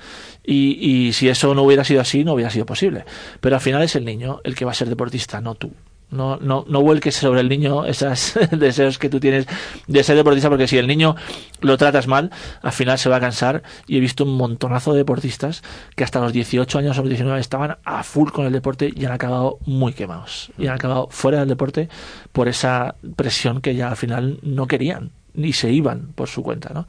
[0.42, 3.04] Y, y si eso no hubiera sido así, no hubiera sido posible.
[3.42, 5.70] Pero al final es el niño el que va a ser deportista, no tú.
[6.10, 9.46] No, no, no vuelques sobre el niño esos deseos que tú tienes
[9.86, 11.16] de ser deportista, porque si el niño
[11.60, 12.30] lo tratas mal,
[12.62, 13.62] al final se va a cansar.
[13.86, 15.62] Y he visto un montonazo de deportistas
[15.94, 19.04] que hasta los 18 años o los 19 estaban a full con el deporte y
[19.04, 20.50] han acabado muy quemados.
[20.56, 21.90] Y han acabado fuera del deporte
[22.32, 26.72] por esa presión que ya al final no querían, ni se iban por su cuenta,
[26.74, 26.86] ¿no?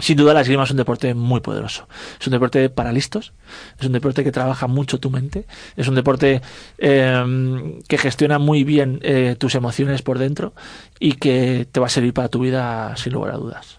[0.00, 1.86] Sin duda la esgrima es un deporte muy poderoso.
[2.20, 3.32] Es un deporte para listos,
[3.78, 5.44] es un deporte que trabaja mucho tu mente,
[5.76, 6.42] es un deporte
[6.78, 10.52] eh, que gestiona muy bien eh, tus emociones por dentro
[10.98, 13.78] y que te va a servir para tu vida sin lugar a dudas.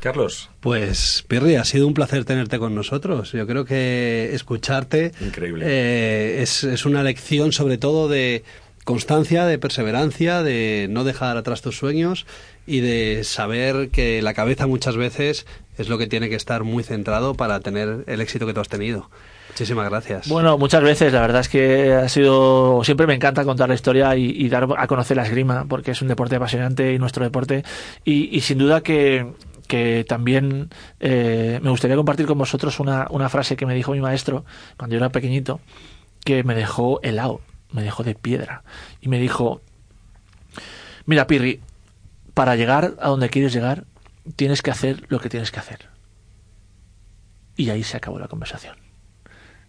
[0.00, 0.50] Carlos.
[0.60, 3.32] Pues, Pirri, ha sido un placer tenerte con nosotros.
[3.32, 5.64] Yo creo que escucharte Increíble.
[5.66, 8.44] eh, es, es una lección sobre todo de
[8.84, 12.26] constancia, de perseverancia, de no dejar atrás tus sueños
[12.66, 15.46] y de saber que la cabeza muchas veces
[15.78, 18.68] es lo que tiene que estar muy centrado para tener el éxito que tú has
[18.68, 19.10] tenido.
[19.48, 20.28] Muchísimas gracias.
[20.28, 22.82] Bueno, muchas veces, la verdad es que ha sido.
[22.84, 26.02] Siempre me encanta contar la historia y, y dar a conocer la esgrima, porque es
[26.02, 27.64] un deporte apasionante y nuestro deporte.
[28.04, 29.32] Y, y sin duda que,
[29.66, 30.68] que también
[31.00, 34.44] eh, me gustaría compartir con vosotros una, una frase que me dijo mi maestro
[34.76, 35.60] cuando yo era pequeñito,
[36.22, 37.40] que me dejó helado,
[37.72, 38.62] me dejó de piedra.
[39.00, 39.62] Y me dijo:
[41.06, 41.60] Mira, Pirri,
[42.36, 43.84] para llegar a donde quieres llegar,
[44.36, 45.88] tienes que hacer lo que tienes que hacer.
[47.56, 48.76] Y ahí se acabó la conversación.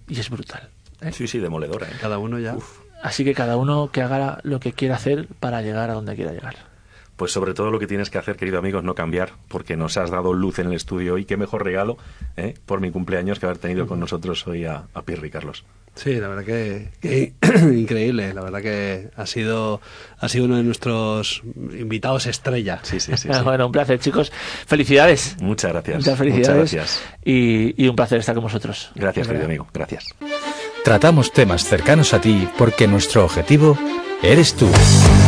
[0.09, 0.69] Y es brutal.
[0.99, 1.13] ¿eh?
[1.13, 1.87] Sí, sí, demoledora.
[1.87, 1.93] ¿eh?
[2.01, 2.57] Cada uno ya.
[3.01, 6.33] Así que cada uno que haga lo que quiera hacer para llegar a donde quiera
[6.33, 6.57] llegar.
[7.15, 9.95] Pues sobre todo lo que tienes que hacer, querido amigo, es no cambiar, porque nos
[9.95, 11.23] has dado luz en el estudio hoy.
[11.23, 11.97] Qué mejor regalo
[12.35, 12.55] ¿eh?
[12.65, 15.63] por mi cumpleaños que haber tenido con nosotros hoy a, a Pirri, Carlos.
[15.97, 17.33] Sí, la verdad que, que
[17.75, 18.33] increíble.
[18.33, 19.81] La verdad que ha sido,
[20.19, 22.79] ha sido uno de nuestros invitados estrella.
[22.83, 23.29] Sí, sí, sí.
[23.43, 24.31] Bueno, un placer, chicos.
[24.67, 25.35] Felicidades.
[25.41, 25.97] Muchas gracias.
[25.97, 26.47] Muchas felicidades.
[26.71, 27.03] Muchas gracias.
[27.25, 28.91] Y, y un placer estar con vosotros.
[28.95, 29.67] Gracias, querido amigo.
[29.73, 30.05] Gracias.
[30.87, 33.77] Tratamos temas cercanos a ti porque nuestro objetivo
[34.23, 34.69] eres tú.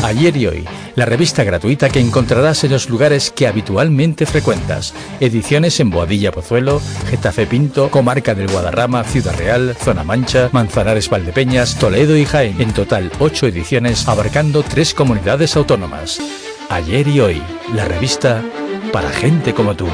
[0.06, 4.94] Ayer y hoy, la revista gratuita que encontrarás en los lugares que habitualmente frecuentas.
[5.20, 11.78] Ediciones en Boadilla Pozuelo, Getafe Pinto, Comarca del Guadarrama, Ciudad Real, Zona Mancha, Manzanares Valdepeñas,
[11.78, 12.62] Toledo y Jaén.
[12.62, 16.22] En total, ocho ediciones abarcando tres comunidades autónomas.
[16.70, 17.44] Ayer y hoy,
[17.74, 18.42] la revista
[18.94, 19.90] para gente como tú.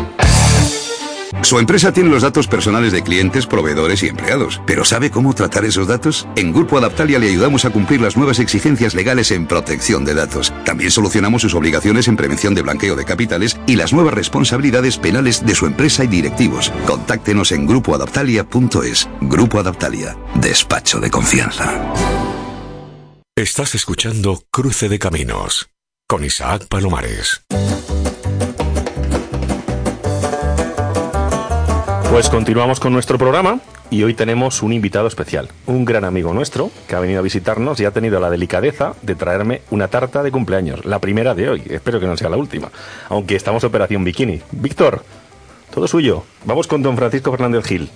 [1.41, 5.65] Su empresa tiene los datos personales de clientes, proveedores y empleados, pero ¿sabe cómo tratar
[5.65, 6.27] esos datos?
[6.35, 10.53] En Grupo Adaptalia le ayudamos a cumplir las nuevas exigencias legales en protección de datos.
[10.65, 15.45] También solucionamos sus obligaciones en prevención de blanqueo de capitales y las nuevas responsabilidades penales
[15.45, 16.71] de su empresa y directivos.
[16.87, 19.07] Contáctenos en grupoadaptalia.es.
[19.21, 21.93] Grupo Adaptalia, despacho de confianza.
[23.35, 25.69] Estás escuchando Cruce de Caminos
[26.07, 27.43] con Isaac Palomares.
[32.15, 33.59] Pues continuamos con nuestro programa
[33.89, 37.77] y hoy tenemos un invitado especial, un gran amigo nuestro que ha venido a visitarnos
[37.81, 41.63] y ha tenido la delicadeza de traerme una tarta de cumpleaños, la primera de hoy,
[41.69, 42.71] espero que no sea la última,
[43.09, 44.41] aunque estamos operación bikini.
[44.53, 45.03] Víctor,
[45.73, 46.23] todo suyo.
[46.45, 47.89] Vamos con don Francisco Fernández Gil.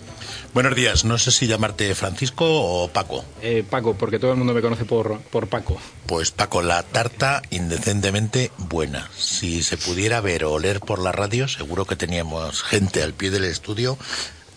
[0.51, 3.23] Buenos días, no sé si llamarte Francisco o Paco.
[3.41, 5.79] Eh, Paco, porque todo el mundo me conoce por, por Paco.
[6.07, 9.09] Pues Paco, la tarta indecentemente buena.
[9.15, 13.29] Si se pudiera ver o oler por la radio, seguro que teníamos gente al pie
[13.29, 13.97] del estudio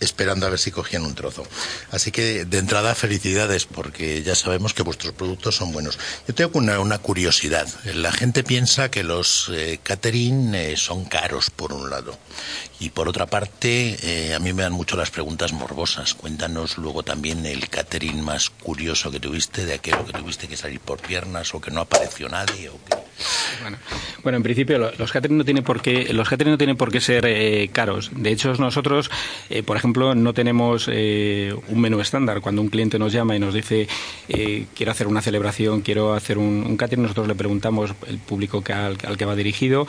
[0.03, 1.43] esperando a ver si cogían un trozo.
[1.91, 5.99] Así que de entrada felicidades porque ya sabemos que vuestros productos son buenos.
[6.27, 7.67] Yo tengo una, una curiosidad.
[7.93, 12.17] La gente piensa que los eh, catering eh, son caros por un lado
[12.79, 16.13] y por otra parte eh, a mí me dan mucho las preguntas morbosas.
[16.13, 20.79] Cuéntanos luego también el catering más curioso que tuviste, de aquello que tuviste que salir
[20.79, 23.02] por piernas o que no apareció nadie o que...
[23.61, 23.77] Bueno,
[24.23, 26.91] bueno, en principio lo- los catering no tienen por qué los catering no tienen por
[26.91, 28.11] qué ser eh, caros.
[28.15, 29.09] De hecho, nosotros,
[29.49, 32.41] eh, por ejemplo, no tenemos eh, un menú estándar.
[32.41, 33.87] Cuando un cliente nos llama y nos dice
[34.29, 38.73] eh, quiero hacer una celebración, quiero hacer un, catering, nosotros le preguntamos el público que
[38.73, 39.87] al que va dirigido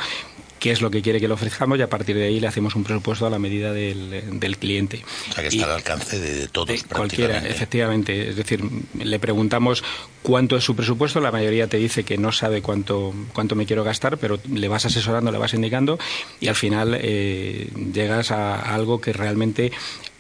[0.65, 2.75] qué es lo que quiere que le ofrezcamos y a partir de ahí le hacemos
[2.75, 5.03] un presupuesto a la medida del, del cliente.
[5.29, 7.51] O sea, que está Y- al alcance de, de todos Cualquiera, prácticamente.
[7.51, 8.29] efectivamente.
[8.31, 8.61] Es decir,
[8.99, 9.85] le preguntamos
[10.23, 13.85] cuánto es su presupuesto, la mayoría te dice que no sabe cuánto, cuánto me quiero
[13.85, 15.99] gastar, pero le vas asesorando, le vas indicando
[16.41, 19.71] y al final eh, llegas a, a algo que realmente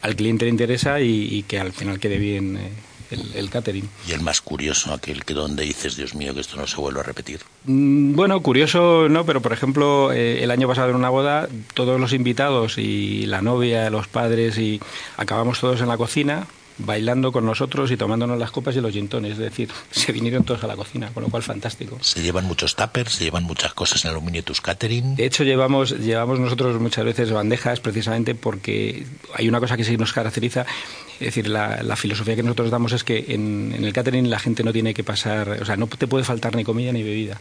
[0.03, 2.68] al cliente le interesa y, y que al final quede bien eh,
[3.15, 3.89] el, el catering.
[4.09, 7.01] Y el más curioso, aquel que donde dices, Dios mío, que esto no se vuelve
[7.01, 7.41] a repetir.
[7.65, 11.99] Mm, Bueno, curioso no, pero por ejemplo, eh, el año pasado en una boda, todos
[12.01, 14.81] los invitados y la novia, los padres y
[15.17, 16.47] acabamos todos en la cocina
[16.79, 20.64] bailando con nosotros y tomándonos las copas y los gintones, es decir, se vinieron todos
[20.64, 21.99] a la cocina, con lo cual fantástico.
[22.01, 25.16] Se llevan muchos tuppers, se llevan muchas cosas en aluminio tus catering.
[25.16, 29.97] De hecho, llevamos, llevamos nosotros muchas veces bandejas precisamente porque hay una cosa que sí
[29.97, 30.66] nos caracteriza,
[31.14, 34.39] es decir, la, la filosofía que nosotros damos es que en, en el catering la
[34.39, 37.41] gente no tiene que pasar, o sea, no te puede faltar ni comida ni bebida.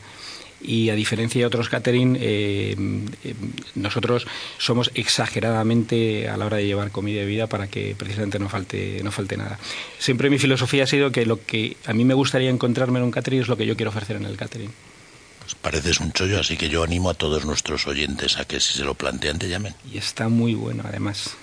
[0.64, 2.76] Y a diferencia de otros catering, eh,
[3.24, 3.34] eh,
[3.76, 4.26] nosotros
[4.58, 9.02] somos exageradamente a la hora de llevar comida y bebida para que precisamente no falte,
[9.04, 9.60] no falte nada.
[10.00, 13.12] Siempre mi filosofía ha sido que lo que a mí me gustaría encontrarme en un
[13.12, 14.72] catering es lo que yo quiero ofrecer en el catering.
[15.40, 18.78] Pues pareces un chollo, así que yo animo a todos nuestros oyentes a que si
[18.78, 19.76] se lo plantean te llamen.
[19.92, 21.36] Y está muy bueno, además.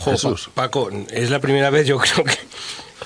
[0.00, 2.38] Jo, Paco, es la primera vez yo creo que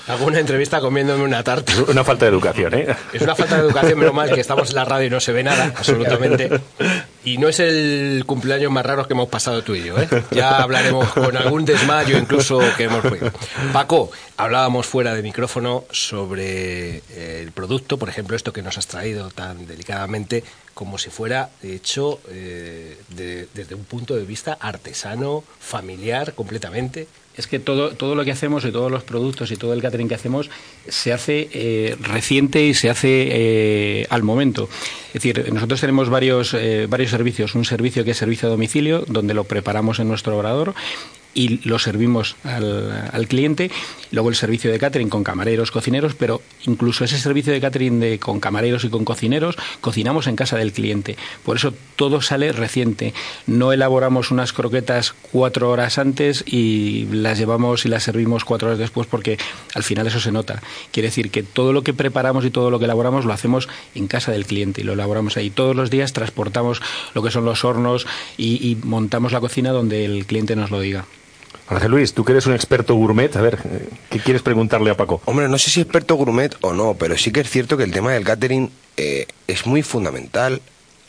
[0.07, 1.73] hago una entrevista comiéndome una tarta.
[1.87, 2.95] Una falta de educación, ¿eh?
[3.13, 5.31] Es una falta de educación, menos mal que estamos en la radio y no se
[5.31, 6.49] ve nada, absolutamente.
[7.23, 10.07] Y no es el cumpleaños más raro que hemos pasado tú y yo, ¿eh?
[10.31, 13.31] Ya hablaremos con algún desmayo incluso que hemos podido.
[13.73, 17.01] Paco, hablábamos fuera de micrófono sobre
[17.41, 20.43] el producto, por ejemplo, esto que nos has traído tan delicadamente,
[20.75, 27.07] como si fuera hecho eh, de- desde un punto de vista artesano, familiar, completamente.
[27.37, 30.07] Es que todo, todo lo que hacemos y todos los productos y todo el catering
[30.07, 30.49] que hacemos
[30.87, 34.69] se hace eh, reciente y se hace eh, al momento.
[35.07, 37.55] Es decir, nosotros tenemos varios, eh, varios servicios.
[37.55, 40.75] Un servicio que es servicio a domicilio, donde lo preparamos en nuestro obrador
[41.35, 43.69] y lo servimos al, al cliente.
[44.11, 48.17] Luego el servicio de catering con camareros, cocineros, pero incluso ese servicio de catering de,
[48.17, 51.17] con camareros y con cocineros, cocinamos en casa del cliente.
[51.43, 53.13] Por eso todo sale reciente.
[53.45, 58.79] No elaboramos unas croquetas cuatro horas antes y las llevamos y las servimos cuatro horas
[58.79, 59.37] después porque
[59.73, 60.61] al final eso se nota.
[60.91, 64.07] Quiere decir que todo lo que preparamos y todo lo que elaboramos lo hacemos en
[64.07, 65.49] casa del cliente y lo elaboramos ahí.
[65.49, 66.81] Todos los días transportamos
[67.13, 68.07] lo que son los hornos
[68.37, 71.05] y, y montamos la cocina donde el cliente nos lo diga.
[71.67, 73.57] Ángel Luis, tú que eres un experto gourmet, a ver,
[74.11, 75.21] ¿qué quieres preguntarle a Paco?
[75.25, 77.91] Hombre, no sé si experto gourmet o no, pero sí que es cierto que el
[77.91, 80.61] tema del catering eh, es muy fundamental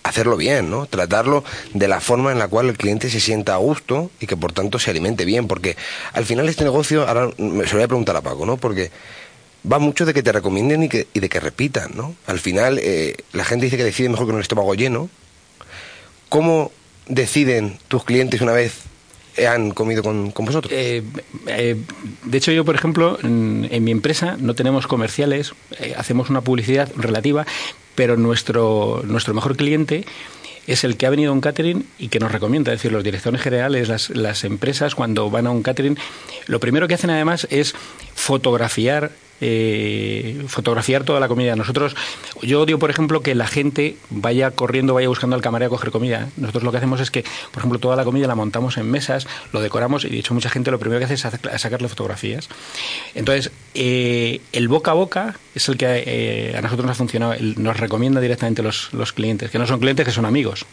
[0.02, 0.86] hacerlo bien, ¿no?
[0.86, 1.44] Tratarlo
[1.74, 4.52] de la forma en la cual el cliente se sienta a gusto y que por
[4.52, 5.76] tanto se alimente bien, porque
[6.14, 8.57] al final este negocio, ahora me- lo voy a preguntar a Paco, ¿no?
[8.57, 8.90] Porque
[9.70, 12.14] va mucho de que te recomienden y, que, y de que repitan, ¿no?
[12.26, 15.11] Al final eh, la gente dice que decide mejor con el estómago lleno.
[16.30, 16.70] ¿Cómo
[17.09, 18.72] deciden tus clientes una vez
[19.45, 20.72] han comido con, con vosotros?
[20.72, 21.03] Eh,
[21.47, 21.76] eh,
[22.24, 26.91] de hecho, yo, por ejemplo, en, mi empresa no tenemos comerciales, eh, hacemos una publicidad
[26.97, 27.47] relativa,
[27.95, 30.05] pero nuestro, nuestro mejor cliente
[30.66, 32.72] es el que ha venido a un catering y que nos recomienda.
[32.72, 35.97] Es decir, los directores generales, las, las empresas, cuando van a un catering,
[36.47, 37.74] lo primero que hacen además es
[38.14, 39.12] fotografiar.
[39.41, 41.57] Eh, fotografiar toda la comida.
[41.57, 41.97] Nosotros,
[42.43, 45.91] yo odio, por ejemplo, que la gente vaya corriendo, vaya buscando al camarero a coger
[45.91, 46.28] comida.
[46.37, 49.26] Nosotros lo que hacemos es que, por ejemplo, toda la comida la montamos en mesas,
[49.53, 52.49] lo decoramos y de hecho mucha gente lo primero que hace es sacarle fotografías.
[53.14, 57.34] Entonces, eh, el boca a boca es el que eh, a nosotros nos ha funcionado.
[57.57, 60.64] Nos recomienda directamente los, los clientes, que no son clientes, que son amigos.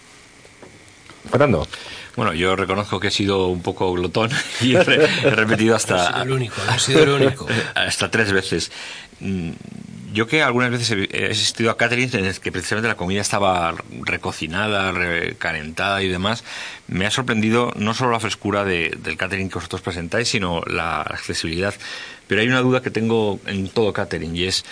[1.29, 1.67] Fernando.
[2.15, 4.29] Bueno, yo reconozco que he sido un poco glotón
[4.61, 6.23] y he, re- he repetido hasta...
[6.23, 7.47] No he sido el único, no he sido el único.
[7.75, 8.71] hasta tres veces.
[9.19, 9.51] Mm,
[10.13, 13.21] Yo que algunas veces he he asistido a caterings en el que precisamente la comida
[13.21, 16.43] estaba recocinada, recalentada y demás,
[16.87, 21.01] me ha sorprendido no solo la frescura de- del catering que vosotros presentáis, sino la
[21.01, 21.73] accesibilidad.
[22.27, 24.63] Pero hay una duda que tengo en todo catering y es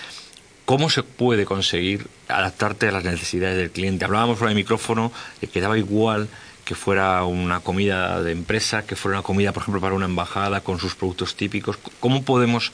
[0.64, 4.04] ¿Cómo se puede conseguir adaptarte a las necesidades del cliente?
[4.04, 6.28] Hablábamos por el micrófono de que daba igual
[6.72, 10.62] que fuera una comida de empresa, que fuera una comida, por ejemplo, para una embajada
[10.62, 11.76] con sus productos típicos.
[12.00, 12.72] ¿Cómo podemos,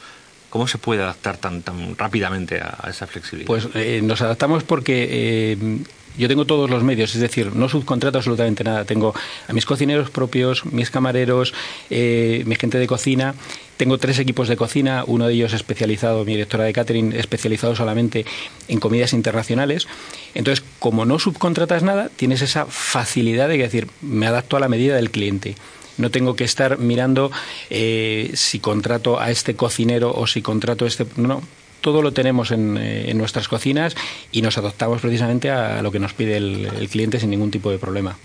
[0.51, 3.49] cómo se puede adaptar tan, tan rápidamente a, a esa flexibilidad?
[3.49, 5.79] Pues eh, nos adaptamos porque eh,
[6.19, 8.85] yo tengo todos los medios, es decir, no subcontrato absolutamente nada.
[8.85, 9.15] Tengo
[9.47, 11.55] a mis cocineros propios, mis camareros,
[11.91, 13.35] eh, mi gente de cocina.
[13.77, 18.27] Tengo tres equipos de cocina, uno de ellos especializado, mi directora de catering, especializado solamente
[18.67, 19.87] en comidas internacionales.
[20.35, 24.97] Entonces, como no subcontratas nada, tienes esa facilidad de decir, me adapto a la medida
[24.97, 25.55] del cliente.
[25.99, 27.31] No tengo que estar mirando
[27.71, 31.07] eh, si contrato a este cocinero o si contrato a este.
[31.17, 31.43] No, no.
[31.89, 33.97] Todo lo tenemos en, eh, en nuestras cocinas
[34.31, 37.79] y nos adaptamos precisamente a lo que nos pide el cliente sin ningún tipo de
[37.79, 38.19] problema.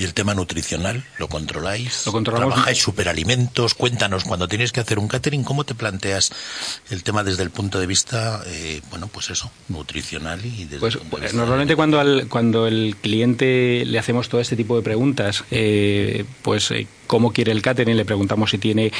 [0.00, 1.04] ¿Y el tema nutricional?
[1.18, 2.06] ¿Lo controláis?
[2.06, 2.54] Lo controlamos.
[2.54, 3.74] ¿Trabajáis superalimentos?
[3.74, 6.32] Cuéntanos, cuando tienes que hacer un catering, ¿cómo te planteas
[6.88, 10.94] el tema desde el punto de vista, eh, bueno, pues eso, nutricional y desde Pues
[10.94, 14.56] el punto de eh, vista- normalmente cuando al cuando el cliente le hacemos todo este
[14.56, 18.90] tipo de preguntas, eh, pues eh, cómo quiere el catering, le preguntamos si tiene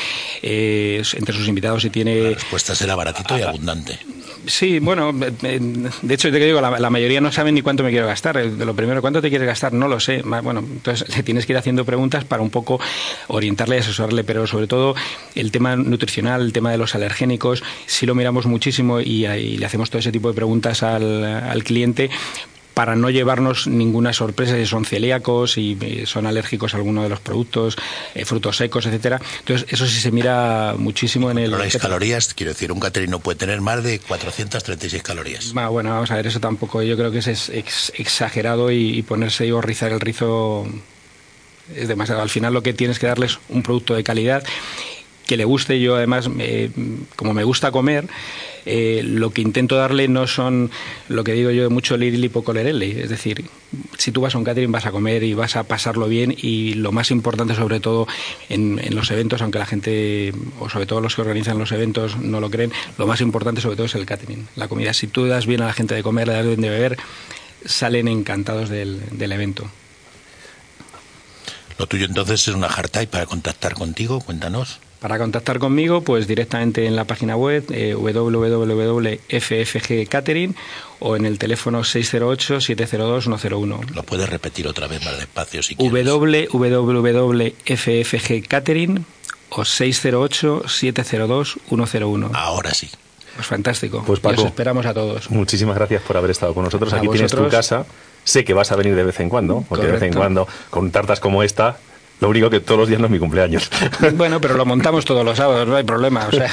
[0.43, 2.21] eh, entre sus invitados si tiene.
[2.23, 3.99] La respuesta será baratito y abundante.
[4.47, 5.61] Sí, bueno, eh, eh,
[6.03, 8.37] de hecho te digo, la, mayoría no saben ni cuánto me quiero gastar.
[8.37, 9.73] Lo primero, ¿cuánto te quieres gastar?
[9.73, 10.23] No lo sé.
[10.23, 12.81] Bueno, entonces le tienes que ir haciendo preguntas para un poco
[13.29, 14.95] orientarle y asesorarle, pero sobre todo
[15.35, 19.67] el tema nutricional, el tema de los alergénicos, sí lo miramos muchísimo y, ahí le
[19.67, 22.11] hacemos todo ese tipo de preguntas al, al cliente
[22.75, 27.09] para no llevarnos ninguna sorpresa si son celíacos, si eh, son alérgicos a alguno de
[27.09, 27.77] los productos,
[28.15, 29.21] eh, frutos secos, etcétera.
[29.41, 32.33] Entonces, eso sí se mira muchísimo en el ¿Controláis calorías?
[32.35, 35.53] Quiero decir, un catering no puede tener más de 436 calorías.
[35.57, 39.03] Va, bueno, vamos a ver, eso tampoco, yo creo que es ex- exagerado y, y
[39.03, 40.67] ponerse y rizar el rizo
[41.75, 42.23] es demasiado.
[42.23, 44.43] Al final lo que tienes que darle es un producto de calidad
[45.27, 45.81] que le guste.
[45.81, 46.71] Yo además, eh,
[47.17, 48.09] como me gusta comer,
[48.67, 50.71] eh, lo que intento darle no son
[51.09, 52.91] lo que digo yo mucho lirili poco lerelli.
[53.01, 53.45] Es decir,
[53.97, 56.75] si tú vas a un catering vas a comer y vas a pasarlo bien y
[56.75, 58.07] lo más importante sobre todo
[58.49, 62.17] en, en los eventos, aunque la gente, o sobre todo los que organizan los eventos
[62.19, 64.93] no lo creen, lo más importante sobre todo es el catering, la comida.
[64.93, 66.99] Si tú das bien a la gente de comer, le das bien de beber,
[67.65, 69.71] salen encantados del, del evento.
[71.79, 74.81] Lo tuyo entonces es una hard para contactar contigo, cuéntanos.
[75.01, 80.55] Para contactar conmigo, pues directamente en la página web eh, www.ffg Catering
[80.99, 83.95] o en el teléfono 608-702-101.
[83.95, 86.05] Lo puedes repetir otra vez más despacio si quieres.
[86.51, 89.05] www.ffg Catering
[89.51, 92.31] o 608-702-101.
[92.35, 92.91] Ahora sí.
[93.35, 94.03] Pues fantástico.
[94.07, 95.31] Pues Y Paco, os esperamos a todos.
[95.31, 96.93] Muchísimas gracias por haber estado con nosotros.
[96.93, 97.69] A Aquí tienes tu vosotros.
[97.69, 97.87] casa.
[98.25, 100.91] Sé que vas a venir de vez en cuando, porque de vez en cuando, con
[100.91, 101.79] tartas como esta,
[102.21, 103.71] lo único que todos los días no es mi cumpleaños.
[104.15, 106.27] Bueno, pero lo montamos todos los sábados, no hay problema.
[106.27, 106.51] O sea,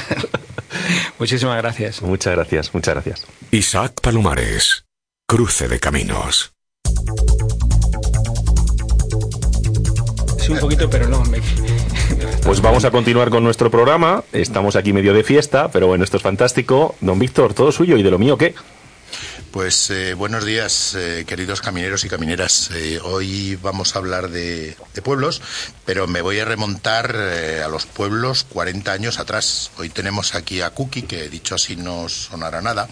[1.20, 2.02] muchísimas gracias.
[2.02, 3.26] Muchas gracias, muchas gracias.
[3.52, 4.86] Isaac Palomares.
[5.28, 6.54] Cruce de caminos.
[10.40, 11.24] Sí, un poquito, pero no.
[11.26, 11.42] me-
[12.44, 14.24] Pues vamos a continuar con nuestro programa.
[14.32, 16.96] Estamos aquí medio de fiesta, pero bueno, esto es fantástico.
[17.02, 18.56] Don Víctor, todo suyo y de lo mío, ¿qué?
[19.52, 22.70] Pues eh, buenos días, eh, queridos camineros y camineras.
[22.74, 25.42] Eh, hoy vamos a hablar de, de pueblos,
[25.86, 29.72] pero me voy a remontar eh, a los pueblos 40 años atrás.
[29.78, 32.88] Hoy tenemos aquí a Cookie, que dicho así no sonará nada,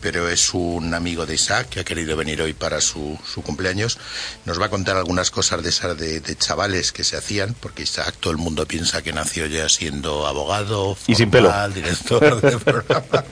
[0.00, 3.98] pero es un amigo de Isaac que ha querido venir hoy para su, su cumpleaños.
[4.44, 7.82] Nos va a contar algunas cosas de esas de, de chavales que se hacían, porque
[7.82, 11.52] Isaac todo el mundo piensa que nació ya siendo abogado, Y sin pelo.
[11.68, 13.24] director de programa.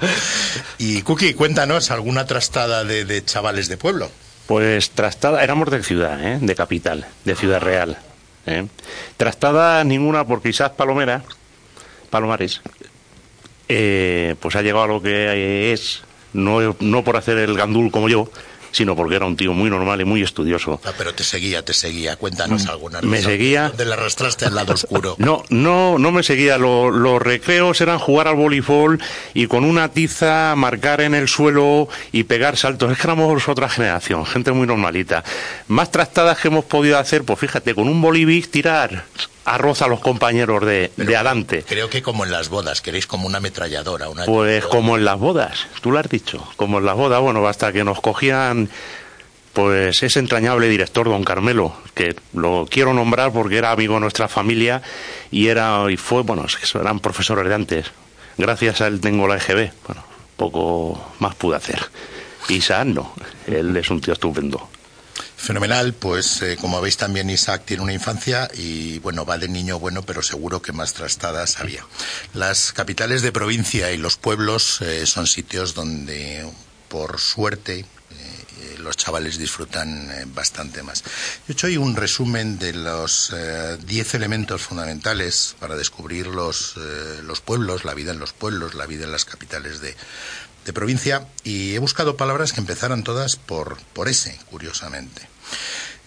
[0.79, 4.11] Y Cookie, cuéntanos alguna trastada de, de chavales de pueblo.
[4.47, 6.39] Pues trastada, éramos de ciudad, ¿eh?
[6.41, 7.99] de capital, de Ciudad Real.
[8.47, 8.67] ¿eh?
[9.19, 11.23] Trastada ninguna porque Isaac Palomera,
[12.09, 12.63] Palomares,
[13.69, 16.01] eh, pues ha llegado a lo que es,
[16.33, 18.31] no, no por hacer el gandul como yo,
[18.71, 20.79] sino porque era un tío muy normal y muy estudioso.
[20.85, 22.17] Ah, pero te seguía, te seguía.
[22.17, 23.01] Cuéntanos alguna.
[23.01, 23.69] Me seguía.
[23.69, 25.15] ¿Dónde le arrastraste al lado oscuro?
[25.19, 26.59] No, no, no me seguía.
[26.59, 29.01] Lo- los recreos eran jugar al voleibol
[29.33, 32.93] y con una tiza marcar en el suelo y pegar saltos.
[32.93, 35.25] Es que éramos otra generación, gente muy normalita.
[35.69, 39.05] Más trastadas que hemos podido hacer, pues fíjate, con un bolivic tirar
[39.55, 41.65] arroz a los compañeros de, de adelante.
[41.67, 44.09] Creo que como en las bodas, queréis como una ametralladora.
[44.09, 44.25] Una...
[44.25, 47.73] Pues como en las bodas, tú lo has dicho, como en las bodas, bueno, hasta
[47.73, 48.69] que nos cogían
[49.53, 54.29] pues ese entrañable director, don Carmelo, que lo quiero nombrar porque era amigo de nuestra
[54.29, 54.83] familia
[55.31, 57.87] y era y fue, bueno, eran profesores de antes.
[58.37, 60.05] Gracias a él tengo la EGB, bueno,
[60.37, 61.81] poco más pude hacer.
[62.49, 63.13] Isaac no,
[63.47, 64.69] él es un tío estupendo.
[65.39, 69.79] Fenomenal, pues eh, como veis también Isaac tiene una infancia y bueno, va de niño
[69.79, 71.87] bueno, pero seguro que más trastadas había.
[72.35, 76.45] Las capitales de provincia y los pueblos eh, son sitios donde
[76.89, 81.05] por suerte eh, los chavales disfrutan bastante más.
[81.05, 81.11] Yo
[81.49, 83.33] he hecho hoy un resumen de los
[83.87, 86.75] 10 elementos fundamentales para descubrir los,
[87.23, 89.95] los pueblos, la vida en los pueblos, la vida en las capitales de,
[90.69, 95.27] de provincia y he buscado palabras que empezaran todas por, por ese, curiosamente.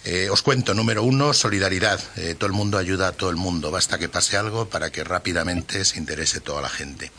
[0.03, 1.99] Eh, os cuento, número uno, solidaridad.
[2.15, 3.71] Eh, todo el mundo ayuda a todo el mundo.
[3.71, 7.11] Basta que pase algo para que rápidamente se interese toda la gente.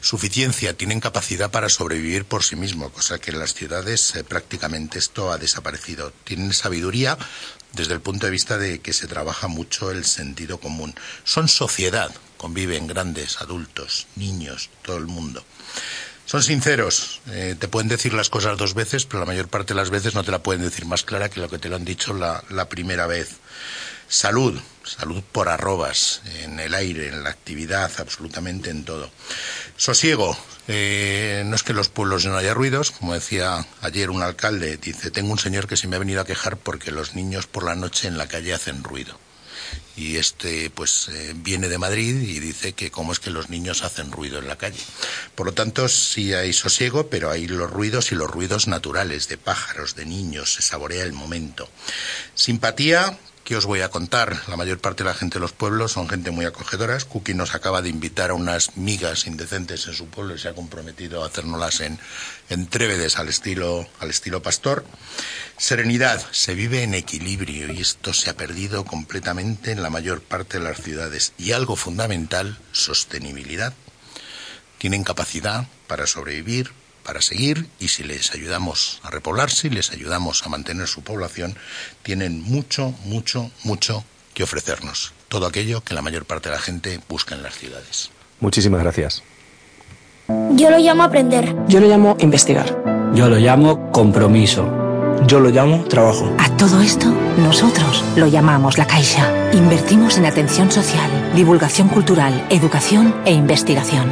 [0.00, 0.76] Suficiencia.
[0.76, 5.32] Tienen capacidad para sobrevivir por sí mismos, cosa que en las ciudades eh, prácticamente esto
[5.32, 6.12] ha desaparecido.
[6.24, 7.16] Tienen sabiduría
[7.72, 10.94] desde el punto de vista de que se trabaja mucho el sentido común.
[11.24, 12.10] Son sociedad.
[12.36, 15.44] Conviven grandes, adultos, niños, todo el mundo.
[16.30, 19.80] Son sinceros, eh, te pueden decir las cosas dos veces, pero la mayor parte de
[19.80, 21.84] las veces no te la pueden decir más clara que lo que te lo han
[21.84, 23.38] dicho la, primera vez.
[24.06, 29.10] Salud, salud por arrobas, en el aire, en la actividad, absolutamente en todo.
[29.76, 34.22] Sosiego, eh, no es que en los pueblos no haya ruidos, como decía ayer un
[34.22, 37.48] alcalde, dice, tengo un señor que se me ha venido a quejar porque los niños
[37.48, 39.18] por la noche en la calle hacen ruido
[40.00, 43.82] y este pues eh, viene de Madrid y dice que cómo es que los niños
[43.82, 44.80] hacen ruido en la calle.
[45.34, 49.36] Por lo tanto, sí hay sosiego, pero hay los ruidos y los ruidos naturales de
[49.36, 51.68] pájaros, de niños, se saborea el momento.
[52.34, 53.18] Simpatía,
[53.50, 54.44] ¿qué os voy a contar?
[54.46, 56.96] La mayor parte de la gente de los pueblos son gente muy acogedora.
[57.00, 60.54] Cookie nos acaba de invitar a unas migas indecentes en su pueblo y se ha
[60.54, 61.98] comprometido a hacérnoslas en,
[62.48, 64.84] en trévedes al estilo, al estilo pastor.
[65.58, 70.58] Serenidad, se vive en equilibrio y esto se ha perdido completamente en la mayor parte
[70.58, 71.32] de las ciudades.
[71.36, 73.74] Y algo fundamental, sostenibilidad.
[74.78, 76.70] Tienen capacidad para sobrevivir,
[77.02, 81.56] para seguir y si les ayudamos a repoblarse y les ayudamos a mantener su población,
[82.02, 85.12] tienen mucho, mucho, mucho que ofrecernos.
[85.28, 88.10] Todo aquello que la mayor parte de la gente busca en las ciudades.
[88.40, 89.22] Muchísimas gracias.
[90.52, 91.54] Yo lo llamo aprender.
[91.68, 92.66] Yo lo llamo investigar.
[93.14, 94.68] Yo lo llamo compromiso.
[95.26, 96.34] Yo lo llamo trabajo.
[96.38, 97.06] A todo esto,
[97.38, 99.52] nosotros lo llamamos La Caixa.
[99.52, 104.10] Invertimos en atención social, divulgación cultural, educación e investigación.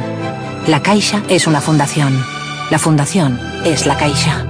[0.67, 2.38] La Caixa es una fundación.
[2.69, 4.45] La fundación es La Caixa.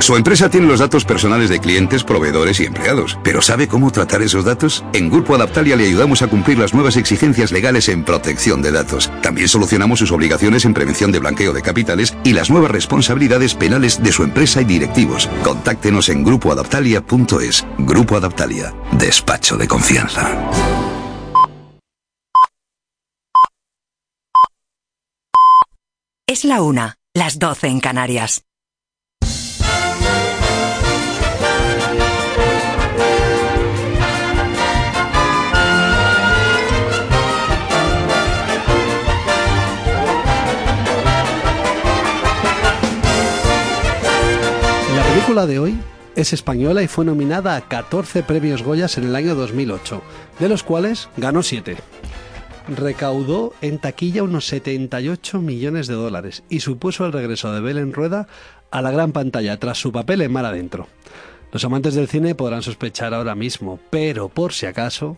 [0.00, 4.20] Su empresa tiene los datos personales de clientes, proveedores y empleados, pero ¿sabe cómo tratar
[4.22, 4.84] esos datos?
[4.92, 9.10] En Grupo Adaptalia le ayudamos a cumplir las nuevas exigencias legales en protección de datos.
[9.22, 14.02] También solucionamos sus obligaciones en prevención de blanqueo de capitales y las nuevas responsabilidades penales
[14.02, 15.28] de su empresa y directivos.
[15.42, 17.66] Contáctenos en grupoadaptalia.es.
[17.78, 18.74] Grupo Adaptalia.
[18.92, 20.38] Despacho de confianza.
[26.30, 28.42] Es la una, las doce en Canarias.
[44.94, 45.78] La película de hoy
[46.14, 50.02] es española y fue nominada a 14 premios Goyas en el año 2008,
[50.40, 51.78] de los cuales ganó 7.
[52.68, 58.28] Recaudó en taquilla unos 78 millones de dólares y supuso el regreso de Belén Rueda
[58.70, 60.86] a la gran pantalla tras su papel en Mar Adentro.
[61.50, 65.16] Los amantes del cine podrán sospechar ahora mismo, pero por si acaso,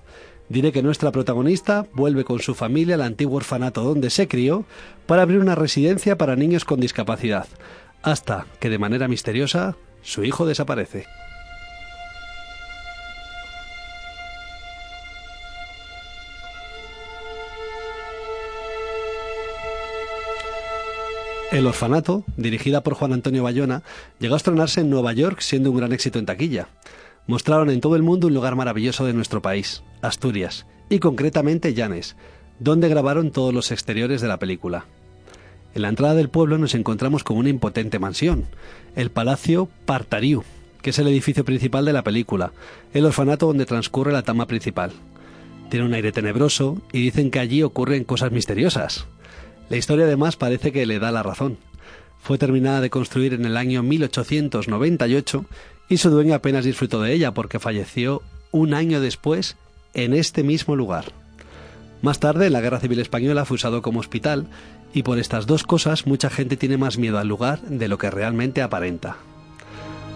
[0.49, 4.65] diré que nuestra protagonista vuelve con su familia al antiguo orfanato donde se crió
[5.07, 7.49] para abrir una residencia para niños con discapacidad,
[8.03, 11.07] hasta que de manera misteriosa su hijo desaparece.
[21.51, 23.83] El orfanato, dirigida por Juan Antonio Bayona,
[24.21, 26.69] llegó a estrenarse en Nueva York siendo un gran éxito en taquilla.
[27.27, 32.15] Mostraron en todo el mundo un lugar maravilloso de nuestro país, Asturias, y concretamente Llanes,
[32.61, 34.87] donde grabaron todos los exteriores de la película.
[35.75, 38.47] En la entrada del pueblo nos encontramos con una impotente mansión,
[38.95, 40.45] el Palacio Partariu,
[40.83, 42.53] que es el edificio principal de la película,
[42.95, 44.93] el orfanato donde transcurre la trama principal.
[45.69, 49.07] Tiene un aire tenebroso y dicen que allí ocurren cosas misteriosas.
[49.71, 51.57] La historia además parece que le da la razón.
[52.21, 55.45] Fue terminada de construir en el año 1898
[55.89, 59.57] y su dueño apenas disfrutó de ella porque falleció un año después
[59.95, 61.13] en este mismo lugar.
[62.03, 64.49] Más tarde, la Guerra Civil Española fue usado como hospital
[64.93, 68.11] y por estas dos cosas mucha gente tiene más miedo al lugar de lo que
[68.11, 69.19] realmente aparenta.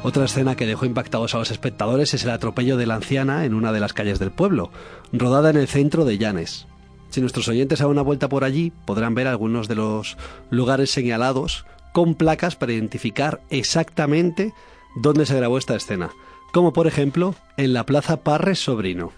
[0.03, 3.55] Otra escena que dejó impactados a los espectadores es el atropello de la anciana en
[3.55, 4.71] una de las calles del pueblo,
[5.13, 6.67] rodada en el centro de Llanes.
[7.11, 10.17] Si nuestros oyentes dan una vuelta por allí, podrán ver algunos de los
[10.51, 14.53] lugares señalados con placas para identificar exactamente
[14.97, 16.11] dónde se grabó esta escena,
[16.53, 19.13] como por ejemplo en la Plaza Parres Sobrino.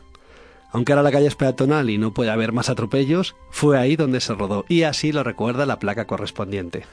[0.72, 4.20] Aunque ahora la calle es peatonal y no puede haber más atropellos, fue ahí donde
[4.20, 6.84] se rodó y así lo recuerda la placa correspondiente.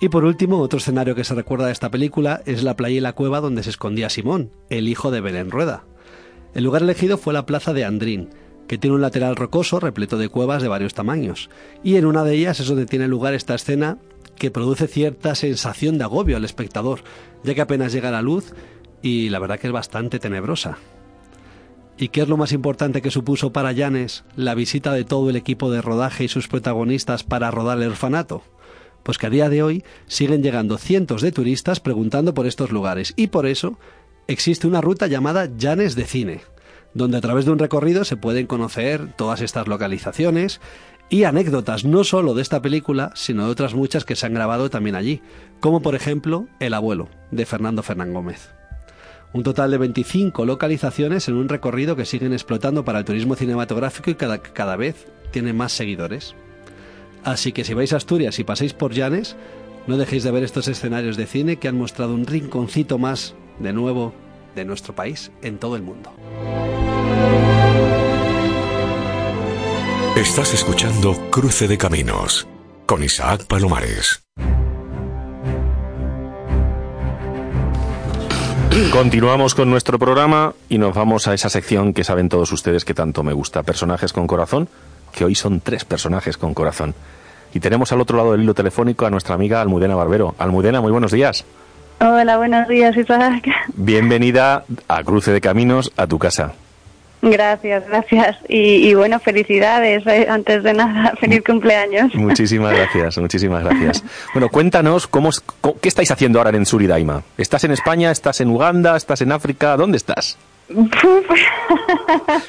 [0.00, 3.00] Y por último, otro escenario que se recuerda de esta película es la playa y
[3.00, 5.82] la cueva donde se escondía Simón, el hijo de Belén Rueda.
[6.54, 8.30] El lugar elegido fue la plaza de Andrín,
[8.68, 11.50] que tiene un lateral rocoso repleto de cuevas de varios tamaños.
[11.82, 13.98] Y en una de ellas es donde tiene lugar esta escena
[14.36, 17.00] que produce cierta sensación de agobio al espectador,
[17.42, 18.52] ya que apenas llega la luz
[19.02, 20.78] y la verdad que es bastante tenebrosa.
[21.96, 25.36] ¿Y qué es lo más importante que supuso para Llanes la visita de todo el
[25.36, 28.42] equipo de rodaje y sus protagonistas para rodar el orfanato?
[29.02, 33.14] Pues que a día de hoy siguen llegando cientos de turistas preguntando por estos lugares
[33.16, 33.78] y por eso
[34.28, 36.40] existe una ruta llamada Llanes de Cine,
[36.94, 40.60] donde a través de un recorrido se pueden conocer todas estas localizaciones
[41.10, 44.70] y anécdotas no solo de esta película, sino de otras muchas que se han grabado
[44.70, 45.22] también allí,
[45.60, 48.50] como por ejemplo El abuelo, de Fernando Fernán Gómez.
[49.32, 54.10] Un total de 25 localizaciones en un recorrido que siguen explotando para el turismo cinematográfico
[54.10, 56.34] y cada, cada vez tiene más seguidores.
[57.24, 59.36] Así que si vais a Asturias y pasáis por Llanes,
[59.86, 63.72] no dejéis de ver estos escenarios de cine que han mostrado un rinconcito más, de
[63.72, 64.14] nuevo,
[64.58, 66.12] de nuestro país en todo el mundo.
[70.16, 72.46] Estás escuchando Cruce de Caminos
[72.86, 74.24] con Isaac Palomares.
[78.92, 82.94] Continuamos con nuestro programa y nos vamos a esa sección que saben todos ustedes que
[82.94, 84.68] tanto me gusta, personajes con corazón,
[85.12, 86.94] que hoy son tres personajes con corazón.
[87.54, 90.34] Y tenemos al otro lado del hilo telefónico a nuestra amiga Almudena Barbero.
[90.38, 91.44] Almudena, muy buenos días.
[92.00, 93.44] Hola, buenos días, Isaac.
[93.74, 96.52] Bienvenida a Cruce de Caminos, a tu casa.
[97.20, 98.36] Gracias, gracias.
[98.48, 102.14] Y, y bueno, felicidades, eh, antes de nada, feliz cumpleaños.
[102.14, 104.04] Muchísimas gracias, muchísimas gracias.
[104.32, 105.30] Bueno, cuéntanos cómo,
[105.80, 107.22] qué estáis haciendo ahora en Suridaima.
[107.36, 108.12] ¿Estás en España?
[108.12, 108.96] ¿Estás en Uganda?
[108.96, 109.76] ¿Estás en África?
[109.76, 110.38] ¿Dónde estás?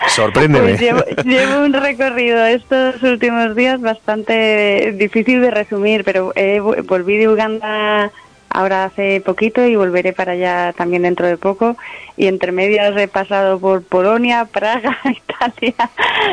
[0.09, 0.69] Sorpréndeme.
[0.75, 6.85] Pues llevo, llevo un recorrido estos últimos días bastante difícil de resumir, pero eh, vo-
[6.85, 8.11] volví de Uganda
[8.49, 11.77] ahora hace poquito y volveré para allá también dentro de poco.
[12.17, 15.89] Y entre medias he pasado por Polonia, Praga, Italia,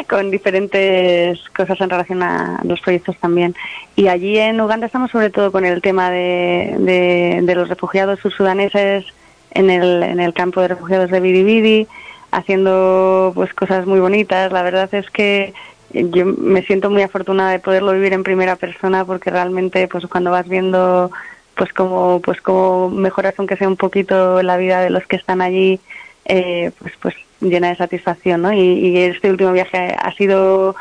[0.09, 3.55] con diferentes cosas en relación a los proyectos también.
[3.95, 8.21] Y allí en Uganda estamos sobre todo con el tema de, de, de los refugiados
[8.21, 9.05] sursudaneses
[9.53, 11.87] en el, en el campo de refugiados de Bidibidi,
[12.31, 14.53] haciendo pues cosas muy bonitas.
[14.53, 15.55] La verdad es que
[15.93, 20.31] yo me siento muy afortunada de poderlo vivir en primera persona porque realmente pues cuando
[20.31, 21.11] vas viendo
[21.57, 25.41] pues como pues como mejoras aunque sea un poquito la vida de los que están
[25.41, 25.81] allí
[26.27, 28.53] eh, pues pues llena de satisfacción ¿no?
[28.53, 30.77] y, este último viaje ha sido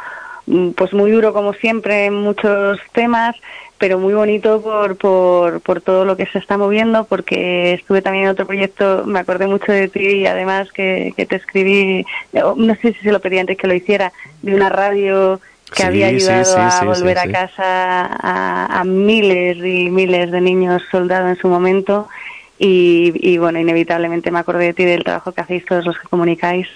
[0.45, 3.35] mm, pues muy duro como siempre en muchos temas
[3.77, 8.25] pero muy bonito por, por, por todo lo que se está moviendo, porque estuve también
[8.25, 12.75] en otro proyecto, me acordé mucho de ti y además que, que te escribí, no
[12.75, 15.41] sé si se lo pedí antes que lo hiciera, de una radio
[15.71, 20.41] que Sí, había ayudado sí, a volver a casa a, a miles y miles de
[20.41, 22.07] niños soldados en su momento.
[22.57, 26.07] Y, y bueno, inevitablemente me acordé de ti, del trabajo que hacéis todos los que
[26.07, 26.67] comunicáis.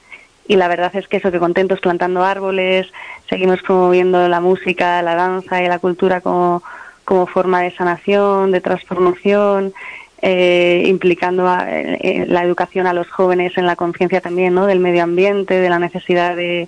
[0.47, 2.87] Y la verdad es que eso, que contentos plantando árboles,
[3.29, 6.63] seguimos promoviendo la música, la danza y la cultura como,
[7.05, 9.73] como forma de sanación, de transformación,
[10.21, 14.65] eh, implicando a- eh, la educación a los jóvenes en la conciencia también, ¿no?
[14.65, 16.67] Del medio ambiente, de la necesidad de,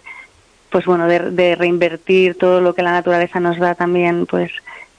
[0.72, 4.52] pues bueno, de, de reinvertir todo lo que la naturaleza nos da también, pues,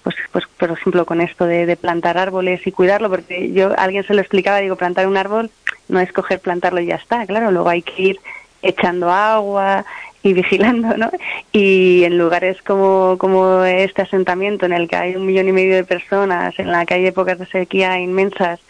[0.03, 4.15] pues, pues por ejemplo, con esto de, plantar árboles y cuidarlo, porque yo alguien se
[4.15, 5.51] lo explicaba, digo, plantar un árbol
[5.89, 8.21] no es coger, plantarlo y ya está, claro, luego hay que ir
[8.63, 9.85] echando agua
[10.23, 11.11] y vigilando, ¿no?
[11.53, 15.75] Y en lugares como, como este asentamiento en el que hay un millón y medio
[15.75, 18.61] de personas, en la que hay épocas de sequía inmensas,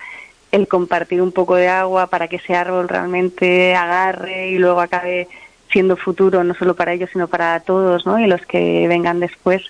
[0.50, 5.28] el compartir un poco de agua para que ese árbol realmente agarre y luego acabe
[5.72, 8.18] siendo futuro no solo para ellos sino para todos ¿no?
[8.18, 9.62] y los que vengan después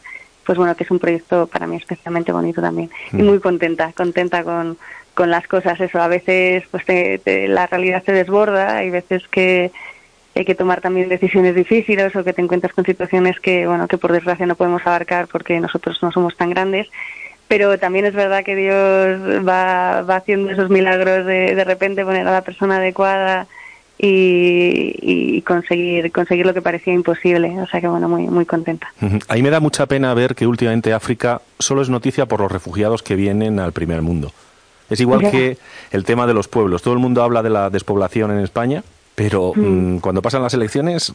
[0.44, 3.26] pues bueno que es un proyecto para mí especialmente bonito también y Mm.
[3.26, 4.76] muy contenta contenta con,
[5.14, 9.22] con las cosas eso a veces pues te- te- la realidad se desborda hay veces
[9.28, 9.70] que
[10.34, 13.98] hay que tomar también decisiones difíciles o que te encuentras con situaciones que bueno que
[13.98, 16.88] por desgracia no podemos abarcar porque nosotros no somos tan grandes
[17.48, 22.26] pero también es verdad que Dios va, va haciendo esos milagros de de repente poner
[22.26, 23.46] a la persona adecuada
[24.05, 28.92] y, y conseguir conseguir lo que parecía imposible o sea que bueno muy muy contenta.
[29.28, 33.03] Ahí me da mucha pena ver que últimamente África solo es noticia por los refugiados
[33.03, 34.32] que vienen al primer mundo.
[34.90, 35.57] Es igual que
[35.92, 36.82] el tema de los pueblos.
[36.82, 38.82] Todo el mundo habla de la despoblación en España,
[39.14, 41.12] pero mm, cuando pasan las elecciones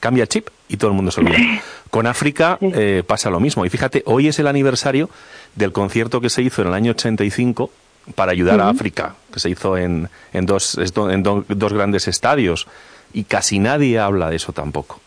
[0.00, 1.38] cambia el chip y todo el mundo se olvida.
[1.90, 3.66] Con África eh, pasa lo mismo.
[3.66, 5.10] Y fíjate, hoy es el aniversario
[5.56, 7.70] del concierto que se hizo en el año 85
[8.14, 8.68] para ayudar a.
[8.68, 12.66] África, que se hizo en, en, dos, en do- dos grandes estadios.
[13.12, 15.00] Y casi nadie habla de eso tampoco.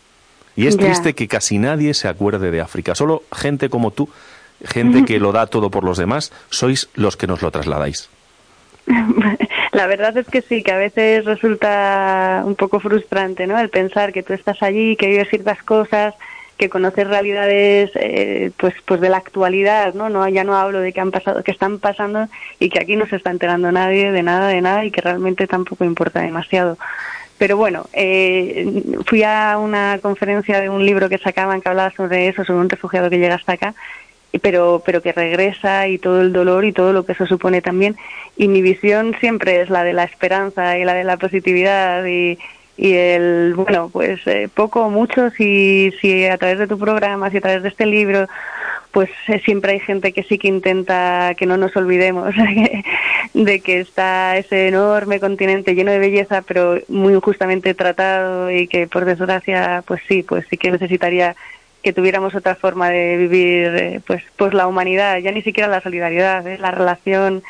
[0.55, 2.95] Y es triste que casi nadie se acuerde de África.
[2.95, 4.09] Solo gente como tú
[4.63, 8.09] gente que lo da todo por los demás, sois los que nos lo trasladáis.
[9.71, 13.57] La verdad es que sí, que a veces resulta un poco frustrante, ¿no?
[13.59, 16.13] El pensar que tú estás allí, que vives ciertas cosas,
[16.61, 20.09] que conoces realidades, eh, pues, pues de la actualidad, ¿no?
[20.09, 22.27] No, ya no hablo de que han pasado, que están pasando
[22.59, 25.47] y que aquí no se está enterando nadie de nada, de nada y que realmente
[25.47, 26.77] tampoco importa demasiado.
[27.39, 32.27] Pero bueno, eh, fui a una conferencia de un libro que sacaban que hablaba sobre
[32.27, 33.73] eso, sobre un refugiado que llega hasta acá
[34.41, 37.97] pero pero que regresa y todo el dolor y todo lo que eso supone también
[38.37, 42.39] y mi visión siempre es la de la esperanza y la de la positividad y,
[42.81, 47.29] y el bueno pues eh, poco o mucho si si a través de tu programa
[47.29, 48.27] si a través de este libro
[48.91, 52.33] pues eh, siempre hay gente que sí que intenta que no nos olvidemos
[53.35, 58.87] de que está ese enorme continente lleno de belleza pero muy injustamente tratado y que
[58.87, 61.35] por desgracia pues sí pues sí que necesitaría
[61.83, 65.81] que tuviéramos otra forma de vivir eh, pues pues la humanidad ya ni siquiera la
[65.81, 66.57] solidaridad ¿eh?
[66.57, 67.43] la relación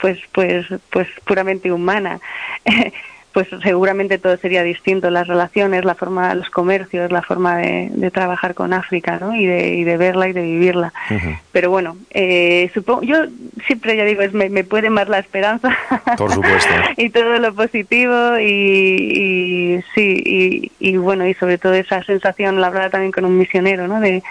[0.00, 2.20] pues pues pues puramente humana
[3.38, 8.10] pues seguramente todo sería distinto las relaciones la forma los comercios la forma de, de
[8.10, 9.32] trabajar con África ¿no?
[9.32, 10.92] y de y de verla y de vivirla.
[11.52, 13.26] Pero bueno eh, supongo yo
[13.64, 15.68] siempre ya digo es me, me puede más la esperanza.
[16.16, 16.72] Por supuesto.
[16.96, 22.60] y todo lo positivo y, y sí y, y bueno y sobre todo esa sensación
[22.60, 24.24] la hablaba también con un misionero no de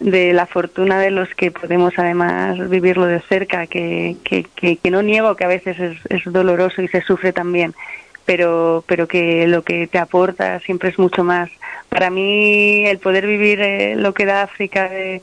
[0.00, 4.90] de la fortuna de los que podemos además vivirlo de cerca que, que, que, que
[4.90, 7.74] no niego que a veces es, es doloroso y se sufre también
[8.26, 11.48] pero pero que lo que te aporta siempre es mucho más
[11.88, 15.22] para mí el poder vivir eh, lo que da África de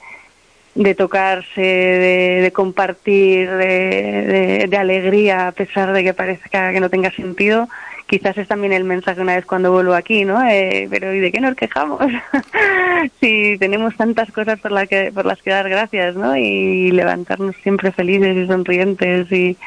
[0.76, 7.70] de tocarse, de, compartir, de alegría, a pesar de que parezca que no tenga sentido.
[8.08, 10.44] Quizás es también el mensaje una vez cuando vuelvo aquí, ¿no?
[10.48, 12.00] Eh, pero ¿y de qué nos quejamos?
[13.20, 16.36] si tenemos tantas cosas por, la que, por las que dar gracias, ¿no?
[16.36, 19.58] Y levantarnos siempre felices y sonrientes y,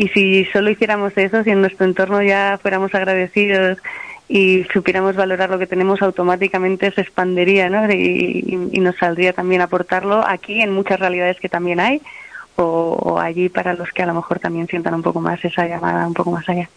[0.00, 3.78] y si solo hiciéramos eso, si en nuestro entorno ya fuéramos agradecidos
[4.28, 7.90] y supiéramos valorar lo que tenemos, automáticamente se expandería, ¿no?
[7.90, 12.00] Y, y- y nos saldría también aportarlo aquí en muchas realidades que también hay
[12.56, 12.62] o,
[13.00, 16.06] o allí para los que a lo mejor también sientan un poco más esa llamada
[16.06, 16.68] un poco más allá.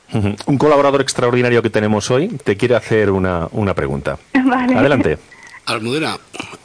[0.46, 4.18] Un colaborador extraordinario que tenemos hoy te quiere hacer una, una pregunta.
[4.34, 4.76] Vale.
[4.76, 5.18] Adelante.
[5.66, 6.18] Almudena,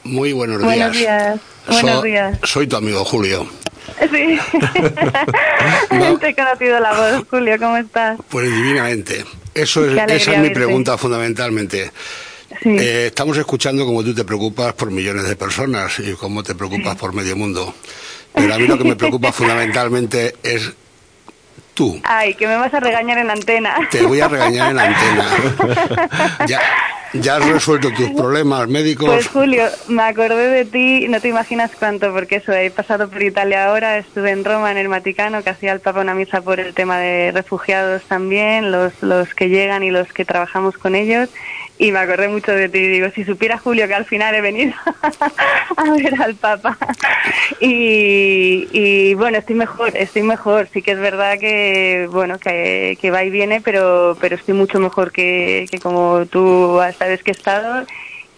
[0.05, 0.69] muy buenos días.
[0.71, 1.41] Buenos días.
[1.69, 2.39] Buenos So- días.
[2.45, 3.47] Soy tu amigo Julio.
[4.11, 4.39] Sí.
[6.21, 8.19] Te he conocido la voz, Julio, ¿cómo estás?
[8.29, 9.25] Pues divinamente.
[9.55, 10.55] Eso es, esa es mi verte.
[10.55, 11.91] pregunta fundamentalmente.
[12.63, 12.71] Sí.
[12.79, 16.97] Eh, estamos escuchando cómo tú te preocupas por millones de personas y cómo te preocupas
[16.97, 17.75] por medio mundo.
[18.35, 20.73] Pero a mí lo que me preocupa fundamentalmente es
[21.77, 22.01] tú.
[22.03, 23.77] Ay, que me vas a regañar en antena.
[23.91, 25.27] Te voy a regañar en antena.
[26.47, 26.61] Ya,
[27.13, 29.09] ya has resuelto tus problemas médicos.
[29.09, 33.23] Pues Julio, me acordé de ti, no te imaginas cuánto, porque eso, he pasado por
[33.23, 36.61] Italia ahora, estuve en Roma, en el Vaticano, que hacía el Papa una misa por
[36.61, 41.29] el tema de refugiados también, los, los que llegan y los que trabajamos con ellos,
[41.79, 44.75] y me acordé mucho de ti, digo, si supiera Julio que al final he venido
[45.77, 46.77] a ver al Papa.
[47.61, 53.11] Y, y bueno, estoy mejor, estoy mejor, sí que es verdad que, bueno, que, que
[53.11, 57.35] va y viene, pero, pero estoy mucho mejor que, que como tú vez que he
[57.35, 57.87] estado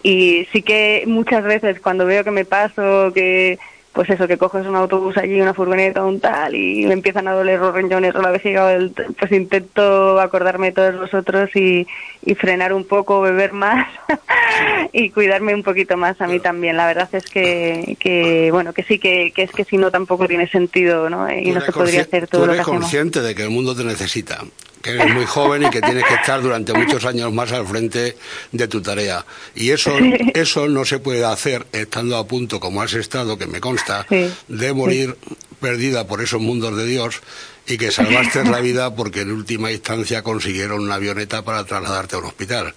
[0.03, 3.59] y sí que muchas veces cuando veo que me paso que
[3.99, 7.33] pues eso que coges un autobús allí una furgoneta un tal y me empiezan a
[7.33, 8.79] doler los riñones o la vejiga
[9.19, 11.85] pues intento acordarme de todos los otros y,
[12.25, 13.89] y frenar un poco beber más
[14.93, 16.77] y cuidarme un poquito más a mí también.
[16.77, 20.29] La verdad es que, que bueno que sí que, que es que si no tampoco
[20.29, 21.29] tiene sentido ¿no?
[21.29, 22.79] y no se podría hacer todo lo que eres hacemos.
[22.83, 24.45] consciente de que el mundo te necesita,
[24.81, 28.17] que eres muy joven y que tienes que estar durante muchos años más al frente
[28.51, 29.25] de tu tarea.
[29.55, 29.91] Y eso,
[30.33, 34.31] eso no se puede hacer estando a punto, como has estado, que me consta, Sí.
[34.47, 35.17] de morir
[35.59, 37.21] perdida por esos mundos de Dios
[37.67, 42.19] y que salvaste la vida porque en última instancia consiguieron una avioneta para trasladarte a
[42.19, 42.73] un hospital.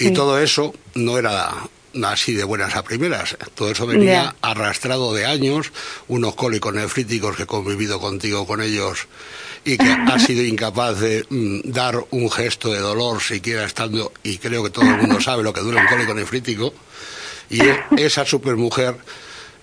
[0.00, 1.52] Y todo eso no era
[2.04, 3.36] así de buenas a primeras.
[3.54, 5.72] Todo eso venía arrastrado de años,
[6.08, 9.06] unos cólicos nefríticos que he convivido contigo con ellos
[9.64, 14.38] y que has sido incapaz de mm, dar un gesto de dolor siquiera estando, y
[14.38, 16.74] creo que todo el mundo sabe lo que dura un cólico nefrítico,
[17.50, 18.96] y e- esa supermujer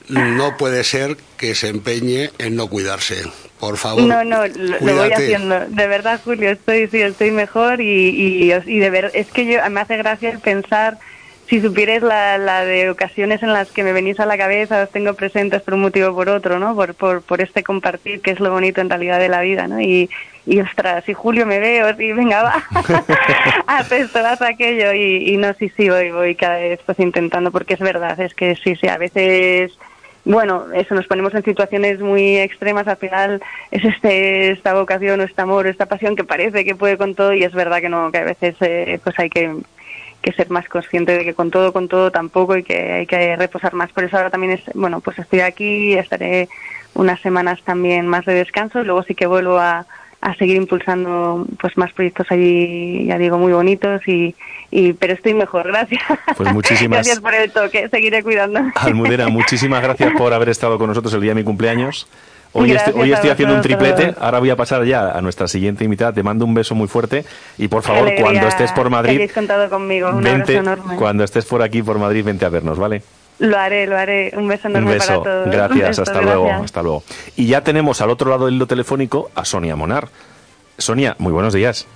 [0.07, 3.23] no puede ser que se empeñe en no cuidarse.
[3.59, 5.67] Por favor, No, no, lo, lo voy haciendo.
[5.67, 9.59] De verdad, Julio, estoy, sí, estoy mejor y, y, y de ver, es que yo,
[9.69, 10.97] me hace gracia el pensar,
[11.51, 14.89] si supierais la, la de ocasiones en las que me venís a la cabeza, os
[14.89, 16.73] tengo presentes por un motivo o por otro, ¿no?
[16.75, 19.81] Por, por, por este compartir, que es lo bonito en realidad de la vida, ¿no?
[19.81, 20.09] Y,
[20.45, 22.63] y ostras, si Julio me veo, sí, venga, va,
[23.67, 24.93] haz esto, haz aquello.
[24.93, 28.33] Y, y no, sí, sí, voy, voy cada vez pues intentando, porque es verdad, es
[28.33, 29.77] que sí, sí, a veces
[30.23, 33.41] bueno, eso, nos ponemos en situaciones muy extremas, al final
[33.71, 37.33] es este, esta vocación, o este amor, esta pasión que parece que puede con todo
[37.33, 39.51] y es verdad que no, que a veces eh, pues hay que,
[40.21, 43.35] que ser más consciente de que con todo, con todo tampoco y que hay que
[43.35, 43.91] reposar más.
[43.91, 46.47] Por eso ahora también es, bueno, pues estoy aquí, estaré
[46.93, 49.85] unas semanas también más de descanso y luego sí que vuelvo a,
[50.21, 54.35] a seguir impulsando pues más proyectos allí, ya digo, muy bonitos y,
[54.69, 56.03] y pero estoy mejor, gracias.
[56.37, 58.59] Pues muchísimas- gracias por el toque, seguiré cuidando.
[58.75, 62.07] Almudena, muchísimas gracias por haber estado con nosotros el día de mi cumpleaños.
[62.53, 65.21] Hoy, Gracias estoy, hoy a estoy haciendo un triplete, ahora voy a pasar ya a
[65.21, 66.11] nuestra siguiente invitada.
[66.11, 67.23] Te mando un beso muy fuerte
[67.57, 70.95] y por favor, Alegría cuando estés por Madrid, contado conmigo, un vente, enorme.
[70.97, 73.03] cuando estés por aquí por Madrid, vente a vernos, ¿vale?
[73.39, 74.33] Lo haré, lo haré.
[74.35, 75.45] Un beso Un enorme beso, para todos.
[75.45, 76.65] Un gracias, beso, hasta luego, gracias.
[76.65, 77.03] hasta luego.
[77.37, 80.09] Y ya tenemos al otro lado del hilo telefónico a Sonia Monar.
[80.77, 81.87] Sonia, muy buenos días.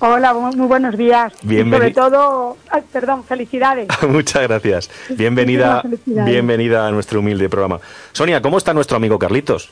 [0.00, 1.32] Hola, muy buenos días.
[1.44, 3.86] Y Bienveni- sobre todo, ay, perdón, felicidades.
[4.08, 4.90] Muchas gracias.
[5.10, 7.78] Bienvenida, bienvenida a nuestro humilde programa.
[8.10, 9.70] Sonia, ¿cómo está nuestro amigo Carlitos?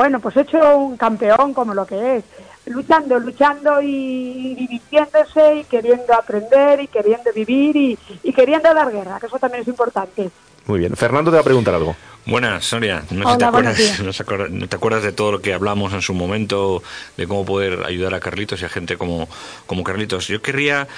[0.00, 2.24] Bueno, pues he hecho un campeón como lo que es,
[2.64, 9.20] luchando, luchando y divirtiéndose y queriendo aprender y queriendo vivir y, y queriendo dar guerra,
[9.20, 10.30] que eso también es importante.
[10.64, 10.96] Muy bien.
[10.96, 11.94] Fernando te va a preguntar algo.
[12.24, 13.02] Buenas, Sonia.
[13.10, 15.42] No, sé Hola, si te acuerdas, no se acuerda- no te acuerdas de todo lo
[15.42, 16.82] que hablamos en su momento,
[17.18, 19.28] de cómo poder ayudar a Carlitos y a gente como,
[19.66, 20.28] como Carlitos.
[20.28, 20.88] Yo querría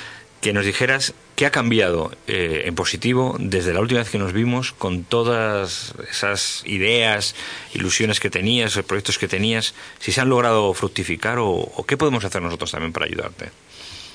[0.42, 4.32] que nos dijeras qué ha cambiado eh, en positivo desde la última vez que nos
[4.32, 7.36] vimos con todas esas ideas,
[7.74, 12.42] ilusiones que tenías, proyectos que tenías, si se han logrado fructificar o, qué podemos hacer
[12.42, 13.50] nosotros también para ayudarte.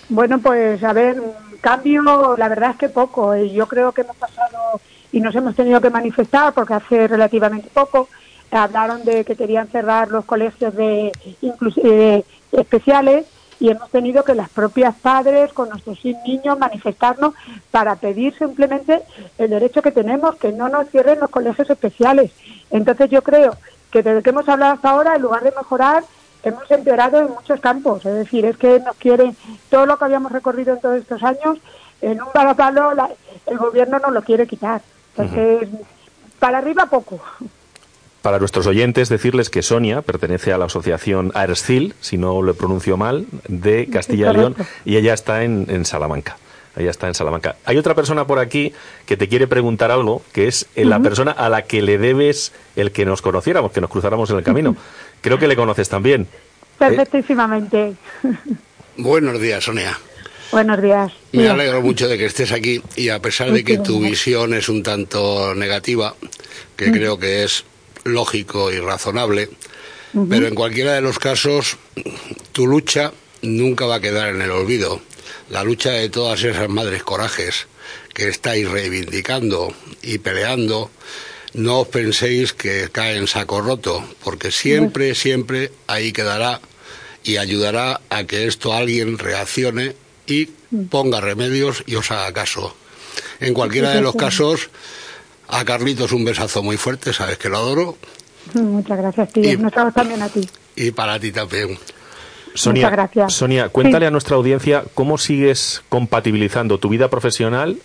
[0.10, 1.22] Bueno, pues a ver,
[1.62, 3.34] cambio, la verdad es que poco.
[3.34, 4.82] Eh, Yo creo que hemos pasado
[5.14, 8.10] y nos hemos tenido que manifestar porque hace relativamente poco
[8.52, 13.26] hablaron de que querían cerrar los colegios de eh, especiales
[13.60, 17.34] y hemos tenido que las propias padres con nuestros niños manifestarnos
[17.72, 19.02] para pedir simplemente
[19.38, 22.32] el derecho que tenemos, que no nos cierren los colegios especiales.
[22.70, 23.56] Entonces yo creo
[23.92, 26.04] que desde que hemos hablado hasta ahora, en lugar de mejorar,
[26.44, 28.06] hemos empeorado en muchos campos.
[28.06, 29.36] Es decir, es que nos quieren
[29.70, 31.58] todo lo que habíamos recorrido en todos estos años,
[32.02, 33.10] en un varapalo la-
[33.48, 34.82] el gobierno nos lo quiere quitar.
[35.16, 35.68] Entonces,
[36.40, 37.20] para arriba poco.
[38.28, 42.98] Para nuestros oyentes, decirles que Sonia pertenece a la asociación AERSCIL, si no lo pronuncio
[42.98, 46.36] mal, de Castilla y León, y ella está en, en Salamanca.
[46.76, 47.56] Ella está en Salamanca.
[47.64, 48.74] Hay otra persona por aquí
[49.06, 52.52] que te quiere preguntar algo, que es eh, la persona a la que le debes
[52.76, 54.76] el que nos conociéramos, que nos cruzáramos en el camino.
[55.22, 56.28] Creo que le conoces también.
[56.78, 57.94] Perfectísimamente.
[58.98, 59.98] Buenos días, Sonia.
[60.52, 61.14] Buenos días.
[61.32, 64.68] Me alegro mucho de que estés aquí y a pesar de que tu visión es
[64.68, 66.14] un tanto negativa,
[66.76, 67.64] que creo que es
[68.08, 69.50] lógico y razonable,
[70.30, 71.78] pero en cualquiera de los casos
[72.52, 73.12] tu lucha
[73.42, 75.02] nunca va a quedar en el olvido.
[75.50, 77.68] La lucha de todas esas madres corajes
[78.14, 80.90] que estáis reivindicando y peleando,
[81.54, 86.60] no os penséis que cae en saco roto, porque siempre, siempre ahí quedará
[87.24, 90.48] y ayudará a que esto alguien reaccione y
[90.90, 92.76] ponga remedios y os haga caso.
[93.40, 94.70] En cualquiera de los casos,
[95.50, 97.98] a Carlitos un besazo muy fuerte, sabes que lo adoro,
[98.54, 99.44] Muchas gracias, tío.
[99.52, 100.48] Y- Nosotros también a ti.
[100.78, 101.78] y para ti también.
[102.54, 103.34] Sonia, Muchas gracias.
[103.34, 104.08] Sonia, cuéntale Sí.
[104.08, 107.78] a nuestra audiencia cómo sigues compatibilizando tu vida profesional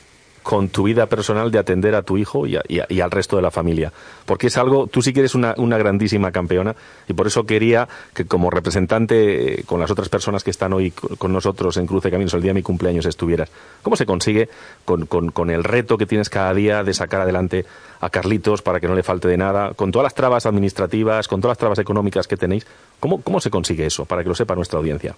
[0.43, 3.43] con tu vida personal de atender a tu hijo y, a- y al resto de
[3.43, 3.93] la familia.
[4.27, 6.75] Porque es algo, tú sí que eres una, grandísima campeona
[7.09, 10.91] y por eso quería que como representante eh, con las otras personas que están hoy
[10.91, 13.51] co- con nosotros en Cruce Caminos el día de mi cumpleaños estuvieras.
[13.83, 14.49] ¿Cómo se consigue
[14.85, 17.65] con, con- con el reto que tienes cada día de sacar adelante
[18.01, 21.41] a Carlitos para que no le falte de nada, con todas las trabas administrativas, con
[21.41, 22.67] todas las trabas económicas que tenéis?
[23.01, 25.15] ¿Cómo, cómo se consigue eso para que lo sepa nuestra audiencia?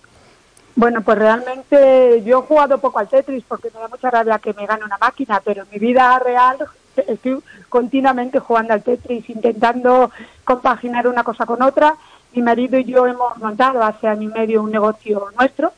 [0.76, 4.52] Bueno, pues realmente yo he jugado poco al Tetris porque me da mucha rabia que
[4.54, 6.58] me gane una máquina, pero en mi vida real
[6.96, 10.10] estoy continuamente jugando al Tetris, intentando
[10.44, 11.94] compaginar una cosa con otra.
[12.32, 15.72] Mi marido y yo hemos montado hace año y medio un negocio nuestro,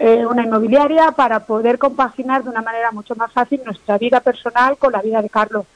[0.00, 4.76] eh, una inmobiliaria, para poder compaginar de una manera mucho más fácil nuestra vida personal
[4.78, 5.66] con la vida de Carlos.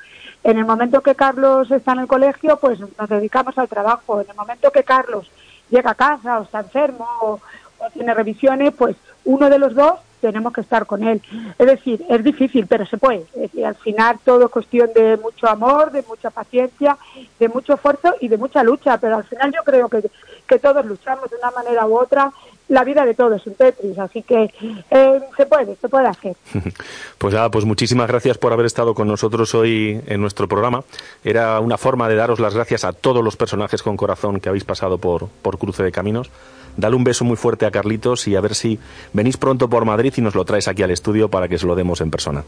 [0.42, 4.20] En el momento que Carlos está en el colegio, pues nos dedicamos al trabajo.
[4.20, 5.30] En el momento que Carlos
[5.70, 7.40] llega a casa o está enfermo o,
[7.86, 9.94] o tiene revisiones, pues uno de los dos
[10.24, 11.20] tenemos que estar con él.
[11.58, 13.26] Es decir, es difícil, pero se puede.
[13.34, 16.96] Es decir, al final todo es cuestión de mucho amor, de mucha paciencia,
[17.38, 20.02] de mucho esfuerzo y de mucha lucha, pero al final yo creo que,
[20.46, 22.32] que todos luchamos de una manera u otra.
[22.68, 24.50] La vida de todos es un Tetris, así que
[24.90, 26.36] eh, se puede, se puede hacer.
[27.18, 30.84] Pues nada, pues muchísimas gracias por haber estado con nosotros hoy en nuestro programa.
[31.22, 34.64] Era una forma de daros las gracias a todos los personajes con corazón que habéis
[34.64, 36.30] pasado por, por Cruce de Caminos.
[36.76, 38.78] Dale un beso muy fuerte a Carlitos y a ver si
[39.12, 41.74] venís pronto por Madrid y nos lo traes aquí al estudio para que se lo
[41.74, 42.44] demos en persona.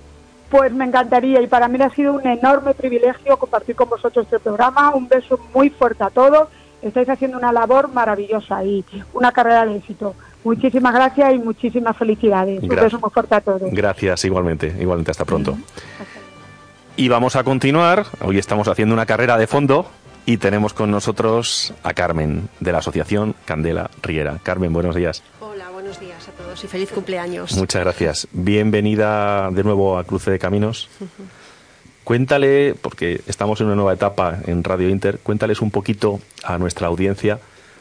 [0.50, 4.38] Pues me encantaría y para mí ha sido un enorme privilegio compartir con vosotros este
[4.38, 4.94] programa.
[4.94, 6.48] Un beso muy fuerte a todos.
[6.82, 10.14] Estáis haciendo una labor maravillosa y una carrera de éxito.
[10.44, 12.62] Muchísimas gracias y muchísimas felicidades.
[12.62, 13.62] Un beso muy fuerte a todos.
[13.72, 15.56] Gracias, igualmente, igualmente, hasta pronto.
[16.96, 18.06] Y vamos a continuar.
[18.20, 19.86] Hoy estamos haciendo una carrera de fondo
[20.26, 24.40] y tenemos con nosotros a Carmen, de la Asociación Candela Riera.
[24.42, 25.22] Carmen, buenos días.
[25.40, 27.56] Hola, buenos días a todos y feliz cumpleaños.
[27.56, 28.28] Muchas gracias.
[28.32, 30.90] Bienvenida de nuevo a Cruce de Caminos.
[32.02, 36.88] Cuéntale, porque estamos en una nueva etapa en Radio Inter, cuéntales un poquito a nuestra
[36.88, 37.38] audiencia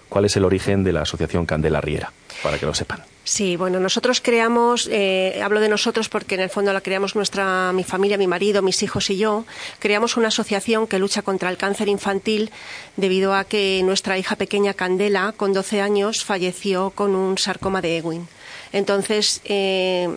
[0.09, 2.11] cuál es el origen de la Asociación Candela Riera,
[2.43, 3.03] para que lo sepan.
[3.25, 7.71] Sí, bueno, nosotros creamos, eh, hablo de nosotros porque en el fondo la creamos nuestra,
[7.73, 9.45] mi familia, mi marido, mis hijos y yo,
[9.79, 12.51] creamos una asociación que lucha contra el cáncer infantil
[12.97, 17.97] debido a que nuestra hija pequeña Candela, con 12 años, falleció con un sarcoma de
[17.97, 18.27] Ewing.
[18.71, 20.07] Entonces eh,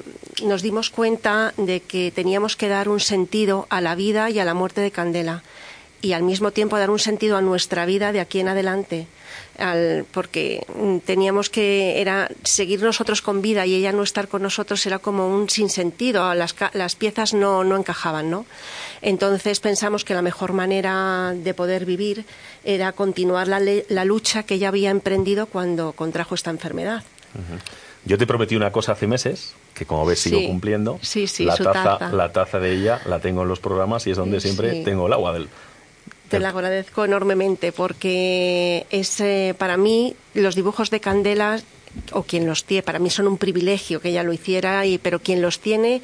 [0.44, 4.44] nos dimos cuenta de que teníamos que dar un sentido a la vida y a
[4.44, 5.42] la muerte de Candela
[6.02, 9.06] y al mismo tiempo dar un sentido a nuestra vida de aquí en adelante.
[9.58, 14.42] Al- porque mm, teníamos que era seguir nosotros con vida y ella no estar con
[14.42, 18.46] nosotros era como un sinsentido, las, las piezas no, no encajaban, ¿no?
[19.02, 22.24] Entonces pensamos que la mejor manera de poder vivir
[22.64, 27.02] era continuar la, la lucha que ella había emprendido cuando contrajo esta enfermedad.
[28.04, 30.46] Yo te prometí una cosa hace meses, que como ves sigo Sí.
[30.46, 30.98] cumpliendo.
[31.02, 32.12] Sí, sí, la taza, taza.
[32.12, 35.12] La taza de ella la tengo en los programas y es donde siempre tengo el
[35.12, 35.48] agua del...
[36.28, 41.60] Te lo agradezco enormemente porque es eh, para mí los dibujos de Candela
[42.12, 45.20] o quien los tiene, para mí son un privilegio que ella lo hiciera, y, pero
[45.20, 46.02] quien los tiene,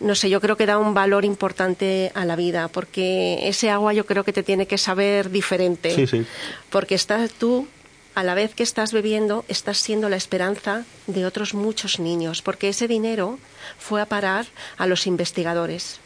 [0.00, 3.92] no sé, yo creo que da un valor importante a la vida porque ese agua
[3.92, 5.94] yo creo que te tiene que saber diferente.
[5.94, 6.26] Sí, sí.
[6.70, 7.66] Porque estás tú,
[8.14, 12.68] a la vez que estás bebiendo, estás siendo la esperanza de otros muchos niños, porque
[12.68, 13.38] ese dinero
[13.78, 15.98] fue a parar a los investigadores.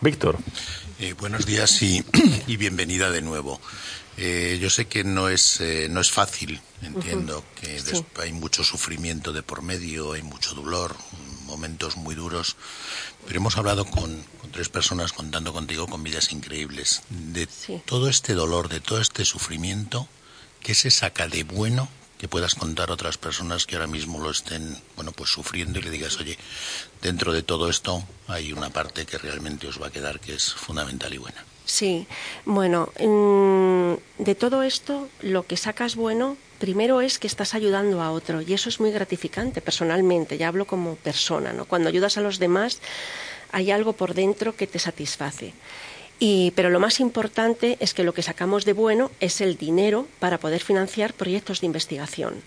[0.00, 0.38] Víctor.
[1.00, 2.04] Eh, buenos días y,
[2.46, 3.60] y bienvenida de nuevo.
[4.16, 8.04] Eh, yo sé que no es, eh, no es fácil, entiendo que Sí.
[8.22, 10.94] hay mucho sufrimiento de por medio, hay mucho dolor,
[11.46, 12.54] momentos muy duros,
[13.26, 17.02] pero hemos hablado con, con tres personas contando contigo con vidas increíbles.
[17.10, 17.48] De
[17.86, 20.06] todo este dolor, de todo este sufrimiento,
[20.62, 21.88] ¿qué se saca de bueno
[22.18, 25.82] que puedas contar a otras personas que ahora mismo lo estén, bueno, pues sufriendo y
[25.82, 26.38] le digas, oye,
[27.02, 30.54] dentro de todo esto hay una parte que realmente os va a quedar que es
[30.54, 31.44] fundamental y buena?
[31.66, 32.06] Sí,
[32.44, 38.10] bueno, mm, de todo esto lo que sacas bueno primero es que estás ayudando a
[38.10, 41.64] otro y eso es muy gratificante personalmente, ya hablo como persona, ¿no?
[41.64, 42.80] Cuando ayudas a los demás
[43.50, 45.54] hay algo por dentro que te satisface.
[46.18, 50.06] Y, pero lo más importante es que lo que sacamos de bueno es el dinero
[50.20, 52.42] para poder financiar proyectos de investigación.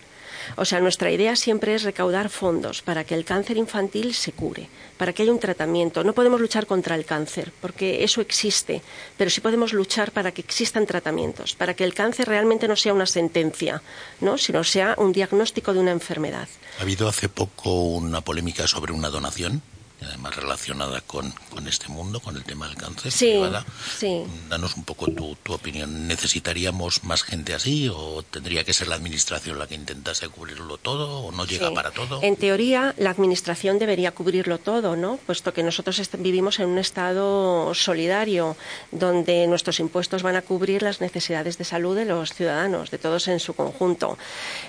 [0.55, 4.69] O sea, nuestra idea siempre es recaudar fondos para que el cáncer infantil se cure,
[4.97, 6.03] para que haya un tratamiento.
[6.03, 8.81] No podemos luchar contra el cáncer, porque eso existe,
[9.17, 12.93] pero sí podemos luchar para que existan tratamientos, para que el cáncer realmente no sea
[12.93, 13.81] una sentencia,
[14.21, 14.37] ¿no?
[14.37, 16.47] sino sea un diagnóstico de una enfermedad.
[16.79, 19.61] Ha habido hace poco una polémica sobre una donación,
[20.01, 23.11] además relacionada con, con este mundo, con el tema del cáncer.
[23.11, 23.65] Sí, privada.
[23.97, 24.23] sí.
[24.49, 26.07] Danos un poco tu, tu opinión.
[26.07, 31.21] ¿Necesitaríamos más gente así o tendría que ser la administración la que intentase cubrirlo todo
[31.21, 31.75] o no llega Sí.
[31.75, 32.19] para todo?
[32.21, 35.17] En teoría, la Administración debería cubrirlo todo, ¿no?
[35.25, 38.55] Puesto que nosotros vivimos en un Estado solidario,
[38.91, 43.27] donde nuestros impuestos van a cubrir las necesidades de salud de los ciudadanos, de todos
[43.27, 44.17] en su conjunto.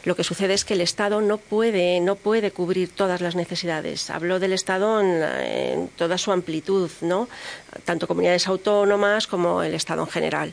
[0.05, 4.11] Lo que sucede es que el Estado no puede, no puede cubrir todas las necesidades.
[4.11, 7.29] Hablo del Estado en, en toda su amplitud, ¿no?
[7.85, 10.53] Tanto comunidades autónomas como el Estado en general.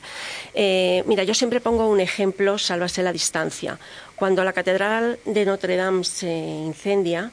[0.53, 3.79] Eh, mira, yo siempre pongo un ejemplo, sálvase la distancia.
[4.15, 7.31] Cuando la Catedral de Notre Dame se incendia,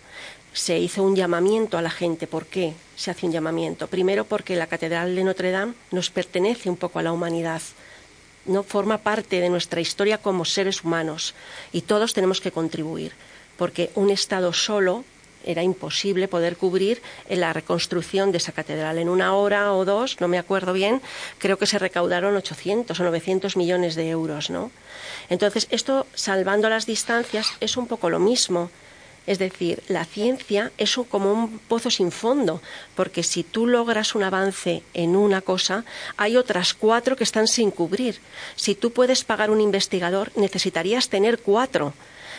[0.52, 2.26] se hizo un llamamiento a la gente.
[2.26, 3.86] ¿Por qué se hace un llamamiento?
[3.86, 7.62] Primero porque la Catedral de Notre Dame nos pertenece un poco a la humanidad.
[8.44, 11.34] No forma parte de nuestra historia como seres humanos
[11.72, 13.12] y todos tenemos que contribuir,
[13.56, 15.04] porque un Estado solo
[15.44, 18.98] era imposible poder cubrir en la reconstrucción de esa catedral.
[18.98, 21.00] En una hora o dos, no me acuerdo bien,
[21.38, 24.70] creo que se recaudaron 800 o 900 millones de euros, ¿no?
[25.28, 28.70] Entonces, esto, salvando las distancias, es un poco lo mismo.
[29.26, 32.60] Es decir, la ciencia es como un pozo sin fondo,
[32.96, 35.84] porque si tú logras un avance en una cosa,
[36.16, 38.18] hay otras cuatro que están sin cubrir.
[38.56, 41.94] Si tú puedes pagar un investigador, necesitarías tener cuatro.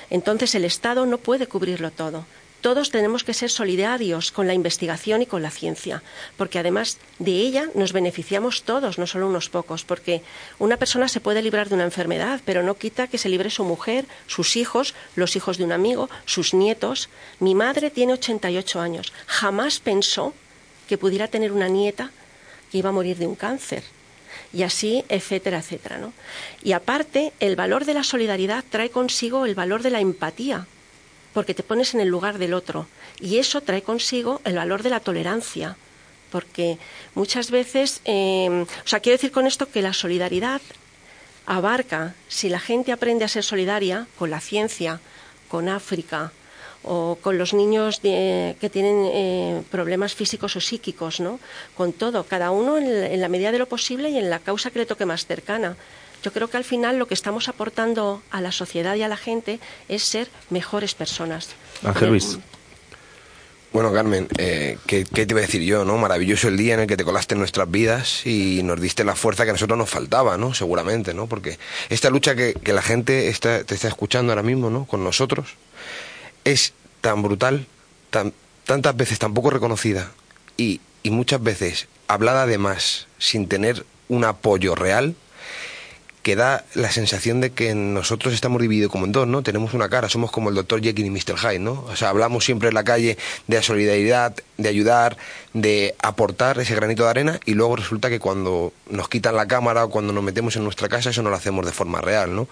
[0.09, 2.25] Entonces el Estado no puede cubrirlo todo.
[2.64, 6.02] Todos tenemos que ser solidarios con la investigación y con la ciencia,
[6.38, 10.22] porque además de ella nos beneficiamos todos, no solo unos pocos, porque
[10.60, 13.65] una persona se puede librar de una enfermedad, pero no quita que se libre su
[13.65, 17.10] mujer, sus hijos, los hijos de un amigo, sus nietos.
[17.41, 20.34] Mi madre tiene 88 años, jamás pensó
[20.88, 22.11] que pudiera tener una nieta
[22.72, 23.84] que iba a morir de un cáncer.
[24.53, 25.98] Y así, etcétera, etcétera.
[25.98, 26.14] ¿no?
[26.64, 30.65] Y aparte, el valor de la solidaridad trae consigo el valor de la empatía,
[31.34, 32.88] porque te pones en el lugar del otro.
[33.19, 35.77] Y eso trae consigo el valor de la tolerancia,
[36.31, 36.77] porque
[37.15, 40.61] muchas veces, eh, o sea, quiero decir con esto que la solidaridad
[41.45, 44.99] abarca, si la gente aprende a ser solidaria con la ciencia,
[45.49, 46.31] con África,
[46.84, 51.39] o con los niños que tienen eh, problemas físicos o psíquicos, ¿no?
[51.76, 54.80] Con todo, cada uno en, la medida de lo posible y en la causa que
[54.80, 55.77] le toque más cercana.
[56.23, 59.17] Yo creo que al final lo que estamos aportando a la sociedad y a la
[59.17, 59.59] gente
[59.89, 61.49] es ser mejores personas.
[61.83, 62.39] Ángel Luis.
[63.73, 65.97] Bueno, Carmen, eh, ¿qué, te iba a decir yo, no?
[65.97, 69.15] Maravilloso el día en el que te colaste en nuestras vidas y nos diste la
[69.15, 70.53] fuerza que a nosotros nos faltaba, ¿no?
[70.53, 71.25] Seguramente, ¿no?
[71.25, 71.57] Porque
[71.89, 74.85] esta lucha que, la gente está, te está escuchando ahora mismo, ¿no?
[74.85, 75.55] Con nosotros,
[76.45, 77.65] es tan brutal,
[78.11, 78.31] tan,
[78.65, 80.11] tantas veces tan poco reconocida
[80.55, 85.15] y, y muchas veces hablada de más sin tener un apoyo real,
[86.23, 89.43] que da la sensación de que nosotros estamos divididos como en dos, ¿no?
[89.43, 91.37] Tenemos una cara, somos como el doctor Jekyll y Mr.
[91.37, 91.85] Hyde, ¿no?
[91.89, 93.17] O sea, hablamos siempre en la calle
[93.47, 95.17] de la solidaridad, de ayudar,
[95.53, 99.83] de aportar ese granito de arena y luego resulta que cuando nos quitan la cámara
[99.83, 102.47] o cuando nos metemos en nuestra casa eso no lo hacemos de forma real, ¿no?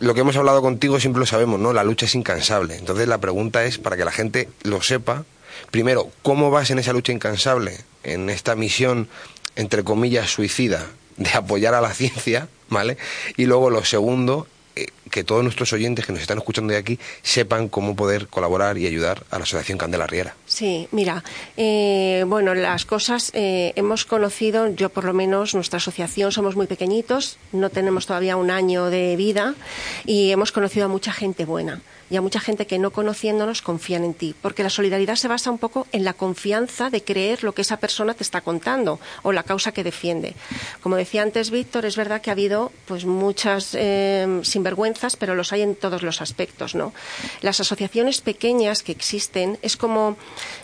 [0.00, 1.72] lo que hemos hablado contigo siempre lo sabemos, ¿no?
[1.72, 2.76] La lucha es incansable.
[2.76, 5.24] Entonces la pregunta es, para que la gente lo sepa,
[5.72, 9.08] primero, ¿cómo vas en esa lucha incansable, en esta misión,
[9.56, 10.86] entre comillas, suicida,
[11.16, 12.96] de apoyar a la ciencia, ¿vale?
[13.36, 14.46] Y luego lo segundo,
[14.76, 18.78] eh, que todos nuestros oyentes que nos están escuchando de aquí sepan cómo poder colaborar
[18.78, 20.36] y ayudar a la Asociación Candela Riera.
[20.46, 21.24] Sí, mira,
[21.56, 26.66] eh, bueno, las cosas eh, hemos conocido, yo por lo menos, nuestra asociación somos muy
[26.66, 29.54] pequeñitos, no tenemos todavía un año de vida
[30.04, 31.80] y hemos conocido a mucha gente buena
[32.10, 35.50] y a mucha gente que no conociéndonos confían en ti, porque la solidaridad se basa
[35.50, 39.32] un poco en la confianza de creer lo que esa persona te está contando o
[39.32, 40.34] la causa que defiende.
[40.82, 45.52] Como decía antes Víctor, es verdad que ha habido pues muchas eh, sinvergüenzas, pero los
[45.52, 46.92] hay en todos los aspectos, ¿no?
[47.42, 50.16] Las asociaciones pequeñas que existen es como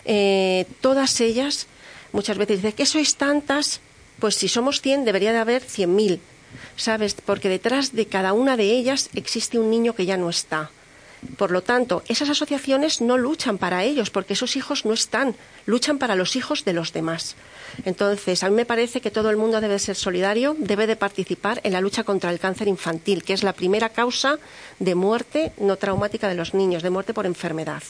[0.05, 1.67] eh, todas ellas
[2.11, 3.81] muchas veces dicen que sois tantas,
[4.19, 6.19] pues si somos 100 debería de haber 100.000.
[6.77, 7.15] ¿Sabes?
[7.15, 10.71] Porque detrás de cada una de ellas existe un niño que ya no está
[11.37, 15.35] por lo tanto, esas asociaciones no luchan para ellos, porque esos hijos no están,
[15.65, 17.35] luchan para los hijos de los demás.
[17.83, 21.59] Entonces, a mí me parece que todo el mundo debe ser solidario, debe de participar
[21.63, 24.39] en la lucha contra el cáncer infantil, que es la primera causa
[24.79, 27.83] de muerte no traumática de los niños, de muerte por enfermedad.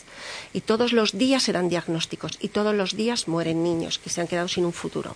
[0.54, 4.22] Y todos los días se dan diagnósticos y todos los días mueren niños que se
[4.22, 5.16] han quedado sin un futuro.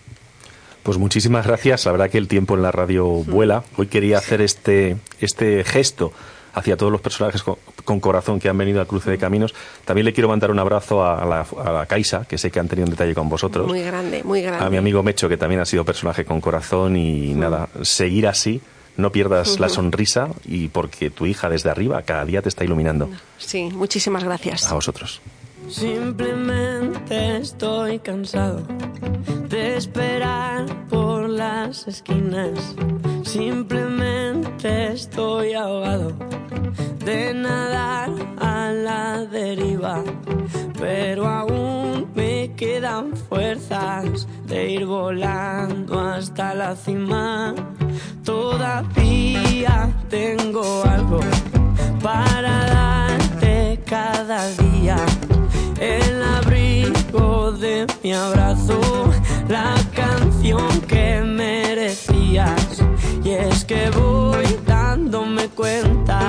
[0.84, 1.86] Pues muchísimas gracias.
[1.86, 3.64] La verdad que el tiempo en la radio vuela.
[3.78, 6.12] Hoy quería hacer este, este gesto
[6.52, 9.54] hacia todos los personajes con, corazón que han venido al cruce de caminos.
[9.86, 12.68] También le quiero mandar un abrazo a la, a la Caixa, que sé que han
[12.68, 13.66] tenido un detalle con vosotros.
[13.66, 14.62] Muy grande, muy grande.
[14.62, 18.60] A mi amigo Mecho, que también ha sido personaje con corazón y nada, seguir así.
[18.98, 23.08] No pierdas la sonrisa y porque tu hija desde arriba cada día te está iluminando.
[23.38, 24.70] Sí, muchísimas gracias.
[24.70, 25.22] A vosotros.
[25.68, 28.62] Simplemente estoy cansado
[29.48, 32.74] de esperar por las esquinas.
[33.24, 36.12] Simplemente estoy ahogado
[37.04, 40.02] de nadar a la deriva.
[40.78, 47.54] Pero aún me quedan fuerzas de ir volando hasta la cima.
[48.22, 51.20] Todavía tengo algo
[52.02, 54.96] para darte cada día
[55.80, 58.80] el abrigo de mi abrazo,
[59.48, 62.82] la canción que merecías.
[63.24, 66.20] Y es que voy dándome cuenta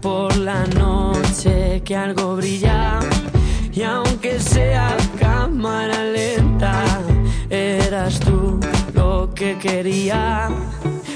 [0.00, 3.00] por la noche que algo brilla.
[3.72, 6.84] Y aunque sea cámara lenta,
[7.48, 8.58] eras tú
[8.94, 10.48] lo que quería.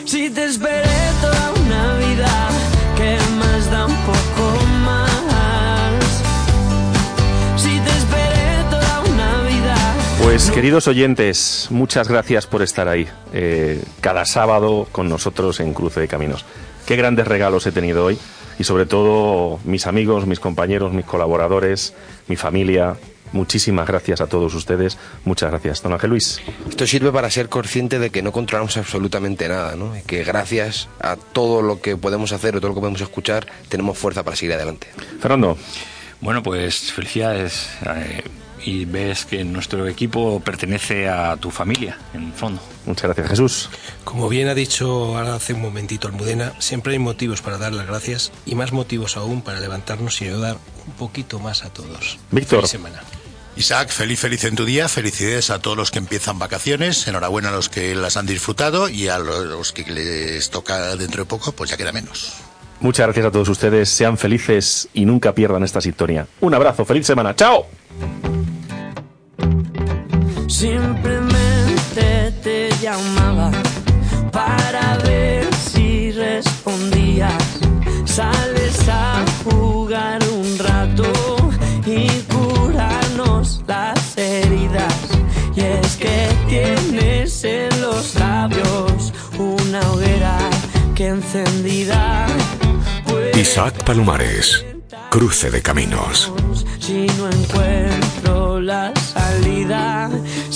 [0.05, 2.49] Si te esperé toda una vida,
[2.97, 3.97] que más da un
[10.33, 16.01] Pues queridos oyentes, muchas gracias por estar ahí eh, cada sábado con nosotros en Cruce
[16.01, 16.47] de Caminos.
[16.87, 18.17] Qué grandes regalos he tenido hoy
[18.59, 21.93] y sobre todo mis amigos, mis compañeros, mis colaboradores,
[22.29, 22.97] mi familia,
[23.33, 24.99] Muchísimas gracias a todos ustedes.
[25.25, 26.41] Muchas gracias, don Ángel Luis.
[26.69, 29.97] Esto sirve para ser consciente de que no controlamos absolutamente nada, ¿no?
[29.97, 33.47] Y que gracias a todo lo que podemos hacer o todo lo que podemos escuchar,
[33.71, 34.87] tenemos fuerza para seguir adelante.
[35.19, 35.57] Fernando.
[36.21, 37.71] Bueno, pues felicidades.
[37.87, 38.23] eh,
[38.65, 42.61] y ves que nuestro equipo pertenece a tu familia, en el fondo.
[42.87, 43.71] Muchas gracias, Jesús.
[44.05, 47.87] Como bien ha dicho ahora hace un momentito Almudena, siempre hay motivos para dar las
[47.87, 52.19] gracias y más motivos aún para levantarnos y ayudar un poquito más a todos.
[52.31, 52.61] Víctor.
[52.61, 53.03] Feliz semana.
[53.57, 54.89] Isaac, feliz, feliz en tu día.
[54.89, 57.07] Felicidades a todos los que empiezan vacaciones.
[57.07, 61.29] Enhorabuena a los que las han disfrutado y a los que les toca dentro de
[61.29, 62.33] poco, pues ya queda menos.
[62.81, 63.89] Muchas gracias a todos ustedes.
[63.91, 66.27] Sean felices y nunca pierdan esta sintonía.
[66.41, 67.37] Un abrazo, feliz semana.
[67.37, 67.67] ¡Chao!
[70.63, 73.51] Simplemente te llamaba
[74.31, 77.59] para ver si respondías.
[78.05, 81.51] Sales a jugar un rato
[81.85, 84.95] y curarnos las heridas.
[85.57, 90.39] Y es que tienes en los labios una hoguera
[90.95, 92.29] que encendida.
[93.35, 94.65] Isaac Palomares,
[95.11, 96.33] Cruce de Caminos.
[96.79, 100.09] si no encuentro la salida.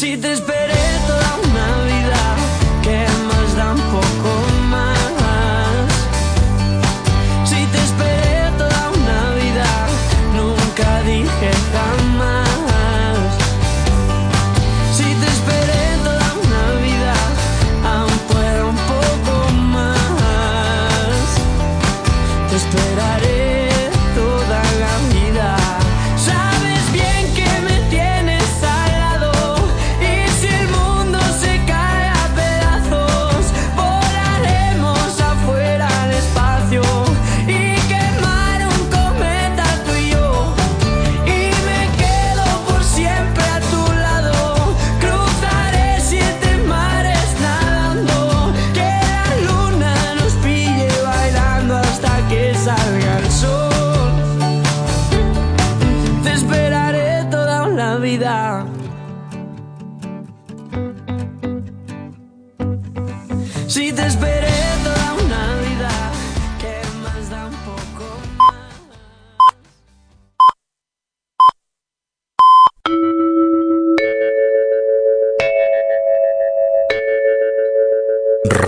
[0.07, 0.56] Si te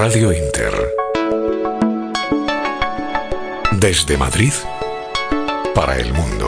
[0.08, 0.72] Radio Inter.
[3.78, 4.54] Desde Madrid
[5.74, 6.46] para el mundo.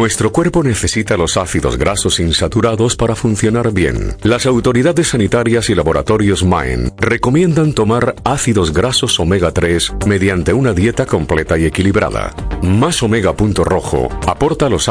[0.00, 4.16] Nuestro cuerpo necesita los ácidos grasos insaturados para funcionar bien.
[4.22, 11.06] Las autoridades sanitarias y laboratorios Maen recomiendan tomar ácidos grasos omega 3 mediante una dieta
[11.06, 12.34] completa y equilibrada.
[12.62, 14.90] Más omega punto rojo aporta los ácidos